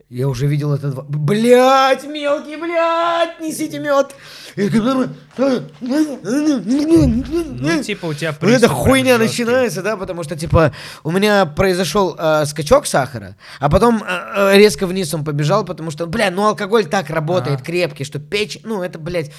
[0.08, 1.04] я уже видел это два...
[1.08, 4.14] Блять, мелкий, блядь, несите мед.
[5.80, 10.72] Ну, типа, у тебя вот эта приступ прям хуйня начинается, да, потому что, типа,
[11.02, 15.90] у меня произошел э, скачок сахара, а потом э, э, резко вниз он побежал, потому
[15.90, 17.64] что, бля, ну алкоголь так работает, Ага.
[17.64, 19.32] крепкий, что печь, ну это, блядь,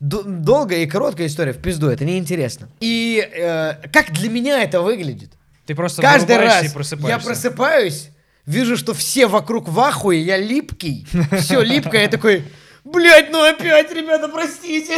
[0.00, 2.68] долгая и короткая история, в пизду, это неинтересно.
[2.80, 5.32] И э, как для меня это выглядит?
[5.64, 7.18] Ты просто Каждый раз и просыпаешься.
[7.18, 8.08] я просыпаюсь,
[8.46, 11.06] вижу, что все вокруг в ахуе, я липкий,
[11.40, 12.44] все липкое, я такой...
[12.84, 14.94] Блять, ну опять, ребята, простите.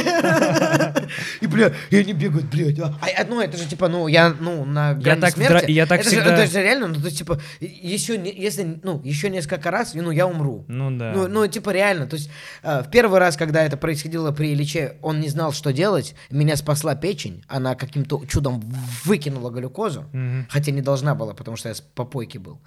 [1.42, 2.78] И, бля, и они бегают, блядь.
[2.80, 5.70] А, а, ну, это же, типа, ну, я, ну, на грани так в смерти.
[5.70, 8.80] я так это же, всегда- это же реально, ну, то есть, типа, еще, не- если,
[8.82, 10.64] ну, еще несколько раз, ну, я умру.
[10.66, 11.12] Ну да.
[11.14, 12.06] Ну, ну, типа, реально.
[12.06, 12.30] То есть,
[12.62, 16.14] э, в первый раз, когда это происходило при Ильиче, он не знал, что делать.
[16.30, 17.44] Меня спасла печень.
[17.48, 18.62] Она каким-то чудом
[19.04, 20.06] выкинула глюкозу.
[20.14, 20.46] Мгм.
[20.48, 22.60] Хотя не должна была, потому что я с попойки был.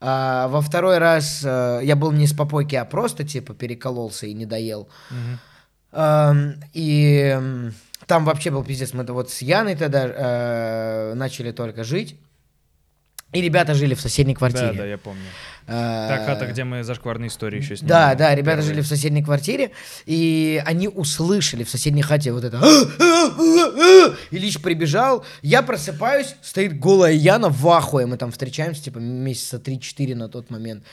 [0.00, 4.34] А во второй раз э, я был не с попойки, а просто, типа, перекололся и
[4.34, 4.88] не доел.
[5.90, 7.38] Ам, И
[8.06, 8.92] там вообще был пиздец.
[8.94, 12.16] Мы вот с Яной тогда э, начали только жить.
[13.32, 14.68] И ребята жили в соседней квартире.
[14.72, 15.20] Да, да, я помню.
[15.66, 17.88] Э, Та хата, где мы зашкварные истории еще снимали.
[17.90, 18.68] Да, да, ребята Первые.
[18.74, 19.72] жили в соседней квартире,
[20.06, 22.58] и они услышали в соседней хате вот это.
[24.30, 30.14] Ильич прибежал, я просыпаюсь, стоит голая Яна в ахуе, мы там встречаемся, типа, месяца 3-4
[30.14, 30.84] на тот момент.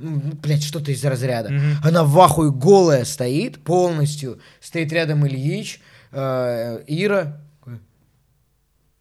[0.00, 1.52] М, Блядь, что-то из разряда.
[1.84, 5.80] Она в ахуе голая стоит полностью, стоит рядом Ильич,
[6.12, 7.40] э, Ира.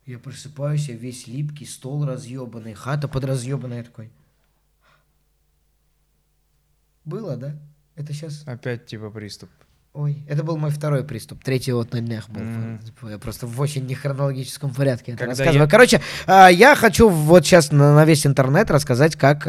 [0.10, 4.10] Я просыпаюсь, я весь липкий, стол разъебанный, хата подразъебанная, такой.
[7.06, 7.56] Было, да?
[7.96, 8.42] Это сейчас...
[8.48, 9.52] Опять типа приступ.
[9.94, 11.44] Ой, это был мой второй приступ.
[11.44, 12.42] Третий вот на днях был.
[12.84, 15.62] Типа, Я просто в очень нехронологическом порядке это Когда рассказываю.
[15.66, 19.46] я- Короче, а, я хочу вот сейчас на, на весь интернет рассказать, как...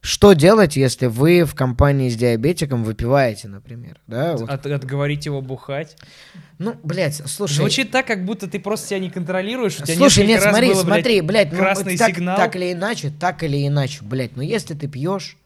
[0.00, 4.36] что делать, если вы в компании с диабетиком выпиваете, например, да?
[4.36, 4.48] вот.
[4.48, 5.96] От- отговорить его бухать.
[6.58, 7.54] Ну, блядь, слушай...
[7.54, 9.78] Звучит так, как будто ты просто себя не контролируешь.
[9.78, 12.36] У тебя Слушай, нет, смотри, было, блядь, смотри, блядь, ну, красный так, сигнал.
[12.36, 15.36] так или иначе, так или иначе, блядь, ну если ты пьешь,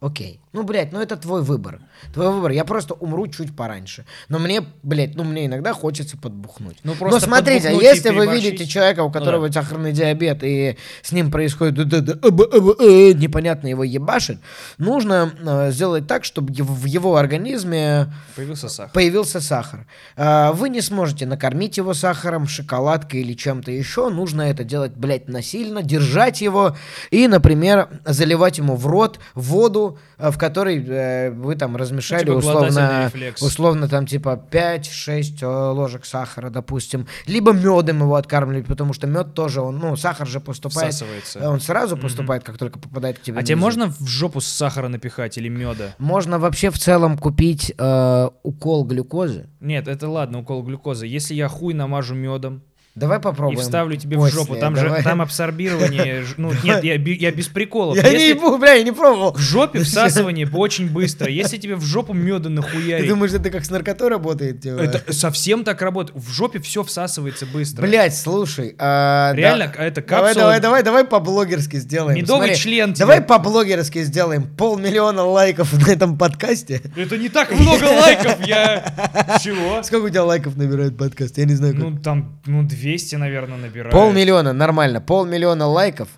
[0.00, 0.40] окей.
[0.52, 1.80] Ну, блядь, ну это твой выбор.
[2.12, 2.50] Твой выбор.
[2.52, 4.04] Я просто умру чуть пораньше.
[4.28, 6.78] Но мне, блядь, ну мне иногда хочется подбухнуть.
[6.84, 10.42] Ну, Но просто смотрите, подбухнуть и если вы видите человека, у Ну которого сахарный диабет,
[10.42, 14.38] и с ним происходит э, э, э, непонятно его ебашит,
[14.78, 18.92] нужно э, сделать так, чтобы в его организме Появился сахар.
[18.92, 19.86] появился сахар.
[20.16, 24.08] А, Вы не сможете накормить его сахаром, шоколадкой или чем-то еще.
[24.08, 26.76] Нужно это делать, блядь, насильно, держать его
[27.10, 29.87] и, например, заливать ему в рот воду,
[30.18, 35.46] э, в которой э, вы там размешали типа глотательный условно, условно там типа 5-6 э,
[35.46, 37.06] ложек сахара, допустим.
[37.26, 41.50] Либо медом его откармливать, потому что мед тоже, он, ну, сахар же поступает, Всасывается.
[41.50, 43.36] он сразу поступает, как только попадает к тебе.
[43.36, 45.94] А на тебе можно в жопу сахара напихать или меда?
[45.98, 49.48] Можно вообще в целом купить э, укол глюкозы.
[49.60, 51.06] Нет, это ладно, укол глюкозы.
[51.06, 52.62] Если я хуй намажу медом
[52.98, 53.58] Давай и попробуем.
[53.60, 54.98] вставлю тебе в после, жопу, там давай.
[54.98, 56.24] же там абсорбирование.
[56.36, 57.96] Ну, нет, я, я без приколов.
[57.96, 59.32] Я не Если ебу, бля, я не пробовал.
[59.34, 61.30] в жопе всасывание очень быстро.
[61.30, 64.60] Если тебе в жопу меда Ты нахуярить, думаешь, это как с наркотой работает?
[64.62, 64.80] типа?
[64.80, 66.18] это совсем так работает.
[66.20, 67.82] В жопе все всасывается быстро.
[67.82, 68.74] Блять, слушай.
[68.78, 70.42] а, Реально, да- это Давай, капсула.
[70.44, 72.18] давай, давай, давай по-блогерски сделаем.
[72.18, 73.00] Медовый Смотри, член тебе.
[73.00, 76.80] Давай по-блогерски сделаем полмиллиона лайков на этом подкасте.
[76.96, 79.38] Это не так много лайков, я...
[79.42, 79.82] Чего?
[79.82, 81.38] Сколько у тебя лайков набирает подкаст?
[81.38, 81.82] Я не знаю, как.
[81.82, 83.92] Ну, там, ну, 200, наверное, набирает.
[83.92, 85.02] Полмиллиона, нормально.
[85.02, 86.08] Полмиллиона лайков.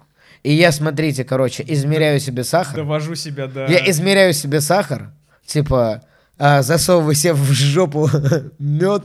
[0.44, 2.76] И я, смотрите, короче, измеряю себе сахар.
[2.76, 3.66] Довожу себя до...
[3.66, 5.10] Я измеряю себе сахар.
[5.44, 6.02] Типа,
[6.38, 8.08] а, засовываю себе в жопу
[8.60, 9.02] мед.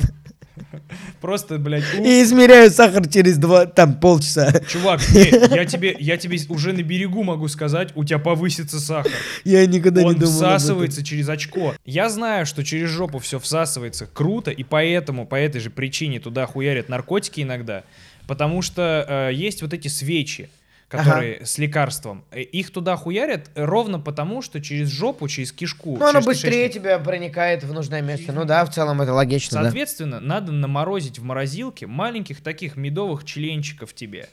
[1.22, 4.54] Просто, блядь, у- И измеряю сахар через два, там, полчаса.
[4.70, 9.12] Чувак, не, я тебе, я тебе уже на берегу могу сказать, у тебя повысится сахар.
[9.44, 10.34] Я никогда Он не думал.
[10.34, 11.76] всасывается через очко.
[11.86, 16.46] Я знаю, что через жопу все всасывается круто, и поэтому, по этой же причине туда
[16.46, 17.84] хуярят наркотики иногда,
[18.28, 20.50] потому что э, есть вот эти свечи,
[20.98, 22.24] которые с лекарством.
[22.32, 25.98] Э, Их туда хуярят ровно потому, что через жопу, через кишку.
[25.98, 26.74] Ну, оно быстрее кишечник.
[26.74, 28.32] тебя проникает в нужное место.
[28.32, 29.64] Ну да, в целом это логично, да.
[29.64, 34.30] Соответственно, надо наморозить в морозилке маленьких таких медовых членчиков тебе.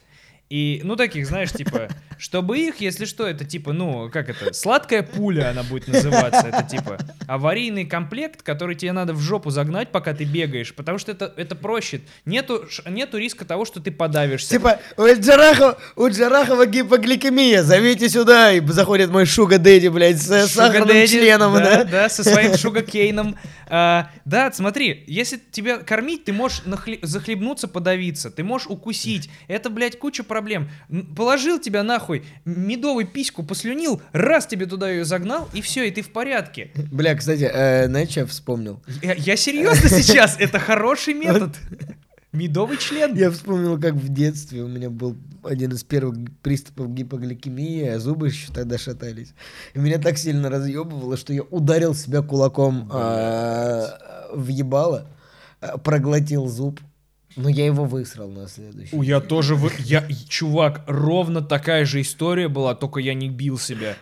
[0.52, 1.88] И, ну, таких, знаешь, типа,
[2.18, 6.46] чтобы их, если что, это типа, ну, как это, сладкая пуля она будет называться.
[6.46, 11.12] Это типа аварийный комплект, который тебе надо в жопу загнать, пока ты бегаешь, потому что
[11.12, 12.02] это, это проще.
[12.26, 14.50] Нету, нету риска того, что ты подавишься.
[14.50, 20.30] Типа, у Джарахова, у Джарахова гипогликемия, зовите сюда, и заходит мой шуга дэдди, блядь, с
[20.30, 21.84] Sugar сахарным daddy, членом, да, да?
[21.84, 23.38] да, со своим шугакейном.
[23.68, 29.30] А, да, смотри, если тебя кормить, ты можешь нахле- захлебнуться, подавиться, ты можешь укусить.
[29.48, 30.41] Это, блядь, куча проблем.
[30.89, 35.90] М, Положил тебя нахуй, медовый письку послюнил, раз тебе туда ее загнал, и все, и
[35.90, 36.70] ты в порядке.
[36.90, 38.82] Бля, кстати, э, я вспомнил?
[39.02, 41.56] Я, я серьезно сейчас, это хороший метод.
[42.32, 43.14] Медовый член.
[43.14, 48.28] Я вспомнил, как в детстве у меня был один из первых приступов гипогликемии, а зубы
[48.28, 49.35] еще тогда шатались.
[49.74, 55.09] И меня так сильно разъебывало, что я ударил себя кулаком а, в ебало,
[55.60, 56.81] а, проглотил зуб,
[57.36, 58.94] но я его высрал на следующий.
[58.94, 59.54] У, я тоже...
[59.54, 63.96] вы- Я, чувак, ровно такая же история была, только я не бил себя.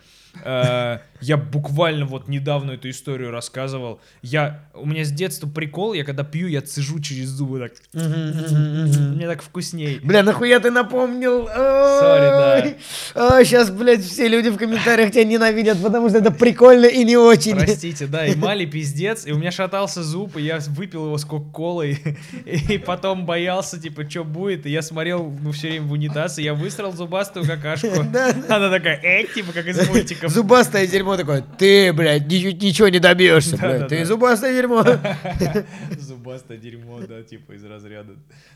[0.44, 4.00] Э, Я буквально вот недавно эту историю рассказывал.
[4.22, 7.72] Я, у меня с детства прикол, я когда пью, я цежу через зубы так.
[7.92, 10.00] Мне так вкусней.
[10.02, 11.46] Бля, нахуя ты напомнил?
[11.46, 12.76] Сори,
[13.14, 13.44] да.
[13.44, 17.56] Сейчас, блядь, все люди в комментариях тебя ненавидят, потому что это прикольно и не очень.
[17.56, 21.24] Простите, да, и мали пиздец, и у меня шатался зуб, и я выпил его с
[21.24, 21.98] кока-колой,
[22.46, 26.42] и потом боялся, типа, что будет, и я смотрел ну, все время в унитаз, и
[26.42, 27.88] я высрал зубастую какашку.
[28.48, 29.78] Она такая, эк, типа, как из
[30.20, 30.32] мультиков.
[30.32, 34.84] Зубастое дерьмо такое, ты, блядь, ничего не добьешься, блядь, ты зубастое дерьмо.
[35.98, 38.14] Зубастое дерьмо, да, типа, из разряда.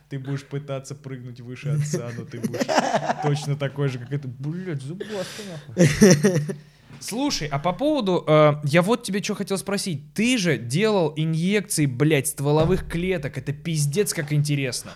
[0.08, 2.66] Ты будешь пытаться прыгнуть выше отца, но ты будешь
[3.22, 6.56] точно такой же, как это, блядь, зубастый нахуй.
[7.00, 10.14] Слушай, а по поводу, э, я вот тебе что хотел спросить.
[10.14, 13.36] Ты же делал инъекции, блядь, стволовых клеток.
[13.36, 14.92] Это пиздец как интересно.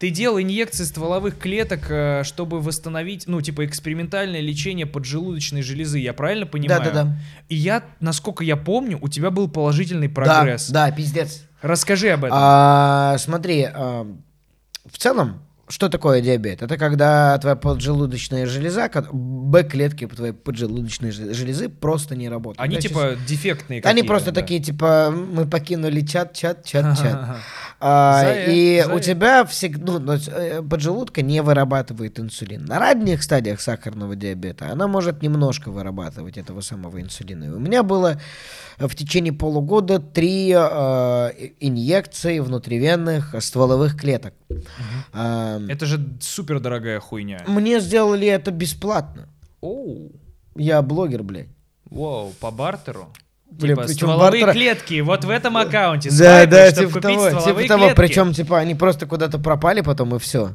[0.00, 5.98] Ты делал инъекции стволовых клеток, э, чтобы восстановить, ну, типа, экспериментальное лечение поджелудочной железы.
[5.98, 6.82] Я правильно понимаю?
[6.82, 7.16] Да-да-да.
[7.50, 10.70] И я, насколько я помню, у тебя был положительный прогресс.
[10.70, 11.44] Да, да, пиздец.
[11.60, 12.38] Расскажи об этом.
[12.40, 14.06] А, смотри, а,
[14.90, 16.62] в целом, что такое диабет?
[16.62, 22.60] Это когда твоя поджелудочная железа, Б-клетки твоей поджелудочной железы просто не работают.
[22.60, 24.40] Они Да, типа дефектные Они просто да.
[24.40, 27.36] такие, типа, мы покинули чат, чат, чат, чат.
[27.80, 28.94] А, и зая.
[28.94, 32.64] у тебя всегда, ну, э, поджелудка не вырабатывает инсулин.
[32.64, 37.44] На ранних стадиях сахарного диабета она может немножко вырабатывать этого самого инсулина.
[37.44, 38.20] И у меня было
[38.78, 41.30] э, в течение полугода три э,
[41.60, 44.34] инъекции внутривенных стволовых клеток.
[45.12, 47.42] А, Это же супер дорогая хуйня.
[47.46, 49.28] мне сделали это бесплатно.
[49.60, 50.12] Оу.
[50.56, 51.48] Я блогер, блядь.
[51.90, 53.08] Воу, по бартеру?
[53.50, 56.08] Бля, типа, причем стволовые бартера- клетки, вот в этом аккаунте.
[56.10, 57.90] Да, свайпай, да, типа того, типа того.
[57.96, 60.54] Причем, типа, они просто куда-то пропали потом, и все.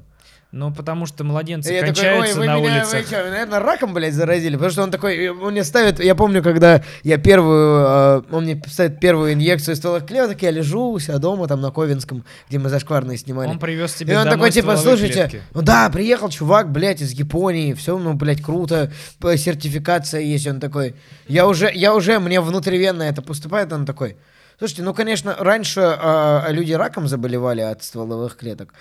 [0.52, 2.94] Ну, потому что младенцы Я такой, кончаются ой, вы на меня, улицах.
[2.94, 6.42] вы что, наверное, раком, блядь, заразили, потому что он такой, он мне ставит, я помню,
[6.42, 11.18] когда я первую, э, он мне ставит первую инъекцию стволовых клеток, я лежу у себя
[11.18, 13.50] дома, там, на Ковенском, где мы зашкварные снимали.
[13.50, 15.42] Он привез тебе И он такой, типа, слушайте, клетки.
[15.54, 18.92] ну да, приехал чувак, блядь, из Японии, все, ну, блядь, круто,
[19.22, 20.96] сертификация есть, он такой,
[21.28, 24.16] я уже, я уже, мне внутривенно это поступает, он такой,
[24.58, 28.74] слушайте, ну, конечно, раньше э, люди раком заболевали от стволовых клеток,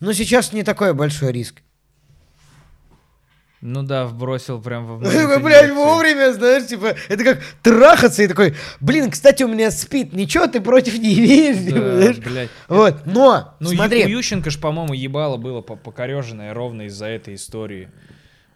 [0.00, 1.62] но сейчас не такой большой риск.
[3.60, 8.56] Ну да, вбросил прям во Ну, блядь, вовремя, знаешь, типа, это как трахаться, и такой,
[8.80, 12.16] блин, кстати, у меня спит, ничего ты против не имеешь, типа, знаешь?
[12.18, 12.50] блядь.
[12.66, 17.88] Вот, но, Ну, смотри, Ющенко ж, по-моему, ебало было по- покореженное ровно из-за этой истории.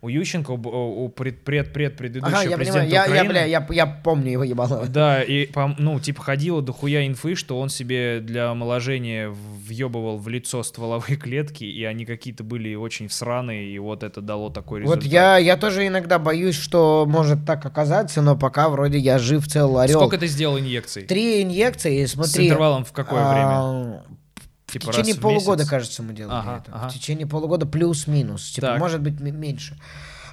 [0.03, 3.29] У Ющенко, у, у пред, пред, пред предыдущего ага, я президента понимаю, я, я, Украины,
[3.29, 4.87] бля, я, я помню его ебало.
[4.87, 5.49] Да, и,
[5.79, 11.65] ну, типа, ходило дохуя инфы, что он себе для омоложения въебывал в лицо стволовые клетки,
[11.65, 15.05] и они какие-то были очень всраные, и вот это дало такой результат.
[15.05, 19.47] Вот я, я тоже иногда боюсь, что может так оказаться, но пока вроде я жив,
[19.47, 19.99] цел, орел.
[19.99, 21.03] Сколько ты сделал инъекций?
[21.03, 22.33] Три инъекции, смотри.
[22.33, 24.03] С интервалом в какое время?
[24.67, 25.71] А, В Типа течение раз в полугода, месяц?
[25.71, 26.73] кажется, мы делали Ага, это.
[26.75, 26.89] ага.
[26.89, 28.51] В течение полугода плюс-минус.
[28.51, 28.79] Типа, Так.
[28.79, 29.79] может быть, меньше.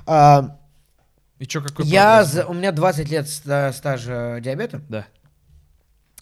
[0.05, 0.57] А,
[1.39, 4.81] И чё, какой я, за- у меня 20 лет ста- стажа диабета.
[4.89, 5.05] Да.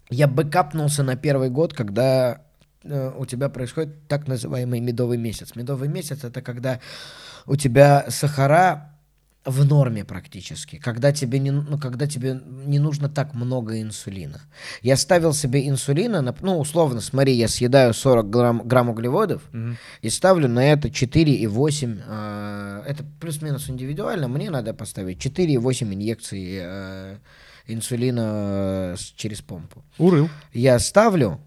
[0.10, 2.42] Я бэкапнулся на первый год, когда
[2.84, 5.56] э, у тебя происходит так называемый медовый месяц.
[5.56, 6.80] Медовый месяц это когда
[7.46, 8.90] у тебя сахара
[9.45, 14.41] в норме практически, когда тебе не, ну, когда тебе не нужно так много инсулина.
[14.84, 19.77] Я ставил себе инсулина, на, ну, условно, смотри, я съедаю 40 грамм, грамм углеводов Мгм.
[20.03, 27.18] и ставлю на это 4,8, э, это плюс-минус индивидуально, мне надо поставить 4,8 инъекций э,
[27.68, 29.84] инсулина э, через помпу.
[29.97, 30.30] Урыл.
[30.53, 31.39] Я ставлю,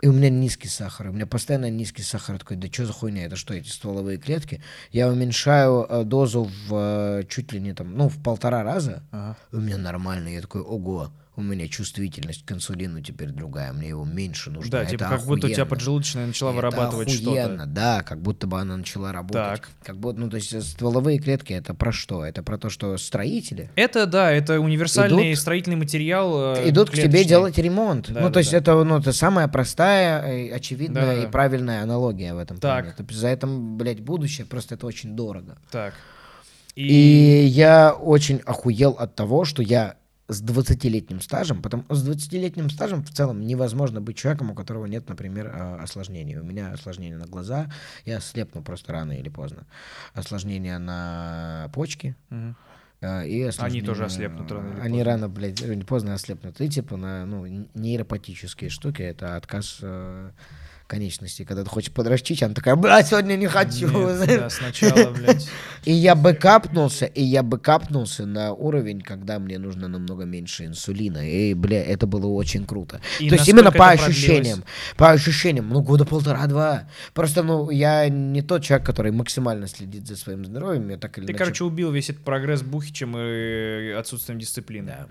[0.00, 1.08] и у меня низкий сахар.
[1.08, 2.36] У меня постоянно низкий сахар.
[2.36, 3.26] Я такой, да что за хуйня?
[3.26, 4.62] Это что, эти стволовые клетки?
[4.92, 9.02] Я уменьшаю э, дозу в э, чуть ли не там, ну, в полтора раза.
[9.10, 9.36] Ага.
[9.52, 10.28] У меня нормально.
[10.28, 13.72] Я такой, ого, у меня чувствительность к инсулину теперь другая.
[13.72, 14.70] Мне его меньше нужно.
[14.72, 15.66] Да, Это типа как будто у тебя охуенно.
[15.70, 17.66] поджелудочная начала Это вырабатывать охуенно, что-то.
[17.66, 19.60] да, как будто бы она начала работать.
[19.60, 19.68] Так.
[19.84, 22.24] Как будто, ну, то есть стволовые клетки это про что?
[22.24, 26.56] Это про то, что строители Это, да, это универсальный Идут- строительный материал.
[26.56, 27.28] э, идут к тебе клеточный.
[27.28, 28.10] делать ремонт.
[28.12, 28.58] Да, ну, да, то есть да.
[28.58, 31.28] это, ну, это самая простая, э, очевидная Да-да-да.
[31.28, 32.82] и правильная аналогия в этом Так.
[32.84, 32.94] плане.
[32.98, 35.56] Это- За это, блядь, будущее, просто это очень дорого.
[35.70, 35.94] Так.
[36.74, 37.44] И...
[37.46, 39.96] я очень охуел от того, что я
[40.28, 45.08] с 20-летним стажем, потому с 20-летним стажем в целом невозможно быть человеком, у которого нет,
[45.08, 46.36] например, э, осложнений.
[46.36, 47.70] У меня осложнения на глаза,
[48.04, 49.66] я слепну просто рано или поздно.
[50.12, 52.14] Осложнения на почки,
[53.00, 55.04] э, и осложнения- тоже ослепнут рано или Они поздно.
[55.12, 56.60] рано, блядь, поздно ослепнут.
[56.60, 60.30] И типа на ну, нейропатические штуки, это отказ э,
[60.88, 63.88] конечностей, когда ты хочешь подрастить, она такая, блядь, сегодня не хочу.
[63.88, 65.48] Нет, да, сначала, блядь.
[65.84, 70.64] И я бы капнулся, и я бы капнулся на уровень, когда мне нужно намного меньше
[70.64, 71.18] инсулина.
[71.18, 73.00] И, бля, это было очень круто.
[73.20, 74.64] И То есть именно по ощущениям.
[74.96, 76.88] По ощущениям, ну, года полтора-два.
[77.14, 80.88] Просто, ну, я не тот человек, который максимально следит за своим здоровьем.
[80.88, 81.44] Я так или Ты, иначе...
[81.44, 85.06] короче, убил весь этот прогресс Бухичем и отсутствием дисциплины.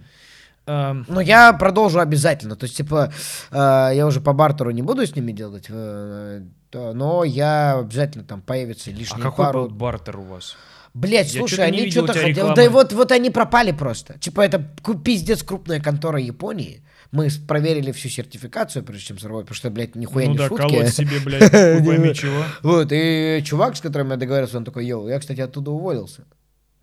[0.68, 2.56] Эм, Ну, я продолжу обязательно.
[2.56, 3.11] То есть, типа,
[3.52, 6.41] э, я уже по бартеру не буду с ними делать, э,
[6.73, 9.61] но я обязательно там появится а лишние какой пару...
[9.64, 10.57] был бартер у вас?
[10.94, 12.53] Блять, слушай, они что-то хотели.
[12.56, 14.18] Да и вот, вот они пропали просто.
[14.19, 14.60] Типа, это
[15.03, 16.84] пиздец крупная контора Японии.
[17.11, 20.61] Мы проверили всю сертификацию, прежде чем сорвать, потому что, блядь, нихуя ну не да, шутки.
[20.61, 22.44] колоть себе, блядь, пойми чего.
[22.64, 26.26] Вот, и чувак, с которым я договорился, он такой, йоу, я, кстати, оттуда уволился.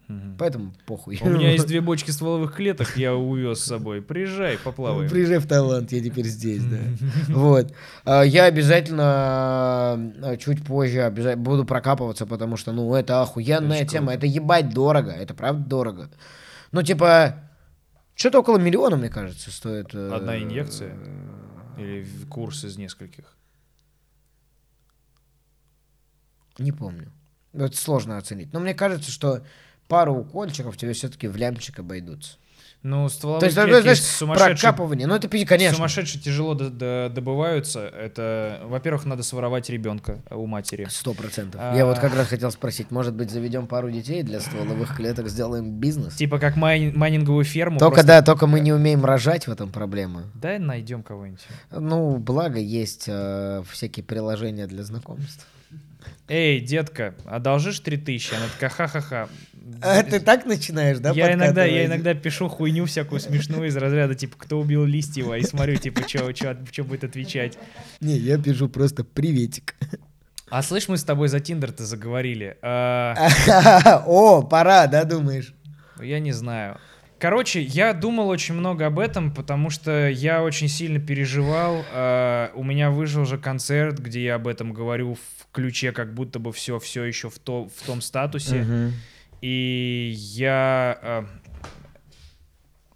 [0.09, 0.37] Мгм.
[0.39, 1.19] Поэтому похуй.
[1.23, 4.03] У меня есть две бочки стволовых клеток, я увез с собой.
[4.03, 5.09] Приезжай, поплаваем.
[5.11, 6.79] Приезжай в Таиланд, я теперь здесь, да.
[7.29, 7.73] Вот.
[8.05, 14.13] А, Я обязательно а, чуть позже буду прокапываться, потому что, ну, это охуенная тема.
[14.13, 15.11] Это ебать дорого.
[15.11, 16.11] Это правда дорого.
[16.73, 17.37] Ну, типа,
[18.15, 19.95] что-то около миллиона, мне кажется, стоит.
[19.95, 20.97] э, Одна инъекция?
[21.79, 23.37] Или курс из нескольких?
[26.59, 27.11] Не помню.
[27.53, 28.53] Это сложно оценить.
[28.53, 29.43] Но мне кажется, что
[29.89, 32.37] пару укольчиков тебе все-таки в лямчик обойдутся.
[32.87, 35.07] Ну, стволовые То есть, клетки знаешь, сумасшедшие прокапывание.
[35.07, 35.75] Ну, это, конечно.
[35.77, 37.81] Сумасшедше тяжело до- до- добываются.
[37.81, 40.87] Это, во-первых, надо своровать ребенка у матери.
[40.91, 41.63] Сто процентов.
[41.65, 41.75] А.
[41.75, 45.81] Я вот как раз хотел спросить, может быть, заведем пару детей для стволовых клеток, сделаем
[45.81, 46.15] бизнес?
[46.17, 47.79] Типа как май- майнинговую ферму.
[47.79, 50.25] Только просто- да, только мы не умеем рожать в этом проблема.
[50.35, 51.41] Дай найдем кого-нибудь.
[51.71, 55.47] Ну, благо есть э, всякие приложения для знакомств.
[56.29, 58.35] Эй, детка, одолжишь 3000?
[58.35, 59.29] Она такая, ха-ха-ха.
[59.81, 61.11] А ты так начинаешь, да?
[61.13, 65.43] я иногда, я иногда пишу хуйню всякую смешную из разряда, типа, кто убил Листьева, и
[65.43, 67.59] смотрю, типа, что будет отвечать.
[68.01, 69.75] Не, я пишу просто приветик.
[70.51, 72.59] А слышь, мы с тобой за Тиндер-то заговорили.
[72.63, 73.15] А,
[74.07, 75.55] О, пора, да, думаешь?
[76.01, 76.79] Я не знаю.
[77.19, 81.85] Короче, я думал очень много об этом, потому что я очень сильно переживал.
[81.93, 86.39] э, у меня вышел же концерт, где я об этом говорю в ключе, как будто
[86.39, 88.67] бы все, все еще в, то, в том статусе.
[89.41, 90.99] И я...
[91.03, 91.25] э,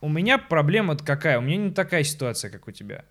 [0.01, 1.39] у меня проблема какая?
[1.39, 3.05] У меня не такая ситуация, как у тебя.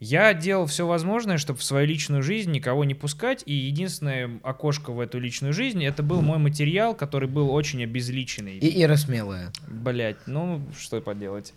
[0.00, 4.92] Я делал все возможное, чтобы в свою личную жизнь никого не пускать, и единственное окошко
[4.92, 8.56] в эту личную жизнь, это был мой материал, который был очень обезличенный.
[8.56, 9.52] И Ира смелая.
[9.68, 11.52] Блять, ну что поделать.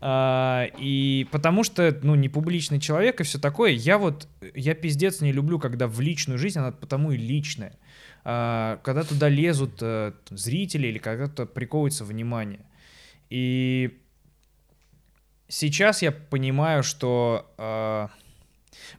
[0.00, 5.20] А, и потому что, ну, не публичный человек и все такое, я вот, я пиздец
[5.20, 7.72] не люблю, когда в личную жизнь, она потому и личная.
[8.22, 12.60] А, когда туда лезут там, зрители или когда-то приковывается внимание.
[13.30, 13.98] И
[15.48, 18.10] сейчас я понимаю, что...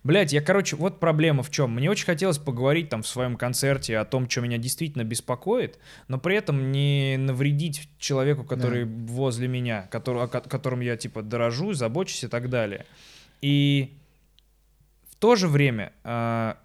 [0.04, 1.72] Блять, я, короче, вот проблема в чем.
[1.72, 6.18] Мне очень хотелось поговорить там в своем концерте о том, что меня действительно беспокоит, но
[6.18, 11.74] при этом не навредить человеку, который возле меня, который, о ко- котором я типа дорожу,
[11.74, 12.86] забочусь и так далее.
[13.42, 13.98] И
[15.10, 16.58] в то же время, а,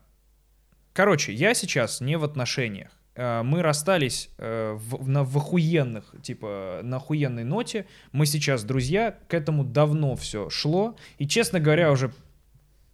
[0.93, 2.91] короче, я сейчас не в отношениях.
[3.17, 7.87] А, Мы расстались э, в, на в охуенных, типа, на охуенной ноте.
[8.13, 10.97] Мы сейчас друзья, к этому давно все шло.
[11.19, 12.13] И, честно говоря, уже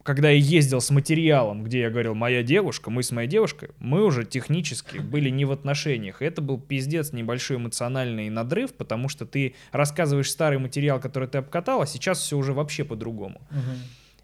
[0.07, 4.05] когда я ездил с материалом, где я говорил «моя девушка», мы с моей девушкой, мы
[4.05, 6.21] уже технически были не в отношениях.
[6.21, 11.81] Это был пиздец небольшой эмоциональный надрыв, потому что ты рассказываешь старый материал, который ты обкатал,
[11.81, 13.41] а сейчас все уже вообще по-другому.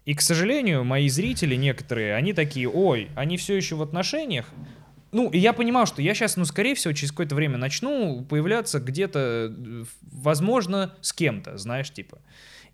[0.06, 4.46] И, к сожалению, мои зрители некоторые, они такие, ой, они все еще в отношениях.
[5.14, 8.80] Ну, и я понимал, что я сейчас, ну, скорее всего, через какое-то время начну появляться
[8.80, 12.18] где-то, э, возможно, с кем-то, знаешь, типа.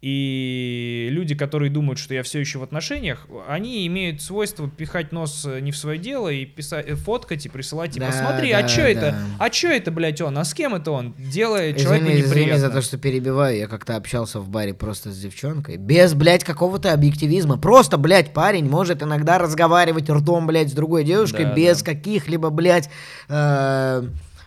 [0.03, 5.45] И люди, которые думают, что я все еще в отношениях, они имеют свойство пихать нос
[5.47, 8.59] э, не в свое дело и писать, э, фоткать и присылать, типа, Да, смотри, да,
[8.61, 9.01] а что это?
[9.01, 9.19] да.
[9.39, 10.39] А что это, блядь, он?
[10.39, 11.13] А с кем это он?
[11.19, 12.69] Делает человеку Извини, извини неприятно.
[12.69, 13.59] за то, что перебиваю.
[13.59, 15.77] Я как-то общался в баре просто с девчонкой.
[15.77, 17.59] Без, блядь, какого-то объективизма.
[17.59, 21.93] Просто, блядь, парень может иногда разговаривать ртом, блядь, с другой девушкой Да, без да.
[21.93, 22.89] каких-либо, блядь,
[23.29, 24.03] э,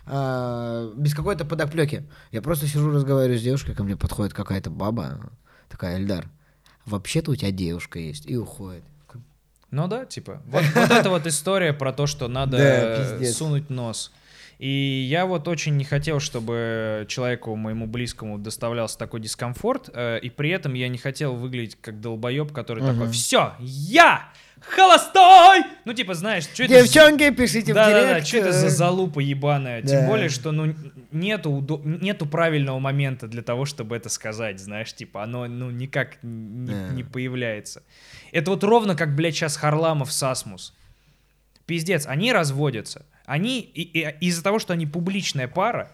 [0.07, 2.03] э, без какой-то подоплеки.
[2.31, 5.19] Я просто сижу, разговариваю с девушкой, ко мне подходит какая-то баба,
[5.73, 6.27] такая, Эльдар,
[6.85, 8.83] вообще-то у тебя девушка есть, и уходит.
[9.71, 10.41] Ну да, типа.
[10.45, 12.57] Вот, вот эта вот история про то, что надо
[13.19, 14.11] Да, сунуть нос.
[14.59, 20.29] И я вот очень не хотел, чтобы человеку моему близкому доставлялся такой дискомфорт, э, и
[20.29, 24.31] при этом я не хотел выглядеть как долбоеб, который такой, все, я
[24.68, 25.64] холостой!
[25.85, 26.81] Ну, типа, знаешь, что это...
[26.84, 28.07] Девчонки, пишите Да, в директ.
[28.07, 29.81] да, что это за залупа ебаная?
[29.81, 29.88] Да.
[29.88, 30.73] Тем более, что, ну,
[31.11, 36.18] нету, удо- нету правильного момента для того, чтобы это сказать, знаешь, типа, оно, ну, никак
[36.23, 36.88] не, Да.
[36.90, 37.84] не появляется.
[38.31, 40.73] Это вот ровно как, блядь, сейчас Харламов с Асмус.
[41.65, 43.06] Пиздец, они разводятся.
[43.26, 45.91] Они, и- и- из-за того, что они публичная пара,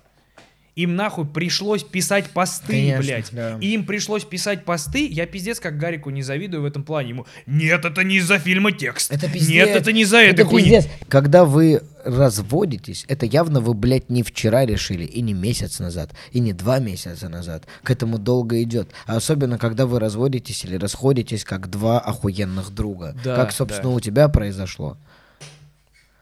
[0.80, 3.30] им нахуй пришлось писать посты, Конечно, блядь.
[3.31, 3.57] да.
[3.60, 5.07] И им пришлось писать посты.
[5.07, 7.10] Я пиздец как Гарику не завидую в этом плане.
[7.10, 9.11] Ему, нет, это не из-за фильма текст.
[9.11, 9.49] Это пиздец.
[9.49, 10.69] Нет, это не за Это хуйни.
[10.69, 10.88] пиздец.
[11.10, 16.39] Когда вы разводитесь, это явно вы, блядь, не вчера решили, и не месяц назад, и
[16.39, 17.65] не два месяца назад.
[17.84, 18.89] К этому долго идет.
[19.06, 23.15] А особенно, когда вы разводитесь или расходитесь как два охуенных друга.
[23.22, 23.95] Да, как, собственно, да.
[23.97, 24.97] у тебя произошло.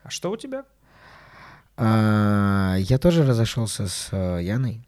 [0.04, 0.64] А что у тебя?
[1.78, 4.87] А, я тоже разошелся с э, Яной.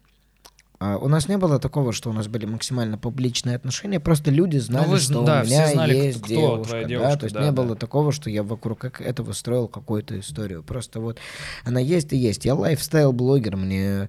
[0.82, 4.56] А, у нас не было такого, что у нас были максимально публичные отношения, просто люди
[4.56, 7.34] знали, вы что да, у меня знали, есть кто девушка, твоя да, девушка, то есть
[7.34, 7.52] да, не да.
[7.52, 10.62] было такого, что я вокруг этого строил какую-то историю.
[10.62, 11.18] Просто вот
[11.66, 12.46] она есть и есть.
[12.46, 14.08] Я лайфстайл-блогер, мне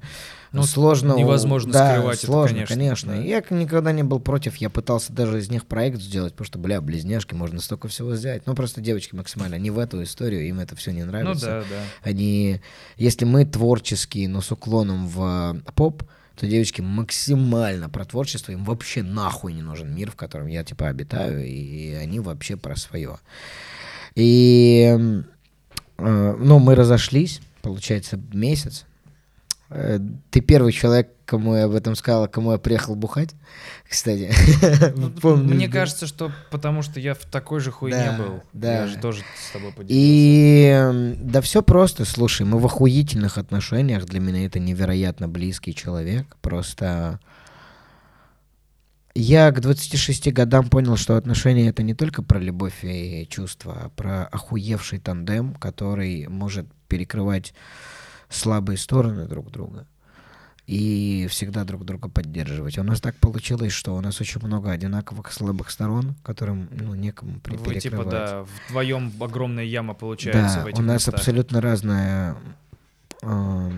[0.54, 1.16] Ну, сложно...
[1.16, 3.16] невозможно да, скрывать это, сложно, конечно, конечно.
[3.16, 3.22] да.
[3.22, 6.80] Я никогда не был против, я пытался даже из них проект сделать, потому что, бля,
[6.80, 8.44] близняшки, можно столько всего сделать.
[8.46, 11.46] Ну, просто девочки максимально не в эту историю, им это все не Ну нравится.
[11.48, 12.10] да, да.
[12.10, 12.62] Они,
[12.96, 16.04] если мы творческие, но с уклоном в э, поп,
[16.36, 20.88] то девочки максимально про творчество, им вообще нахуй не нужен мир, в котором я типа
[20.88, 23.18] обитаю, и они вообще про свое.
[24.16, 24.98] И,
[25.98, 28.86] э, ну, мы разошлись, получается, месяц.
[29.70, 30.00] Э,
[30.32, 33.36] Ты первый человек, кому я об этом сказал, кому я приехал бухать,
[33.90, 34.34] кстати.
[35.24, 38.44] Мне кажется, что потому что я в такой же хуйне был.
[38.52, 38.82] да.
[38.82, 39.96] Я же тоже с тобой поделился.
[39.96, 46.36] И да все просто, слушай, мы в охуительных отношениях, для меня это невероятно близкий человек,
[46.42, 47.22] просто
[49.16, 53.90] я к 26 годам понял, что отношения это не только про любовь и чувства, а
[53.90, 57.54] про охуевший тандем, который может перекрывать
[58.28, 59.88] слабые стороны друг друга
[60.68, 62.78] и всегда друг друга поддерживать.
[62.78, 67.40] У нас так получилось, что у нас очень много одинаковых слабых сторон, которым ну, некому
[67.40, 71.16] при- Вы типа, да, вдвоем огромная яма получается Да, в этих у нас местах.
[71.16, 72.36] абсолютно разное
[73.22, 73.72] э,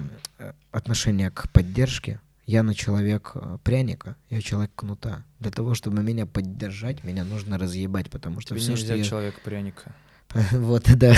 [0.71, 2.19] отношение к поддержке.
[2.45, 5.23] Я на человек э, пряника, я человек кнута.
[5.39, 9.03] Для того, чтобы меня поддержать, меня нужно разъебать, потому что Тебе все, что нельзя я...
[9.03, 9.95] человека пряника.
[10.51, 11.13] Вот, да.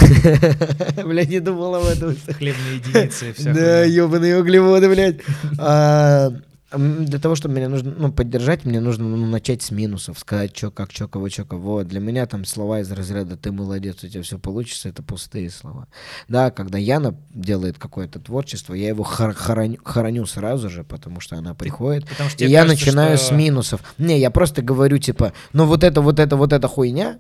[1.06, 2.16] Блядь, не думал об этом.
[2.38, 5.22] Хлебные единицы и вся Да, ебаные углеводы, блядь.
[5.60, 6.32] А,
[6.78, 10.72] Для того, чтобы меня нужно ну, поддержать, мне нужно ну, начать с минусов, сказать, что
[10.72, 11.84] как, что кого, что кого.
[11.84, 15.88] Для меня там слова из разряда «ты молодец, у тебя все получится»— это пустые слова.
[16.28, 21.38] Да, когда Яна делает какое-то творчество, я его хор- хороню, хороню сразу же, потому что
[21.38, 23.82] она приходит, Потому что и я кажется, начинаю что- с минусов.
[23.98, 27.20] Не, я просто говорю, типа, ну вот это, вот это, вот это хуйня,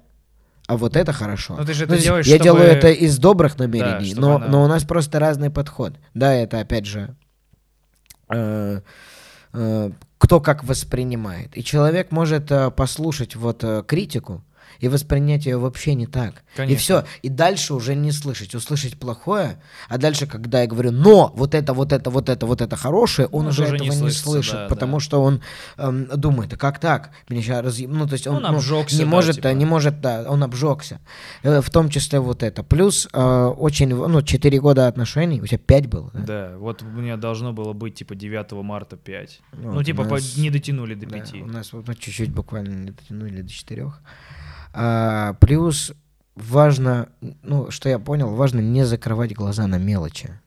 [0.67, 1.55] а вот это хорошо.
[1.57, 4.21] Ну, ты же это То есть делаешь, я чтобы- делаю это из добрых намерений, чтобы
[4.21, 5.93] но, она- но у нас просто разный подход.
[6.13, 7.15] Да, это опять же
[8.29, 8.81] э,
[9.53, 11.55] э, кто как воспринимает.
[11.57, 14.43] И человек может э, послушать вот э, критику
[14.79, 16.43] и воспринять ее вообще не так.
[16.53, 16.79] И Конечно.
[16.79, 17.05] все.
[17.21, 18.55] И дальше уже не слышать.
[18.55, 22.61] Услышать плохое, а дальше, когда я говорю, но вот это, вот это, вот это, вот
[22.61, 24.99] это хорошее, он Ну, уже уже этого не не, слышится, слышит, да, потому да.
[25.03, 25.41] что он
[25.77, 27.11] эм, думает, а как так?
[27.29, 27.89] Меня сейчас разъеб...
[27.89, 29.47] Ну, то есть он, Он ну, обжегся, не да, может, типа.
[29.53, 30.99] не может, да, он обжегся.
[31.43, 32.63] Э, В том числе вот это.
[32.63, 36.19] Плюс э, очень, ну, 4 года отношений, у тебя 5 было, да?
[36.19, 39.41] Да, вот у меня должно было быть типа 9 марта 5.
[39.53, 41.33] Вот, ну, типа, по- нас- не дотянули до Да, 5.
[41.41, 44.01] у нас вот, ну, чуть-чуть буквально не дотянули до четырех.
[44.77, 45.93] А, плюс
[46.35, 47.07] важно,
[47.41, 50.37] ну, что я понял, важно не закрывать глаза на мелочи.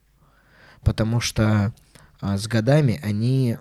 [0.82, 1.72] Потому что
[2.20, 3.56] а, с годами они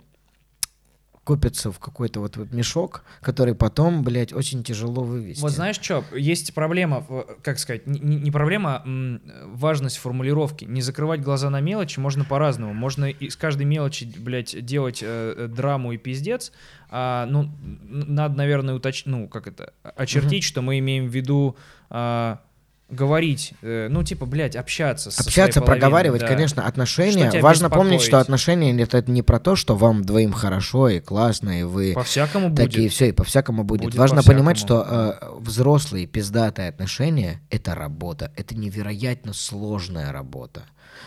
[1.28, 5.42] копятся в какой-то вот, мешок, который потом, блядь, очень тяжело вывести.
[5.42, 7.06] Вот знаешь что, есть проблема,
[7.42, 10.64] как сказать, не, не- проблема, а важность формулировки.
[10.64, 12.74] Не закрывать глаза на мелочи можно по-разному.
[12.74, 16.54] Можно из каждой мелочи, блядь, делать э, э, драму и пиздец.
[16.90, 21.58] А, ну, надо, наверное, уточнить, ну, как это, очертить, что мы имеем в виду
[21.90, 22.40] а,
[22.90, 25.10] говорить, э, ну, типа, блядь, общаться.
[25.10, 26.28] Общаться, проговаривать, да.
[26.28, 27.42] конечно, отношения.
[27.42, 31.64] Важно помнить, что отношения это, не про то, что вам двоим хорошо и классно, и
[31.64, 32.66] вы По-всякому будет.
[32.66, 33.84] такие все, и по-всякому будет.
[33.84, 34.40] Будет Важно по-всякому.
[34.40, 38.32] понимать, что э, взрослые пиздатые отношения это работа.
[38.36, 40.64] Это невероятно сложная работа.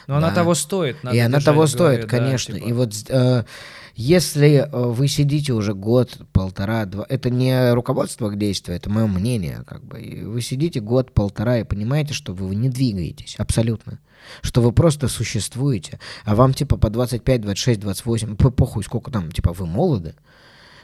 [0.07, 0.37] Но она Да.
[0.37, 1.03] того стоит.
[1.03, 2.55] надо и она того в голове, стоит, да, конечно.
[2.55, 2.65] типа.
[2.67, 3.45] И вот э,
[4.01, 9.07] Если э, вы сидите уже год, полтора, два, это не руководство к действию, это мое
[9.07, 10.23] мнение, как бы.
[10.25, 13.99] Вы сидите год, полтора и понимаете, что вы не двигаетесь, абсолютно.
[14.41, 19.31] Что вы просто существуете, а вам типа по 25, 26, 28, по похуй, сколько там,
[19.31, 20.15] типа вы молоды,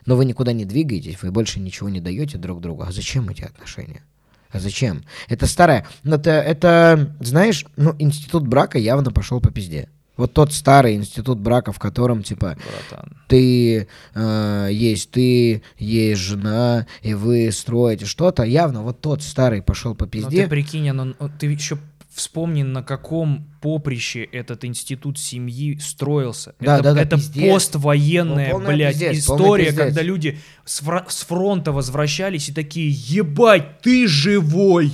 [0.05, 2.83] но вы никуда не двигаетесь, вы больше ничего не даете друг другу.
[2.83, 4.03] А зачем эти отношения?
[4.51, 5.05] А зачем?
[5.31, 5.87] Это старое.
[6.05, 9.89] Это, это, знаешь, ну, институт брака явно пошел по пизде.
[10.17, 12.57] Вот тот старый институт брака, в котором, типа,
[12.91, 13.17] Братан.
[13.29, 19.95] ты э, есть ты, есть жена, и вы строите что-то, явно вот тот старый пошел
[19.95, 20.45] по Но пизде.
[20.45, 21.79] ты прикинь, оно- ты еще
[22.15, 26.55] вспомни, на каком поприще этот институт семьи строился.
[26.61, 27.53] Да, это да, да, это пиздец.
[27.53, 30.81] поствоенная, Ну, блядь, пиздец, история, когда люди с
[31.27, 34.93] фронта возвращались и такие, ебать, ты живой!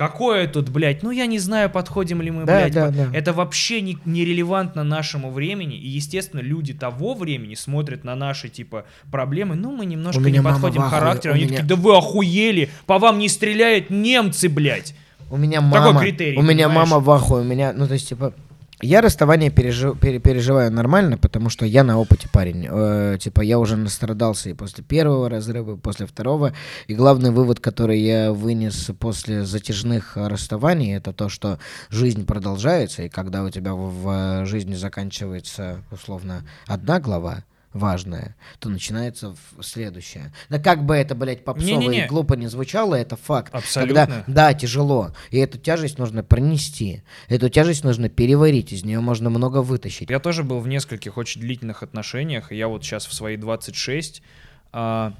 [0.00, 1.02] Какое тут, блядь?
[1.02, 2.72] Ну, я не знаю, подходим ли мы, Да, блядь.
[2.72, 3.08] да, да.
[3.12, 5.76] Это вообще не, нерелевантно нашему времени.
[5.76, 9.56] И, естественно, люди того времени смотрят на наши, типа, проблемы.
[9.56, 11.34] Ну, мы немножко не подходим характером.
[11.34, 12.70] Они меня- такие, да вы охуели!
[12.86, 14.94] По вам не стреляют немцы, блядь!
[15.30, 16.90] У меня Такой мама, критерий, у меня понимаешь?
[16.90, 18.32] мама в ахуе, у меня, ну то есть типа,
[18.82, 22.66] я расставание пережи- пере- переживаю нормально, потому что я на опыте парень.
[22.70, 26.52] Э, типа я уже настрадался и после первого разрыва, и после второго.
[26.86, 31.58] И главный вывод, который я вынес после затяжных расставаний, это то, что
[31.88, 38.68] жизнь продолжается, и когда у тебя в, в жизни заканчивается условно одна глава важная, то
[38.68, 40.32] начинается следующая.
[40.48, 42.04] Да как бы это, блядь, попсово Не-не-не.
[42.04, 43.54] и глупо не звучало, это факт.
[43.54, 44.06] Абсолютно.
[44.06, 45.14] Когда да, тяжело.
[45.30, 47.02] И эту тяжесть нужно пронести.
[47.28, 48.72] Эту тяжесть нужно переварить.
[48.72, 50.10] Из нее можно много вытащить.
[50.10, 52.50] Я тоже был в нескольких очень длительных отношениях.
[52.52, 54.22] и Я вот сейчас в свои 26.
[54.72, 55.14] а,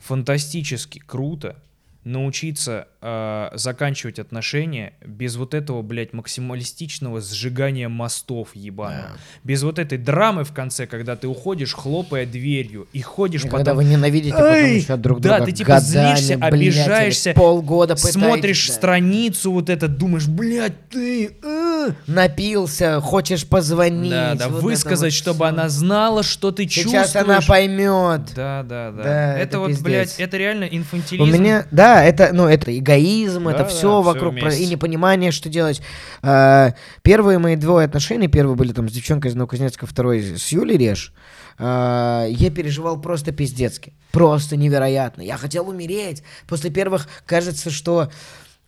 [0.00, 1.56] фантастически круто
[2.04, 9.10] научиться а, заканчивать отношения без вот этого, блядь, максималистичного сжигания мостов ебаного.
[9.12, 9.20] Да.
[9.44, 13.58] Без вот этой драмы в конце, когда ты уходишь, хлопая дверью, и ходишь И потом...
[13.58, 14.80] когда вы ненавидите потом Эй!
[14.80, 18.74] еще друг Да, друга ты типа годами, злишься, блядь, обижаешься, полгода пытаетесь, Смотришь да.
[18.74, 21.30] страницу вот это, думаешь, блядь, ты...
[21.44, 24.10] э!» Напился, хочешь позвонить.
[24.10, 25.54] Да, да, вот высказать, вот чтобы всё.
[25.54, 27.14] она знала, что ты Сейчас чувствуешь.
[27.14, 28.32] она поймет.
[28.34, 29.02] Да, да, да.
[29.02, 29.84] Да, это, это вот, пиздец.
[29.84, 31.22] блядь, это реально инфантилизм.
[31.22, 32.95] У меня, да, это, ну, это эгоизм,
[33.50, 34.62] Да, это да, все всё вокруг вместе.
[34.62, 35.82] и непонимание, что делать.
[36.22, 40.76] А, первые мои двое отношения, первые были там с девчонкой из Новокузнецка, второй с Юлей
[40.76, 41.12] Реш.
[41.58, 45.22] а, я переживал просто пиздецки, просто невероятно.
[45.22, 46.22] Я хотел умереть.
[46.46, 48.10] После первых кажется, что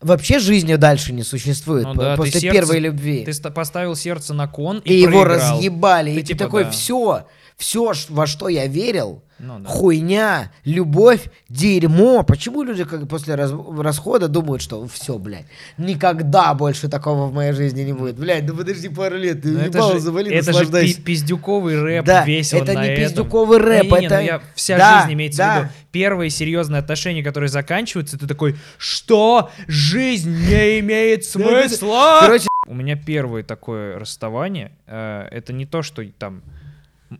[0.00, 3.24] вообще жизни дальше не существует Ну да, ты после сердце- первой любви.
[3.24, 6.14] Ты ста- поставил сердце на кон и, и его разъебали.
[6.14, 6.70] Ты и ты типа, такой, да.
[6.70, 7.26] все,
[7.56, 9.68] все, во что я верил, Ну да.
[9.68, 12.22] хуйня, любовь, дерьмо.
[12.24, 15.46] Почему люди как после раз- расхода думают, что все, блядь,
[15.76, 18.16] никогда больше такого в моей жизни не будет.
[18.16, 22.04] Блядь, ну подожди пару лет, ты Ну ебало же, завали, это же пи- пиздюковый рэп
[22.04, 23.04] Да, весел это на не этом.
[23.04, 25.54] пиздюковый рэп, Не-не-не, это- ну я- вся Да, жизнь имеется да.
[25.54, 25.72] в виду.
[25.92, 29.50] Первые серьезные отношения, которые заканчиваются, ты такой, что?
[29.68, 32.18] Жизнь не имеет смысла?
[32.20, 34.72] Короче, У меня первое такое расставание.
[34.86, 36.42] э, это не то, что там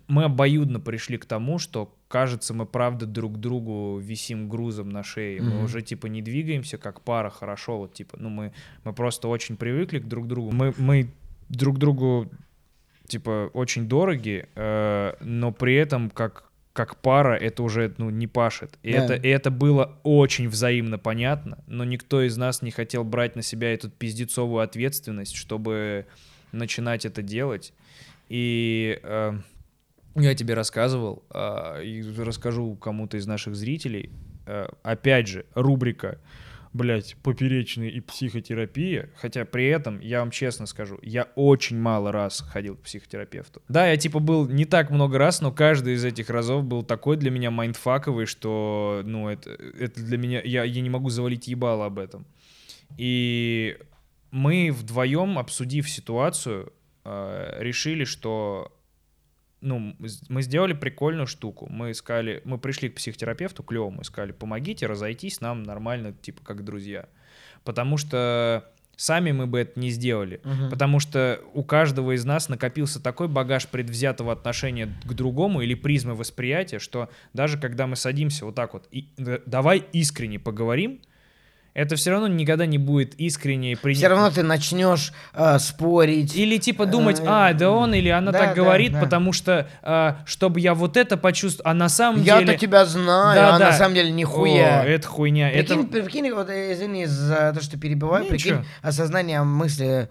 [0.07, 5.41] мы обоюдно пришли к тому, что кажется, мы правда друг другу висим грузом на шее.
[5.43, 5.65] Мы Мгм.
[5.65, 7.79] уже типа не двигаемся как пара хорошо.
[7.79, 8.53] Вот типа, ну мы,
[8.85, 10.51] мы просто очень привыкли к друг другу.
[10.53, 11.11] Мы, мы
[11.49, 12.31] друг другу
[13.07, 16.45] типа очень дороги, э, но при этом как
[16.75, 18.79] как пара это уже ну не пашет.
[18.85, 18.99] И Да.
[19.05, 23.43] это и это было очень взаимно понятно, но никто из нас не хотел брать на
[23.43, 26.07] себя эту пиздецовую ответственность, чтобы
[26.53, 27.73] начинать это делать.
[28.29, 29.33] И э,
[30.21, 34.11] я тебе рассказывал, а, и расскажу кому-то из наших зрителей.
[34.47, 36.19] Э, опять же, рубрика
[36.73, 39.11] блять, поперечные и психотерапия.
[39.17, 43.63] Хотя при этом, я вам честно скажу, я очень мало раз ходил к психотерапевту.
[43.69, 47.17] Да, я типа был не так много раз, но каждый из этих разов был такой
[47.17, 51.87] для меня майндфаковый, что, ну, это, это для меня, я, я не могу завалить ебало
[51.87, 52.27] об этом.
[52.97, 53.77] И
[54.31, 56.73] мы вдвоем, обсудив ситуацию,
[57.05, 58.73] э, решили, что
[59.61, 59.97] ну,
[60.29, 61.67] мы сделали прикольную штуку.
[61.71, 67.09] Мы искали, мы пришли к психотерапевту клевому, искали, помогите разойтись нам нормально, типа как друзья.
[67.65, 68.65] Потому что
[68.97, 70.41] сами мы бы это не сделали.
[70.45, 70.71] Мгм.
[70.71, 76.15] Потому что у каждого из нас накопился такой багаж предвзятого отношения к другому или призмы
[76.15, 79.09] восприятия, что даже когда мы садимся вот так вот, и,
[79.47, 81.01] давай искренне поговорим,
[81.79, 84.01] это все равно никогда не будет искренне принято.
[84.01, 86.35] Все равно ты начнешь э, спорить.
[86.35, 89.01] Или типа думать, Э, а, да он или она да, так да, говорит, да.
[89.01, 92.59] потому что, а, чтобы я вот это почувствовал, а на самом Я-то деле...
[92.59, 93.67] тебя знаю, Да, а да.
[93.67, 94.81] на самом деле нихуя.
[94.83, 95.51] О, это хуйня.
[95.51, 96.03] Прикинь, это...
[96.03, 98.65] прикинь, вот, э, извини за то, что перебиваю, Не, прикинь, ничего.
[98.83, 100.09] осознание мысли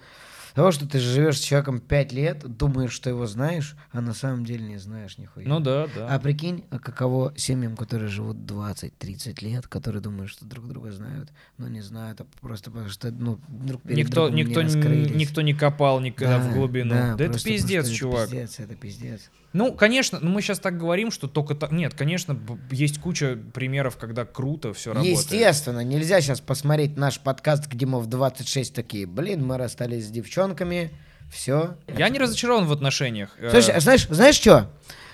[0.58, 4.44] Того, что ты живешь с человеком 5 лет, думаешь, что его знаешь, а на самом
[4.44, 5.48] деле не знаешь нихуя.
[5.48, 6.08] Ну да, да.
[6.10, 11.30] А прикинь, а каково семьям, которые живут 20-30 лет, которые думают, что друг друга знают,
[11.60, 15.16] но не знают, а просто потому что, ну, друг перед никто, другом никто, не раскрылись.
[15.16, 16.90] никто не копал никогда в глубину.
[16.90, 18.30] Да, это просто пиздец, чувак.
[18.30, 19.30] Это пиздец, это пиздец.
[19.58, 21.72] Ну, конечно, ну мы сейчас так говорим, что только так.
[21.72, 22.40] Нет, конечно,
[22.70, 25.18] есть куча примеров, когда круто все работает.
[25.18, 30.12] Естественно, нельзя сейчас посмотреть наш подкаст, где мы в 26 такие, блин, мы расстались с
[30.12, 30.92] девчонками,
[31.32, 31.76] все.
[31.88, 33.36] Я не разочарован в отношениях.
[33.40, 34.70] Э, Слушай, а знаешь, знаешь что?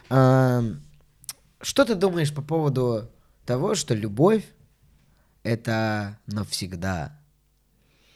[0.09, 3.09] Что ты думаешь по поводу
[3.45, 4.43] того, что любовь
[5.43, 7.17] это навсегда?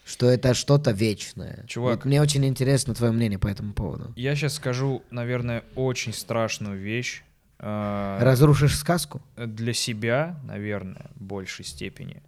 [0.07, 1.65] Что это что-то вечное?
[1.67, 1.97] Чувак.
[1.97, 4.13] Вот мне очень интересно твое мнение по этому поводу.
[4.15, 7.23] Я сейчас скажу, наверное, очень страшную вещь.
[7.59, 9.21] э, Разрушишь сказку?
[9.35, 12.23] для себя, наверное, в большей степени.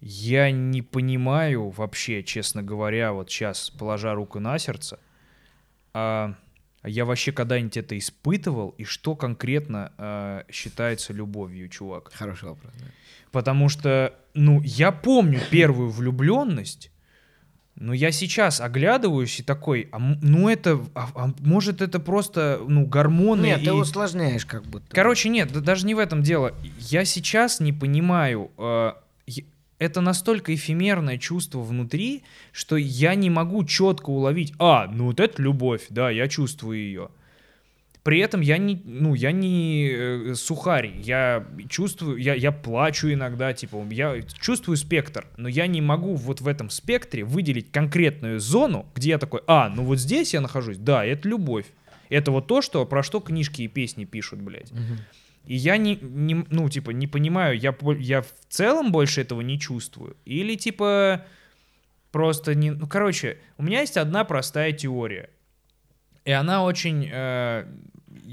[0.00, 4.98] Я не понимаю вообще, честно говоря, вот сейчас, положа руку на сердце,
[5.94, 6.34] а
[6.84, 12.10] я вообще когда-нибудь это испытывал, и что конкретно а, считается любовью, чувак?
[12.12, 12.72] Хороший вопрос.
[12.78, 12.86] да.
[13.30, 16.90] Потому что, ну, я помню первую влюбленность,
[17.74, 22.84] но я сейчас оглядываюсь и такой, а, ну это, а- а может это просто, ну,
[22.84, 23.64] гормоны Нет, и...
[23.66, 24.94] ты усложняешь как будто.
[24.94, 26.54] Короче, нет, да даже не в этом дело.
[26.78, 28.92] Я сейчас не понимаю, э,
[29.82, 32.22] это настолько эфемерное чувство внутри,
[32.52, 37.08] что я не могу четко уловить, а, ну вот это любовь, да, я чувствую ее.
[38.04, 43.52] При этом я не, ну, я не э, сухарь, я чувствую, я, я плачу иногда,
[43.52, 48.86] типа, я чувствую спектр, но я не могу вот в этом спектре выделить конкретную зону,
[48.94, 51.66] где я такой, а, ну вот здесь я нахожусь, да, это любовь.
[52.08, 54.70] Это вот то, что, про что книжки и песни пишут, блядь.
[54.70, 54.98] Мгм.
[55.44, 59.58] И я не, не, ну, типа, не понимаю, я, я в целом больше этого не
[59.58, 60.16] чувствую.
[60.24, 61.24] Или, типа,
[62.12, 62.70] просто не...
[62.70, 65.30] Ну, короче, у меня есть одна простая теория.
[66.24, 67.08] И она очень...
[67.12, 67.66] э,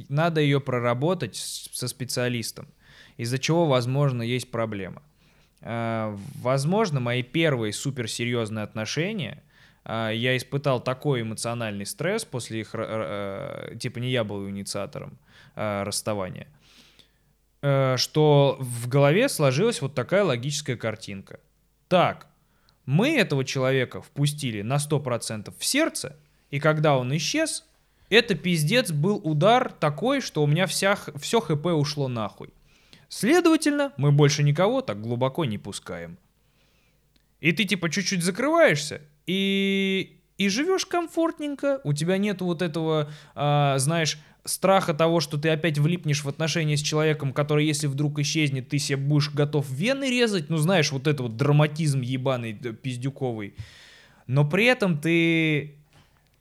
[0.07, 2.67] надо ее проработать с- со специалистом.
[3.17, 5.01] Из-за чего, возможно, есть проблема.
[5.61, 9.41] Э, возможно, мои первые суперсерьезные отношения...
[9.83, 12.75] э, я испытал такой эмоциональный стресс после их...
[12.75, 15.17] ра- э, типа, не я был инициатором
[15.55, 16.58] э, расставания э,
[17.61, 21.39] что в голове сложилась вот такая логическая картинка.
[21.87, 22.27] Так,
[22.85, 26.15] мы этого человека впустили на 100% в сердце,
[26.49, 27.65] и когда он исчез,
[28.09, 32.49] это пиздец был удар такой, что у меня вся, все ХП ушло нахуй.
[33.07, 36.17] Следовательно, мы больше никого так глубоко не пускаем.
[37.39, 43.77] И ты типа чуть-чуть закрываешься, и, и живешь комфортненько, у тебя нет вот этого, а,
[43.77, 48.69] знаешь, страха того, что ты опять влипнешь в отношения с человеком, который, если вдруг исчезнет,
[48.69, 53.53] ты себе будешь готов вены резать, ну знаешь, вот это вот драматизм ебаный, пиздюковый.
[54.27, 55.75] Но при этом ты,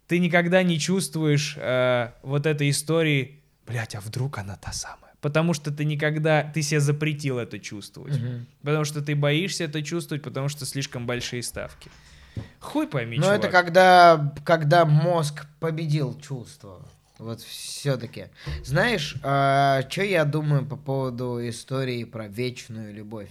[0.06, 5.14] ты никогда не чувствуешь э, вот этой истории, блять, а вдруг она та самая.
[5.20, 8.20] Потому что ты никогда, ты себе запретил это чувствовать.
[8.20, 8.46] Мгм.
[8.62, 11.90] Потому что ты боишься это чувствовать, потому что слишком большие ставки.
[12.60, 13.38] Хуй пойми, Но чувак.
[13.38, 16.86] это когда, когда мозг победил чувство.
[17.18, 18.26] Вот все-таки.
[18.64, 23.30] Знаешь, что я думаю по поводу истории про вечную любовь?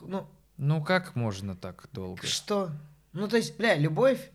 [0.00, 0.26] Ну,
[0.56, 2.24] Ну как можно так долго?
[2.26, 2.70] что?
[3.12, 4.30] Ну, то есть, бля, любовь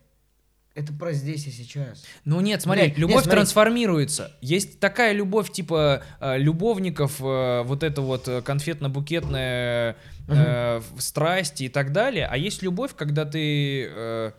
[0.74, 2.04] это про здесь и сейчас.
[2.24, 3.38] Ну нет, смотри, Блядь, любовь нет, смотри.
[3.38, 4.32] трансформируется.
[4.40, 9.96] Есть такая любовь типа э, любовников, э, вот это вот э, конфетно-букетная
[10.26, 12.26] э, страсть и так далее.
[12.26, 14.32] А есть любовь, когда ты э,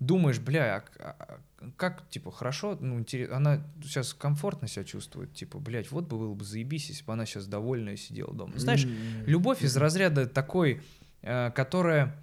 [0.00, 1.38] думаешь, бля, а а
[1.76, 6.34] как, типа, хорошо, ну, интерес- она сейчас комфортно себя чувствует, типа, блядь, вот бы было
[6.34, 8.52] бы заебись, если бы она сейчас довольная сидела дома.
[8.56, 8.90] Знаешь, М.
[9.26, 10.82] любовь из разряда такой,
[11.22, 12.14] э, которая...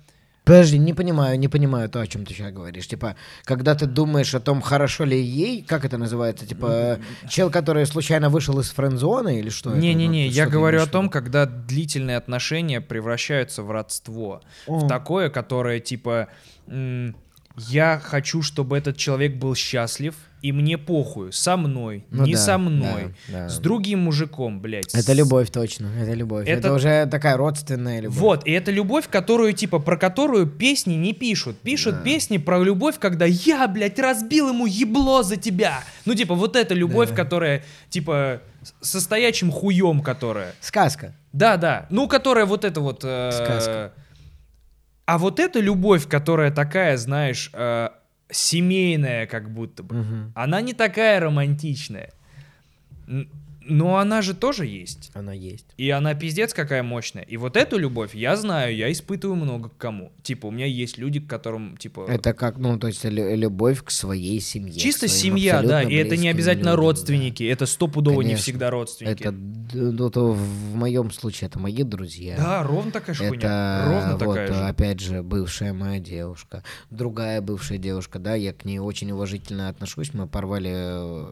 [0.46, 2.88] Подожди, не понимаю, не понимаю то, о чем ты сейчас говоришь.
[2.88, 6.48] Типа, когда ты думаешь о том, хорошо ли ей, как это называется?
[6.48, 6.98] Типа,
[7.30, 9.76] чел, который случайно вышел из френдзоны или что?
[9.76, 14.42] Не-не-не, Вот я говорю о том, когда длительные отношения превращаются в родство.
[14.66, 14.80] О.
[14.80, 16.30] В такое, которое типа
[16.66, 17.16] м,
[17.68, 22.40] я хочу, чтобы этот человек был счастлив, и мне похую, со мной, Ну не да,
[22.40, 23.50] со мной, да, да.
[23.50, 24.96] с другим мужиком, блядь.
[24.96, 26.48] Это любовь точно, это любовь.
[26.48, 28.18] Это, Это- уже такая родственная любовь.
[28.18, 31.58] Вот, и это любовь, которую, типа, про которую песни не пишут.
[31.60, 32.02] Пишут Да.
[32.04, 35.84] песни про любовь, когда я, блядь, разбил ему ебло за тебя.
[36.06, 37.16] Ну, типа, вот эта любовь, Да.
[37.16, 38.42] которая, типа,
[38.80, 40.54] со стоячим хуем, которая.
[40.62, 41.14] Сказка.
[41.34, 41.86] Да, да.
[41.90, 43.02] Ну, которая вот это вот...
[43.04, 43.92] э, Сказка.
[45.10, 47.90] А вот эта любовь, которая такая, знаешь, э,
[48.30, 50.34] семейная как будто бы, Мгм.
[50.36, 52.12] она не такая романтичная.
[53.70, 55.12] Но она же тоже есть.
[55.14, 55.66] Она есть.
[55.78, 57.24] И она пиздец какая мощная.
[57.24, 60.12] И вот эту любовь я знаю, я испытываю много к кому.
[60.24, 62.06] Типа, у меня есть люди, к которым, типа...
[62.10, 64.74] Это как, ну, то есть лю- любовь к своей семье.
[64.74, 66.88] Чисто семья, да, и это не обязательно людям, да.
[66.88, 68.44] родственники, это стопудово не Конечно.
[68.44, 69.22] всегда родственники.
[69.22, 72.36] Это, ну, то в моем случае это мои друзья.
[72.38, 73.40] Да, ровно такая же хуйня.
[73.40, 74.66] Это Ровно вот, такая же.
[74.66, 76.64] опять же, бывшая моя девушка.
[76.90, 80.14] Другая бывшая девушка, да, я к ней очень уважительно отношусь.
[80.14, 81.26] Мы порвали...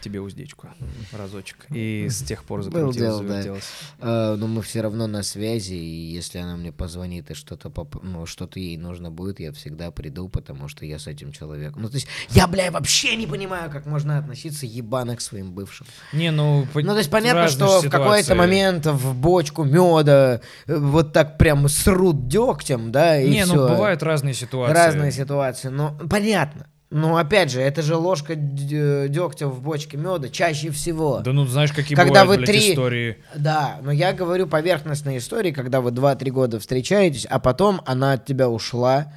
[0.00, 0.68] Тебе уздечку
[1.12, 1.66] разочек.
[1.70, 3.58] И с тех пор Был закрутилось, дело,
[4.00, 4.32] да.
[4.32, 8.02] э, но мы все равно на связи, и если она мне позвонит и что-то поп-
[8.02, 11.82] ну, что-то ей нужно будет, я всегда приду, потому что я с этим человеком.
[11.82, 15.86] Ну, то есть, я, бля, вообще не понимаю, как можно относиться ебано к своим бывшим.
[16.14, 16.66] Не, ну...
[16.72, 18.34] по- Ну, то есть понятно, что же в какой-то ситуации.
[18.38, 23.54] момент в бочку меда э, вот так прям срут дегтем, да, и Не, всё.
[23.54, 24.72] ну бывают разные ситуации.
[24.74, 26.66] Разные ситуации, но понятно.
[26.90, 31.20] Но опять же, это же ложка дегтя в бочке меда чаще всего.
[31.20, 33.16] Да ну, знаешь, какие Когда бывают, вы блядь, три- истории.
[33.36, 38.24] Да, но я говорю поверхностные истории, когда вы 2-3 года встречаетесь, а потом она от
[38.24, 39.12] тебя ушла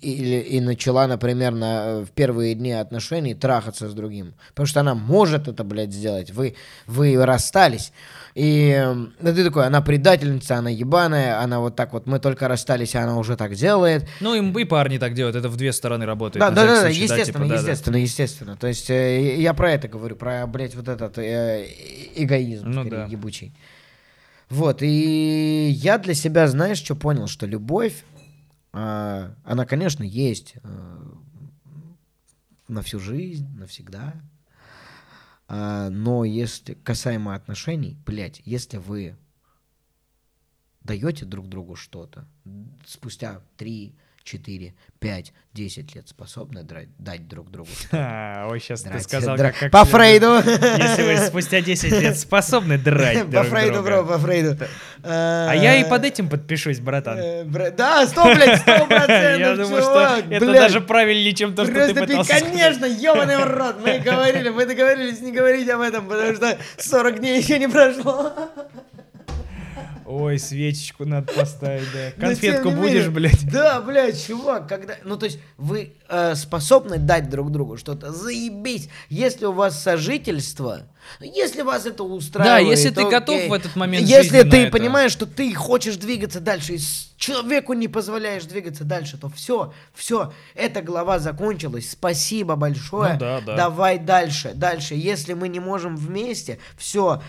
[0.00, 4.34] или, и начала, например, на, в первые дни отношений трахаться с другим.
[4.50, 6.30] Потому что она может это, блядь, сделать.
[6.30, 6.54] Вы,
[6.86, 7.92] вы расстались.
[8.34, 8.80] И
[9.20, 13.02] да ты такой, она предательница, она ебаная, она вот так вот, мы только расстались, а
[13.02, 14.08] она уже так делает.
[14.20, 16.40] Ну, и, и парни так делают, это в две стороны работает.
[16.40, 17.54] Да, на да, да, да, случай, естественно, типа, да, да.
[17.54, 18.56] естественно, естественно.
[18.56, 21.66] То есть э, я про это говорю, про, блядь, вот этот э,
[22.14, 23.06] эгоизм, Ну скорее, да.
[23.06, 23.52] ебучий.
[24.50, 28.04] Вот, и я для себя, знаешь, что понял, что любовь,
[28.78, 31.18] она, конечно, есть а,
[32.68, 34.14] на всю жизнь, навсегда.
[35.48, 39.16] А, но если касаемо отношений, блядь, если вы
[40.82, 42.26] даете друг другу что-то,
[42.86, 43.94] спустя 3,
[44.28, 47.70] 4, 5, 10 лет способны драть- дать друг другу.
[47.90, 49.84] Ха, Ой, сейчас ты Драть, сказал, дра- как, как По.
[49.86, 50.26] Фрейду.
[50.44, 54.02] Если вы спустя 10 лет способны драть По друг Фрейду, друга.
[54.02, 54.56] бро, по Фрейду.
[55.02, 57.18] А я и под этим подпишусь, братан.
[57.18, 61.86] Э, Да, сто, блядь, сто процентов, Я думаю, что это даже правильнее, чем то, что
[61.86, 66.34] ты пытался конечно, ебаный в рот, мы говорили, мы договорились не говорить об этом, потому
[66.34, 68.32] что 40 дней еще не прошло.
[70.08, 72.10] Ой, свечечку надо поставить, да.
[72.18, 73.46] Конфетку будешь, блядь?
[73.52, 74.94] Да, блядь, чувак, когда...
[75.04, 78.88] Ну, то есть вы э, способны дать друг другу что-то, заебись.
[79.10, 80.84] Если у вас сожительство,
[81.20, 82.78] если вас это устраивает...
[82.78, 83.48] если ты готов окей.
[83.48, 84.72] в этот момент Если ты это.
[84.72, 86.78] понимаешь, что ты хочешь двигаться дальше, и
[87.16, 91.90] человеку не позволяешь двигаться дальше, то все, все, эта глава закончилась.
[91.90, 93.14] Спасибо большое.
[93.14, 93.56] Ну да, да.
[93.56, 94.94] Давай дальше, дальше.
[94.94, 97.22] Если мы не можем вместе, все,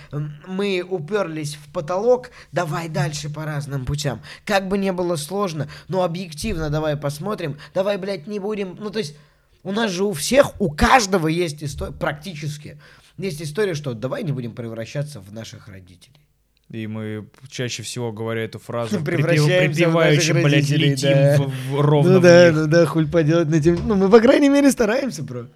[0.48, 4.22] мы уперлись в потолок, давай дальше по разным путям.
[4.46, 9.00] Как бы не было сложно, но объективно давай посмотрим, давай, блядь, не будем, ну то
[9.00, 9.16] есть
[9.64, 12.80] у нас же у всех, у каждого есть история, практически,
[13.28, 16.20] есть история, что давай не будем превращаться в наших родителей.
[16.70, 19.06] И мы чаще всего, говоря эту фразу, наших
[20.44, 21.38] блядь, летим да.
[21.40, 22.56] в- в- ровно ну в да, них.
[22.60, 23.88] ну да, хуль поделать на тем.
[23.88, 25.48] Ну, мы, по крайней мере, стараемся, бро.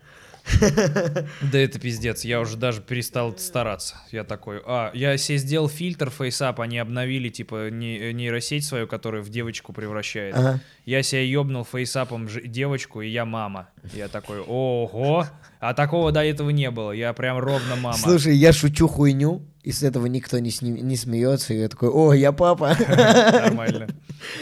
[0.60, 3.96] Да это пиздец, я уже даже перестал стараться.
[4.12, 9.22] Я такой, а, я себе сделал фильтр FaceApp, они обновили, типа, не- нейросеть свою, которая
[9.22, 10.36] в девочку превращает.
[10.36, 10.60] Ага.
[10.86, 13.70] Я себя ёбнул FaceApp ом девочку, и я мама.
[13.94, 15.28] Я такой, ого,
[15.64, 17.98] а такого до этого не было, я прям ровно мама.
[17.98, 21.90] Слушай, я шучу хуйню, и с этого никто не, сни- не смеется, и я такой,
[21.90, 22.76] о, я папа.
[22.88, 23.88] Нормально.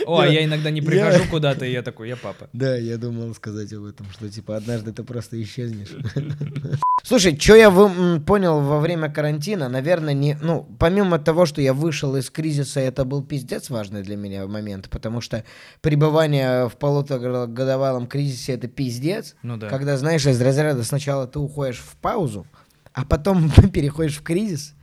[0.06, 2.50] О, а я иногда не прихожу куда-то, и я такой, я папа.
[2.54, 5.90] Да, я думал сказать об этом, что типа однажды ты просто исчезнешь.
[7.04, 12.16] Слушай, что я понял во время карантина, наверное, не, ну, помимо того, что я вышел
[12.16, 15.44] из кризиса, это был пиздец важный для меня момент, потому что
[15.82, 19.68] пребывание в полуторагодовалом кризисе это пиздец, Ну да.
[19.68, 22.46] когда, знаешь, из разряда сначала ты уходишь в паузу,
[22.94, 24.76] а потом переходишь в кризис.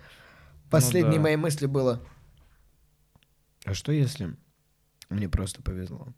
[0.71, 1.23] Последней да.
[1.23, 2.01] моей мысли было,
[3.65, 4.35] а что если
[5.11, 6.09] мне просто повезло?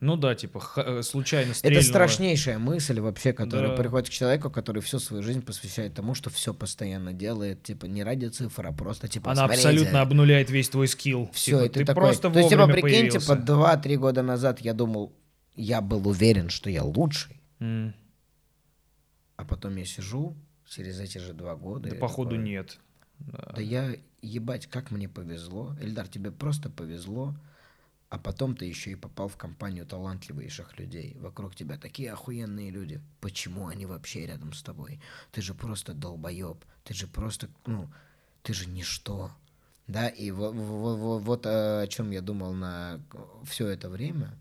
[0.00, 1.82] Ну да, типа, х- э, случайно Это стрельнуло.
[1.82, 3.76] страшнейшая мысль вообще, которая Да.
[3.76, 8.02] приходит к человеку, который всю свою жизнь посвящает тому, что все постоянно делает, типа не
[8.02, 9.32] ради цифр, а просто типа.
[9.32, 9.68] Она смотрите.
[9.68, 11.28] абсолютно обнуляет весь твой скилл.
[11.34, 12.02] Все, Типа, и ты, ты такой.
[12.02, 13.20] просто То есть, типа, прикинь, появился.
[13.20, 15.12] типа 2-3 года назад я думал,
[15.54, 17.94] я был уверен, что я лучший, М,
[19.36, 20.34] а потом я сижу
[20.66, 21.90] через эти же два года.
[21.90, 22.78] Да походу такой, нет.
[23.20, 23.60] Да.
[23.60, 25.74] Я, ебать, как мне повезло.
[25.80, 27.34] Эльдар, тебе просто повезло.
[28.08, 31.16] А потом ты еще и попал в компанию талантливейших людей.
[31.20, 33.00] Вокруг тебя такие охуенные люди.
[33.20, 35.00] Почему они вообще рядом с тобой?
[35.30, 36.64] Ты же просто долбоеб.
[36.82, 37.88] Ты же просто, ну,
[38.42, 39.30] ты же ничто.
[39.86, 43.00] Да, и во- во- во- вот э, о чем я думал на
[43.44, 44.36] все это время.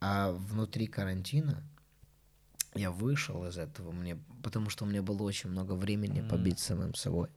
[0.00, 1.62] А внутри карантина
[2.74, 6.64] я вышел из этого, мне, потому что у меня было очень много времени побыть с
[6.64, 7.28] самим собой.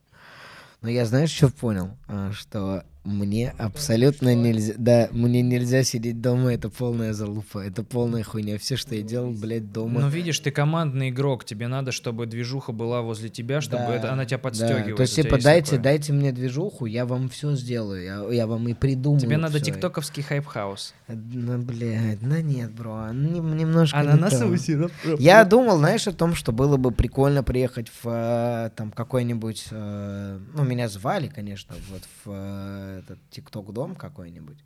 [0.82, 1.96] Но я, знаешь, что понял?
[2.08, 4.74] А, Что мне абсолютно нельзя...
[4.76, 8.58] Да, мне нельзя сидеть дома, это полная залупа, это полная хуйня.
[8.58, 10.00] Все, что я делал, блядь, дома...
[10.02, 14.12] Ну, видишь, ты командный игрок, тебе надо, чтобы движуха была возле тебя, чтобы Да, это,
[14.12, 14.42] она тебя да.
[14.42, 14.96] подстегивает.
[14.96, 15.84] То есть, типа, дайте, такое?
[15.84, 19.20] дайте мне движуху, я вам все сделаю, я, я вам и придумаю.
[19.20, 20.92] Тебе надо тиктоковский hype house.
[21.08, 24.90] Ну, блядь, ну нет, бро, ну, нем- немножко А не то.
[25.18, 30.38] Я думал, знаешь, о том, что было бы прикольно приехать в э, там какой-нибудь, э,
[30.54, 34.58] ну меня звали, конечно, вот в э, этот ТикТок дом какой-нибудь,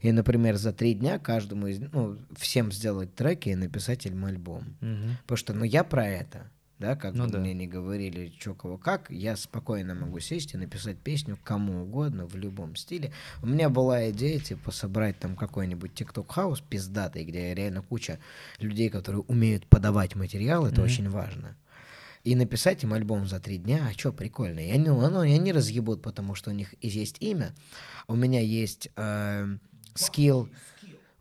[0.00, 4.76] и, например, за три дня каждому из, ну всем сделать треки и написать им альбом,
[5.22, 6.50] потому что, ну я про это.
[6.76, 7.38] Да, как Ну бы да.
[7.38, 12.26] мне не говорили, что кого как, я спокойно могу сесть и написать песню кому угодно,
[12.26, 13.12] в любом стиле.
[13.42, 18.18] У меня была идея, типа, собрать там какой-нибудь TikTok house пиздатый, где реально куча
[18.58, 21.56] людей, которые умеют подавать материал, это очень очень важно.
[22.24, 24.58] И написать им альбом за три дня, а что прикольно.
[24.58, 27.54] И они, ну, и они разъебут, потому что у них есть имя,
[28.08, 29.56] у меня есть э,
[29.94, 30.48] скилл,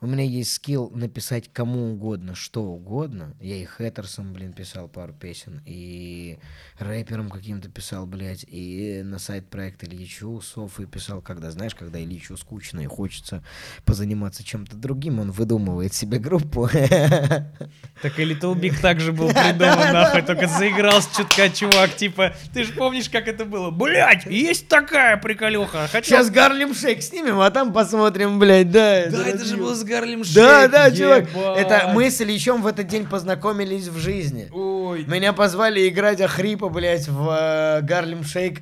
[0.03, 3.33] у меня есть скилл написать кому угодно, что угодно.
[3.39, 6.39] Я и Hatters ам, блин, писал пару песен, и
[6.77, 12.01] рэперам каким-то писал, блядь, и на side project а Ильичу Софы писал, когда, знаешь, когда
[12.01, 13.45] Ильичу скучно и хочется
[13.85, 16.67] позаниматься чем-то другим, он выдумывает себе группу.
[16.67, 22.73] Так и Little Big также был придуман, нахуй, только заигрался чутка чувак, типа, ты же
[22.73, 23.71] помнишь, как это было?
[23.71, 25.87] Блять, есть такая приколюха.
[25.93, 29.05] Сейчас Гарлем Шейк снимем, а там посмотрим, блядь, да.
[29.09, 30.35] Да, это же был с Гарлем Шейк.
[30.35, 31.29] Да, да, чувак.
[31.29, 31.57] ебать.
[31.59, 34.49] Это мы с Ильичом в этот день познакомились в жизни.
[34.51, 38.61] Ой, Меня позвали играть Ахрипа, блядь, в Гарлем Шейк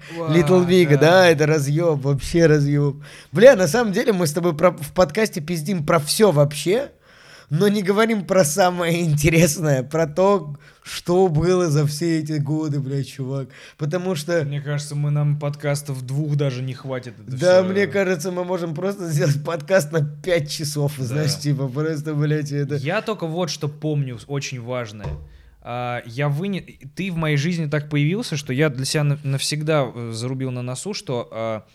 [0.65, 0.97] Big, да.
[0.97, 1.29] да.
[1.29, 2.95] это разъеб, вообще разъеб.
[3.31, 6.91] Бля, на самом деле мы с тобой про- в подкасте пиздим про все вообще,
[7.52, 13.07] но не говорим про самое интересное, про то, что было за все эти годы, блядь,
[13.10, 13.49] чувак.
[13.78, 17.14] Потому что, Мне кажется, мы нам подкастов двух даже не хватит.
[17.19, 17.72] это да, всё.
[17.72, 22.76] мне кажется, мы можем просто сделать подкаст на 5 часов, знаешь, типа, просто, блядь, это...
[22.76, 25.18] Я только вот что помню, очень важное.
[25.61, 26.61] А, Я выне...
[26.95, 30.61] Ты в моей жизни так появился, что я для себя на- навсегда э, зарубил на
[30.61, 31.65] носу, что а,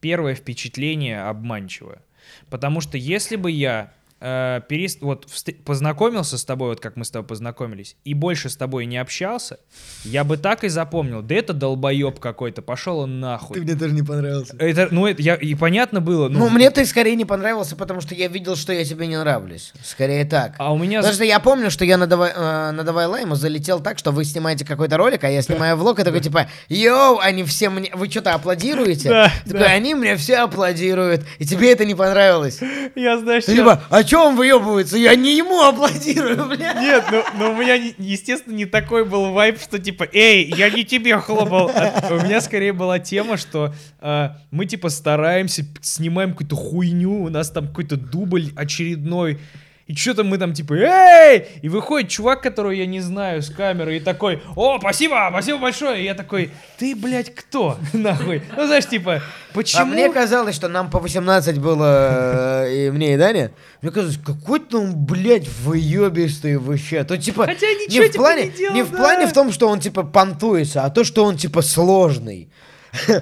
[0.00, 2.02] первое впечатление обманчивое.
[2.50, 3.92] Потому что если бы я
[4.22, 8.48] э, перест- вот вст- познакомился с тобой, вот как мы с тобой познакомились, и больше
[8.48, 9.58] с тобой не общался,
[10.04, 11.22] я бы так и запомнил.
[11.22, 13.56] Да это долбоеб какой-то, пошел он нахуй.
[13.56, 14.56] Ты мне тоже не понравился.
[14.58, 16.28] Это, ну, это я, и понятно было.
[16.28, 19.72] Ну, мне ты скорее не понравился, потому что я видел, что я тебе не нравлюсь.
[19.84, 20.54] Скорее так.
[20.58, 20.98] А у меня...
[21.00, 24.12] Потому что я помню, что я на Давай, э, на Давай Лайму залетел так, что
[24.12, 27.90] вы снимаете какой-то ролик, а я снимаю влог, и такой типа, йоу, они все мне...
[27.94, 29.08] Вы что-то аплодируете?
[29.08, 32.60] Да, Ты такой, они мне все аплодируют, и тебе это не понравилось.
[32.94, 34.98] Я, знаешь, Ты я- типа, а чё он выебывается?
[34.98, 36.74] Я не ему аплодирую, бля.
[36.74, 40.84] Нет, ну, ну у меня, естественно, не такой был вайп, что типа, эй, я не
[40.84, 41.70] тебе хлопал.
[41.74, 47.28] А у меня скорее была тема, что а, мы типа стараемся, снимаем какую-то хуйню, у
[47.30, 49.38] нас там какой-то дубль очередной.
[49.92, 51.46] И что-то мы там типа, эй!
[51.60, 56.00] И выходит чувак, которого я не знаю, с камерой, и такой, о, спасибо, спасибо большое.
[56.00, 57.76] И я такой, ты, блядь, кто?
[57.92, 58.42] Нахуй.
[58.56, 59.92] Ну, знаешь, типа, А почему?
[59.92, 63.50] мне казалось, что нам по 18 было, э, и мне, и Дане.
[63.82, 67.04] Мне казалось, какой ты он, блядь, выебистый вообще.
[67.04, 68.96] То типа, Хотя не ничего в типа плане, не делал, не в да.
[68.96, 72.48] плане в том, что он типа понтуется, а то, что он типа сложный.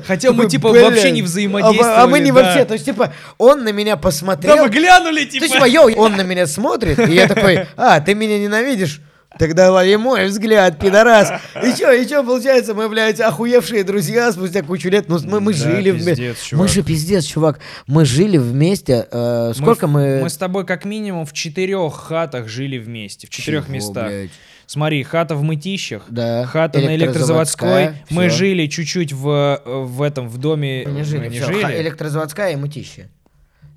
[0.06, 1.96] Хотя мы типа вообще не а взаимодействовали.
[1.96, 4.56] мы- А, мы не вообще, то есть типа он на меня посмотрел.
[4.56, 5.42] Да мы глянули, То типа.
[5.44, 9.00] есть, типа, йоу, он на меня смотрит, и я такой, а, ты меня ненавидишь?
[9.38, 11.30] Тогда лови мой взгляд, пидорас.
[11.64, 15.08] И чё, и чё, получается, мы, блядь, охуевшие друзья спустя кучу лет.
[15.08, 16.34] Ну, мы, мы Да, жили вместе.
[16.50, 17.60] Мы же пиздец, чувак.
[17.86, 19.06] Мы жили вместе.
[19.10, 20.20] э, сколько в- мы...
[20.20, 24.08] Мы с тобой как минимум в четырех хатах жили вместе, в четырех местах.
[24.08, 24.30] блядь?
[24.72, 26.46] Смотри, хата в Мытищах, Да.
[26.46, 27.68] хата на Электрозаводской.
[27.68, 30.84] Электрозаводская, Мы жили чуть-чуть в, э, в этом, в доме.
[30.84, 31.62] Не жили, не всё, жили.
[31.62, 33.08] ха- Электрозаводская и Мытищи.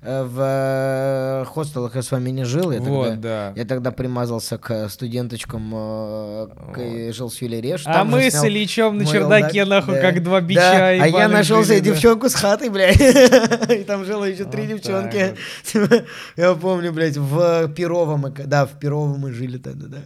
[0.02, 2.70] Э, В э, хостелах я с вами не жил.
[2.70, 3.60] Я Вот, тогда, да.
[3.60, 7.82] Я тогда примазался к студенточкам, к- и жил с Юлей Реш.
[7.86, 9.86] А мы с Ильичом на чердаке, лдак.
[9.86, 10.00] нахуй, Да.
[10.00, 11.86] как два бича Да, А я нашел себе да.
[11.86, 13.00] девчонку с хатой, блядь.
[13.80, 15.34] И там жило еще три Вот девчонки.
[16.36, 18.30] Я помню, блядь, в Перово мы...
[18.30, 19.98] Да, в Перово мы жили тогда, да.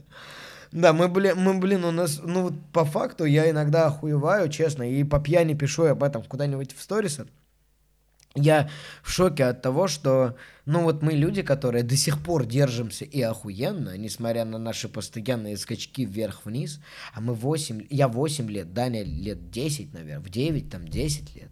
[0.73, 4.82] Да, мы, блин, мы, блин, у нас, ну, вот по факту я иногда охуеваю, честно,
[4.90, 7.27] и по пьяни пишу об этом куда-нибудь в сторисы.
[8.35, 8.69] Я
[9.03, 10.36] в шоке от того, что,
[10.66, 15.57] ну, вот мы люди, которые до сих пор держимся и охуенно, несмотря на наши постоянные
[15.57, 16.81] скачки вверх-вниз,
[17.15, 21.51] а мы 8, я 8 лет, Даня лет 10, наверное, в 9, там, 10 лет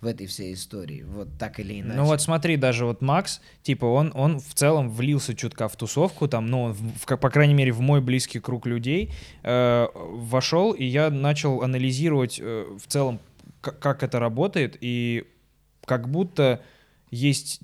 [0.00, 1.96] в этой всей истории, вот так или иначе.
[1.96, 6.28] Ну вот смотри, даже вот Макс, типа, он, он в целом влился чутка в тусовку,
[6.28, 9.12] там, ну, в- в- по крайней мере, в мой близкий круг людей,
[9.42, 13.18] э, вошел, и я начал анализировать э, в целом
[13.60, 15.24] как это работает, и
[15.84, 16.62] как будто
[17.10, 17.60] есть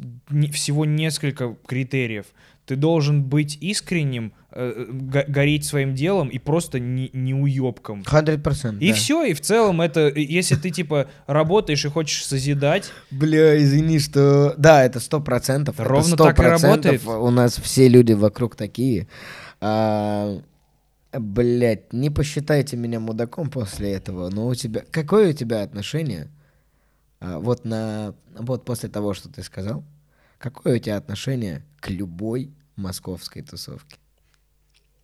[0.52, 2.27] всего несколько критериев.
[2.66, 8.03] Ты должен быть искренним, э, го- гореть своим делом и просто не, не уебком.
[8.03, 8.78] 100%.
[8.78, 8.95] И да.
[8.95, 13.99] все, и в целом это, э, если ты типа работаешь и хочешь созидать, Бля, извини,
[13.99, 14.55] что...
[14.57, 15.74] Да, это сто процентов.
[15.78, 16.62] это Ровно так и 100%.
[16.62, 17.07] работает.
[17.07, 19.09] У нас все люди вокруг такие.
[19.61, 20.41] А,
[21.12, 24.85] блядь, не посчитайте меня мудаком после этого, но у тебя...
[24.91, 26.31] Какое у тебя отношение
[27.20, 28.15] а, вот на...
[28.39, 29.85] Вот после того, что ты сказал,
[30.44, 33.96] какое у тебя отношение к любой московской тусовке?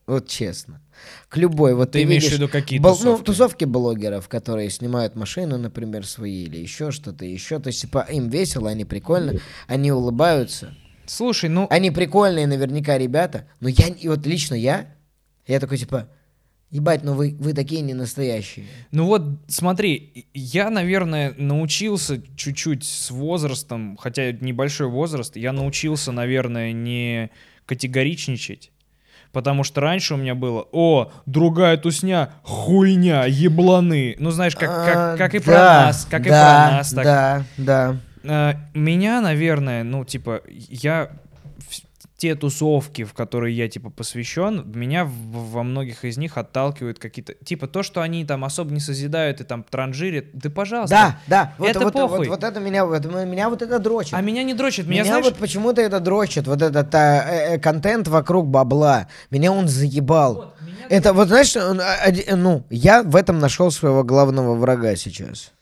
[0.06, 0.82] Вот честно.
[1.30, 1.74] К любой.
[1.74, 3.20] Вот ты ты, имеешь в виду какие Бол- тусовки?
[3.20, 7.58] Ну, тусовки блогеров, которые снимают машины, например, свои, или еще что-то еще.
[7.58, 10.74] То есть, типа, им весело, они прикольно, они улыбаются.
[11.06, 13.48] Слушай, ну, Они прикольные наверняка ребята.
[13.60, 14.94] Но я, и вот лично я,
[15.46, 16.08] я такой, типа,
[16.70, 18.66] ебать, ну вы, вы такие не настоящие.
[18.92, 26.72] Ну вот, смотри, я, наверное, научился чуть-чуть с возрастом, хотя небольшой возраст, я научился, наверное,
[26.72, 27.30] не
[27.66, 28.70] категоричничать.
[29.32, 34.16] Потому что раньше у меня было, о, другая тусня, хуйня, ебланы.
[34.18, 36.90] Ну, знаешь, как, как, А, как и про да, нас, как и да, про нас.
[36.90, 37.04] Так.
[37.04, 37.96] Да, да.
[38.24, 41.12] Э, Меня, наверное, ну, типа, я
[42.20, 47.32] те тусовки, в которые я, типа, посвящен, меня в- во многих из них отталкивают какие-то...
[47.32, 50.94] Типа, то, что они там особо не созидают и там транжирят, да пожалуйста.
[50.94, 51.54] Да, да.
[51.56, 52.18] Вот, Это вот, похуй.
[52.18, 54.12] Вот, вот это меня, вот, меня вот это дрочит.
[54.12, 55.24] А меня не дрочит, меня, Меня знаешь...
[55.24, 56.98] вот почему-то это дрочит, вот этот э,
[57.54, 59.08] э, контент вокруг бабла.
[59.30, 60.52] Меня он заебал.
[60.90, 65.52] Это вот знаешь, а, ну я в этом нашел своего главного врага сейчас.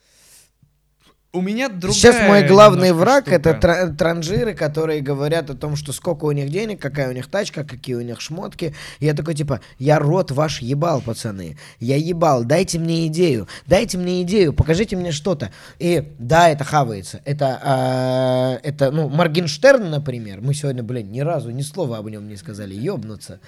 [1.31, 3.61] У меня другая сейчас мой главный враг это штука.
[3.61, 7.65] тра- транжиры, которые говорят о том, что сколько у них денег, какая у них тачка,
[7.65, 8.75] какие у них шмотки.
[8.99, 11.59] Я такой типа, я рот ваш ебал, пацаны.
[11.81, 15.53] Я ебал, дайте мне идею, дайте мне идею, покажите мне что-то.
[15.79, 17.21] И да, это хавается.
[17.27, 20.41] Это, а, это ну, Моргенштерн, например.
[20.41, 23.41] Мы сегодня, блин, ни разу ни слова об нем не сказали, ёбнуться.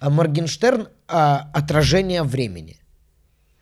[0.00, 2.81] А Моргенштерн а, отражение времени.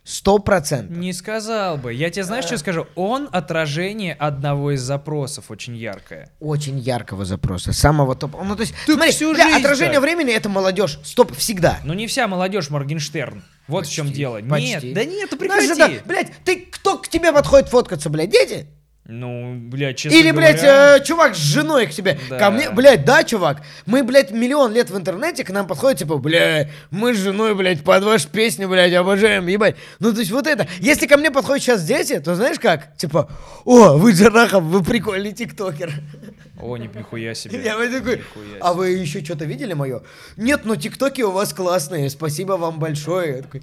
[0.03, 0.97] Сто процентов.
[0.97, 1.93] Не сказал бы.
[1.93, 2.87] Я тебе знаешь, что скажу?
[2.95, 6.33] Он отражение одного из запросов очень яркое.
[6.41, 8.33] очень яркого запроса, самого топ.
[8.43, 10.03] Ну, то есть, Так смотри, всю бля, жизнь отражение так.
[10.03, 10.99] времени это молодежь.
[11.05, 11.79] Стоп, всегда.
[11.85, 13.45] Но не вся молодежь Моргенштерн.
[13.69, 14.41] Вот в чем Почти, дело.
[14.41, 14.87] почти.
[14.87, 15.81] Нет, да нет, ты прекрати.
[15.81, 18.67] это, блядь, ты кто к тебе подходит фоткаться, блядь, дети?
[19.13, 20.97] Ну, блядь, честно Или, блядь, говоря...
[20.99, 22.17] э, чувак с женой к тебе.
[22.29, 22.39] Да.
[22.39, 23.61] Ко мне, блядь, да, чувак?
[23.85, 27.83] Мы, блядь, миллион лет в интернете к нам подходят, типа, блядь, мы с женой, блядь,
[27.83, 29.75] под ваши песни, блядь, обожаем, ебать.
[29.99, 30.69] Ну, то есть вот это.
[30.79, 32.97] Если ко мне подходят сейчас дети, то знаешь как?
[32.97, 33.29] Типа,
[33.65, 35.93] о, вы Джарахов, вы прикольный тиктокер.
[36.61, 37.65] О, ни- нихуя себе.
[37.65, 40.03] Я такой, Нихуя а вы еще что-то видели мое?
[40.37, 43.37] Нет, ну тиктоки у вас классные, спасибо вам большое.
[43.39, 43.63] Я такой,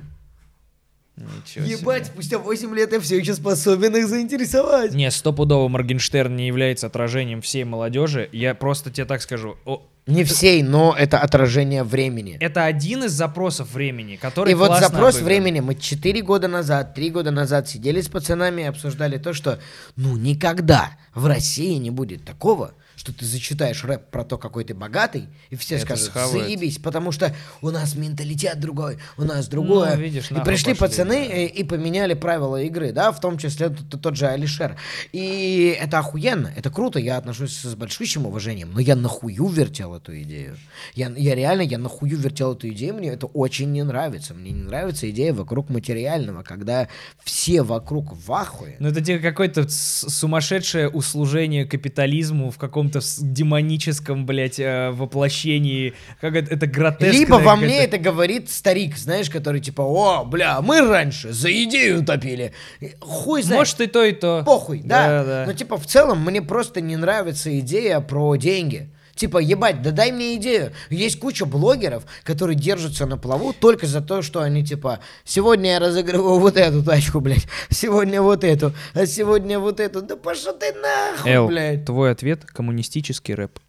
[1.18, 2.14] Ничего Ебать, себе.
[2.14, 4.94] спустя 8 лет я все еще способен их заинтересовать.
[4.94, 8.30] Не, стопудово Моргенштерн не является отражением всей молодежи.
[8.32, 9.58] Я просто тебе так скажу.
[9.66, 12.38] О, Не всей, но это отражение времени.
[12.40, 15.26] это один из запросов времени, который И вот запрос обыгран.
[15.26, 15.60] времени.
[15.62, 19.60] Мы 4 года назад, 3 года назад сидели с пацанами и обсуждали то, что
[19.96, 24.74] ну никогда в России не будет такого, что ты зачитаешь рэп про то, какой ты
[24.74, 29.96] богатый, и все Это скажут, заебись, потому что у нас менталитет другой, у нас другое.
[29.96, 31.36] Ну, видишь, и пришли пошли, пацаны да.
[31.36, 34.78] и, и поменяли правила игры, да, в том числе т- т- тот же Алишер.
[35.12, 40.20] И это охуенно, это круто, я отношусь с большущим уважением, но я нахую вертел эту
[40.24, 40.58] идею.
[40.96, 44.34] Я, я реально, я нахую вертел эту идею, мне это очень не нравится.
[44.34, 46.88] Мне не нравится идея вокруг материального, когда
[47.24, 48.76] все вокруг в ахуе.
[48.80, 52.58] Ну это какое-то сумасшедшее услужение капитализму в
[52.88, 55.94] каком-то демоническом, блядь, э, воплощении.
[56.22, 57.12] Как это, это гротескное.
[57.12, 62.04] Либо во мне это говорит старик, знаешь, который типа, о, бля, мы раньше за идею
[62.04, 62.54] топили.
[63.00, 63.60] Хуй знает.
[63.60, 64.44] Может и то, и то.
[64.46, 65.08] Похуй, да.
[65.08, 65.44] Да, да.
[65.46, 68.90] Но типа в целом мне просто не нравится идея про деньги.
[69.18, 70.72] Типа, ебать, да дай мне идею.
[70.90, 75.80] Есть куча блогеров, которые держатся на плаву только за то, что они типа, сегодня я
[75.80, 80.04] разыгрываю вот эту тачку, блядь, сегодня вот эту, а сегодня вот эту.
[80.04, 81.84] Да пошел ты нахуй, Эл, блядь.
[81.86, 83.60] твой ответ— коммунистический рэп.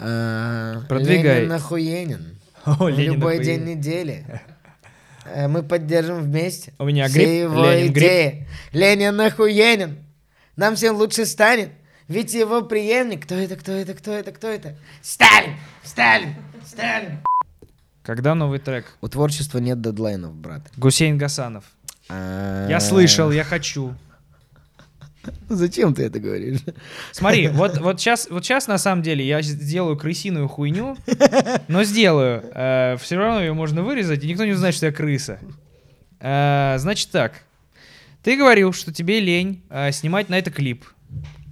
[0.00, 1.40] А, Продвигай.
[1.42, 2.38] Ленин охуенен.
[2.64, 3.64] О, В Ленин любой охуенен.
[3.64, 4.26] день недели.
[5.24, 6.72] Э, Мы поддержим вместе.
[6.78, 8.48] У меня Все грипп, его Ленин грипп.
[8.72, 9.98] Ленин охуенен.
[10.56, 11.70] Нам всем лучше станет.
[12.08, 13.24] Ведь его преемник...
[13.24, 14.76] Кто это, кто это, кто это, кто это?
[15.02, 15.54] Сталин!
[15.82, 16.34] Сталин!
[16.66, 17.20] Сталин!
[18.02, 18.96] Когда новый трек?
[19.00, 20.70] У творчества нет дедлайнов, брат.
[20.76, 21.64] Гусейн Гасанов.
[22.10, 23.94] А, Я слышал, я хочу.
[25.48, 26.60] Зачем ты это говоришь?
[27.12, 30.98] Смотри, вот, вот, сейчас, вот сейчас на самом деле я сделаю крысиную хуйню,
[31.68, 32.42] но сделаю.
[32.98, 35.38] все равно ее можно вырезать, и никто не узнает, что я крыса.
[36.20, 37.42] Э, значит так.
[38.22, 40.86] Ты говорил, что тебе лень э, снимать на это клип.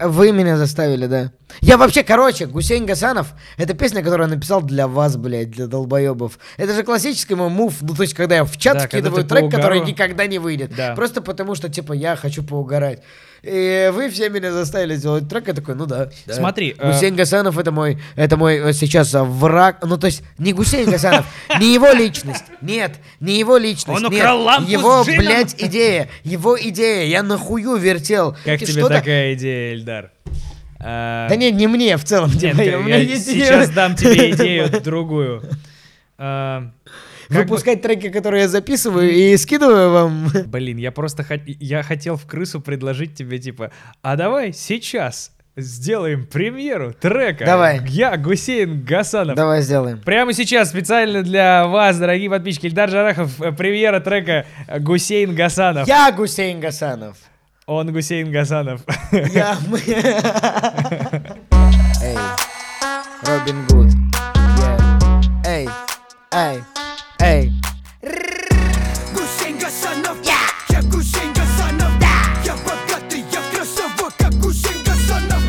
[0.04, 1.32] Вы меня заставили, да.
[1.60, 6.38] Я вообще, короче, Гусейн Гасанов, это песня, которую я написал для вас, блядь, для долбоебов.
[6.56, 9.50] Это же классический мой мув, ну, то есть, когда я в чат Да, ты трек,
[9.50, 10.74] который никогда не выйдет.
[10.76, 10.94] Да.
[10.94, 13.02] Просто потому, что, типа, я хочу поугарать.
[13.42, 16.10] И вы все меня заставили сделать трек, я такой, ну да.
[16.26, 16.34] да.
[16.34, 20.22] Смотри, э, Гусейн Гасанов это мой, это мой э, сейчас а, враг, ну, то есть,
[20.38, 21.26] не Гусейн Гасанов,
[21.58, 25.24] не его личность, нет, не его личность, Он нет, украл лампу его, с джином.
[25.24, 28.36] блядь, идея, его идея, я нахую вертел.
[28.44, 30.12] Как И тебе такая идея, Эльдар?
[30.78, 32.30] А, Да нет, не мне в целом.
[32.30, 35.42] Нет, типа, я, сейчас дам тебе идею другую.
[36.16, 36.70] А,
[37.32, 40.28] как бы- Выпускать треки, которые я записываю и скидываю вам.
[40.46, 43.70] Блин, я просто хот- я хотел в крысу предложить тебе типа,
[44.02, 47.44] а давай сейчас сделаем премьеру трека.
[47.44, 47.80] Давай.
[47.88, 49.36] Я Гусейн Гасанов.
[49.36, 49.98] Давай сделаем.
[50.00, 54.46] Прямо сейчас специально для вас, дорогие подписчики, Ильдар Жарахов, э, премьера трека
[54.78, 55.86] Гусейн Гасанов.
[55.86, 57.16] Я Гусейн Гасанов.
[57.66, 58.80] Он Гусейн Гасанов.
[59.12, 59.78] Я мы.
[62.02, 62.16] Эй,
[63.26, 63.90] Робин Гуд.
[65.46, 65.68] Эй,
[66.32, 66.58] эй,
[67.22, 67.52] эй.
[69.14, 70.82] Гусейн Гасанов Я.
[70.82, 71.92] Гусейн Гасанов
[72.44, 74.32] Я богатый, я красава, как
[74.82, 75.42] Гасанов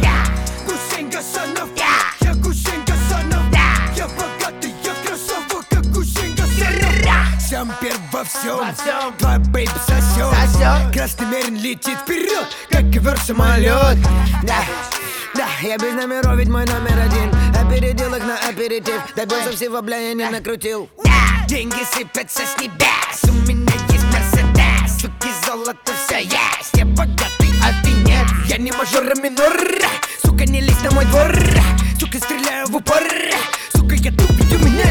[0.65, 3.43] Гусейн Гасанов Я Гусейн Гасанов
[3.95, 8.75] Я богатый, я красава, как Гусейн Гасанов Сам перв во всем.
[9.17, 13.97] Твой бейб сосет Красный мерин летит вперед Как ковер самолет
[14.43, 14.63] Да
[15.35, 17.31] да, я без номеров, ведь мой номер один.
[17.59, 19.01] Опередил их на аперитив.
[19.15, 20.89] Добился всего, бля, я не накрутил.
[21.47, 23.23] Деньги сыпятся с небес.
[23.23, 25.01] У меня есть Мерседес.
[25.01, 26.73] Суки, золото, все есть.
[26.73, 28.27] Я богатый, а ты нет.
[28.47, 29.53] Я не мажор, а минор.
[30.23, 31.35] Сука, не лезь на мой двор.
[31.99, 33.03] Сука, стреляю в упор.
[33.75, 34.42] Сука, я туп,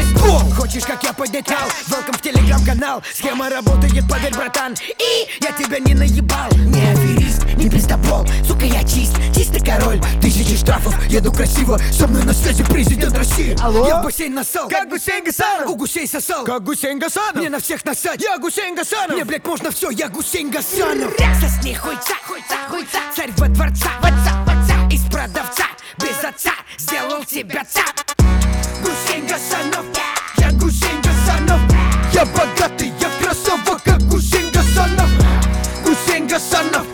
[0.03, 1.67] есть ствол Хочешь, как я поднять хал?
[1.89, 3.03] Welcome в телеграм-канал.
[3.13, 4.73] Схема работает, поверь, братан.
[4.97, 6.49] И я тебя не наебал.
[6.51, 8.25] Не аферист, не пиздобол.
[8.47, 9.99] Сука, я чист, чистый король.
[10.21, 11.79] Тысячи штрафов, еду красиво.
[11.91, 13.55] Со мной на связи президент России.
[13.61, 13.87] Алло?
[13.87, 14.69] Я в бассейн насал.
[14.69, 15.69] Как Гусейн Гасанов?
[15.69, 16.43] У гусей сосал.
[16.45, 17.35] Как Гусейн Гасанов?
[17.35, 18.21] Мне на всех насать.
[18.21, 19.15] Я Гусейн Гасанов.
[19.15, 21.13] Мне, блядь, можно все Я Гусейн Гасанов.
[21.41, 25.65] Сосни хуйца, хуйца, хуйца Царь во дворца, ватса, ватса Из продавца,
[25.97, 28.01] без отца Сделал тебя цап
[28.81, 29.85] Гусейн Гасанов
[30.37, 31.61] Я Гусейн Гасанов
[32.13, 35.09] Я богатый, я красава, как Гусейн Гасанов
[35.83, 36.92] Гусейн Гасанов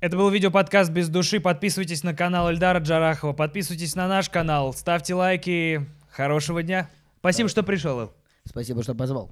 [0.00, 1.40] Это был видеоподкаст без души.
[1.40, 5.84] Подписывайтесь на канал Эльдара Джарахова, подписывайтесь на наш канал, ставьте лайки.
[6.10, 6.88] Хорошего дня.
[7.18, 8.12] Спасибо, что пришел.
[8.44, 9.28] Спасибо, что позвал.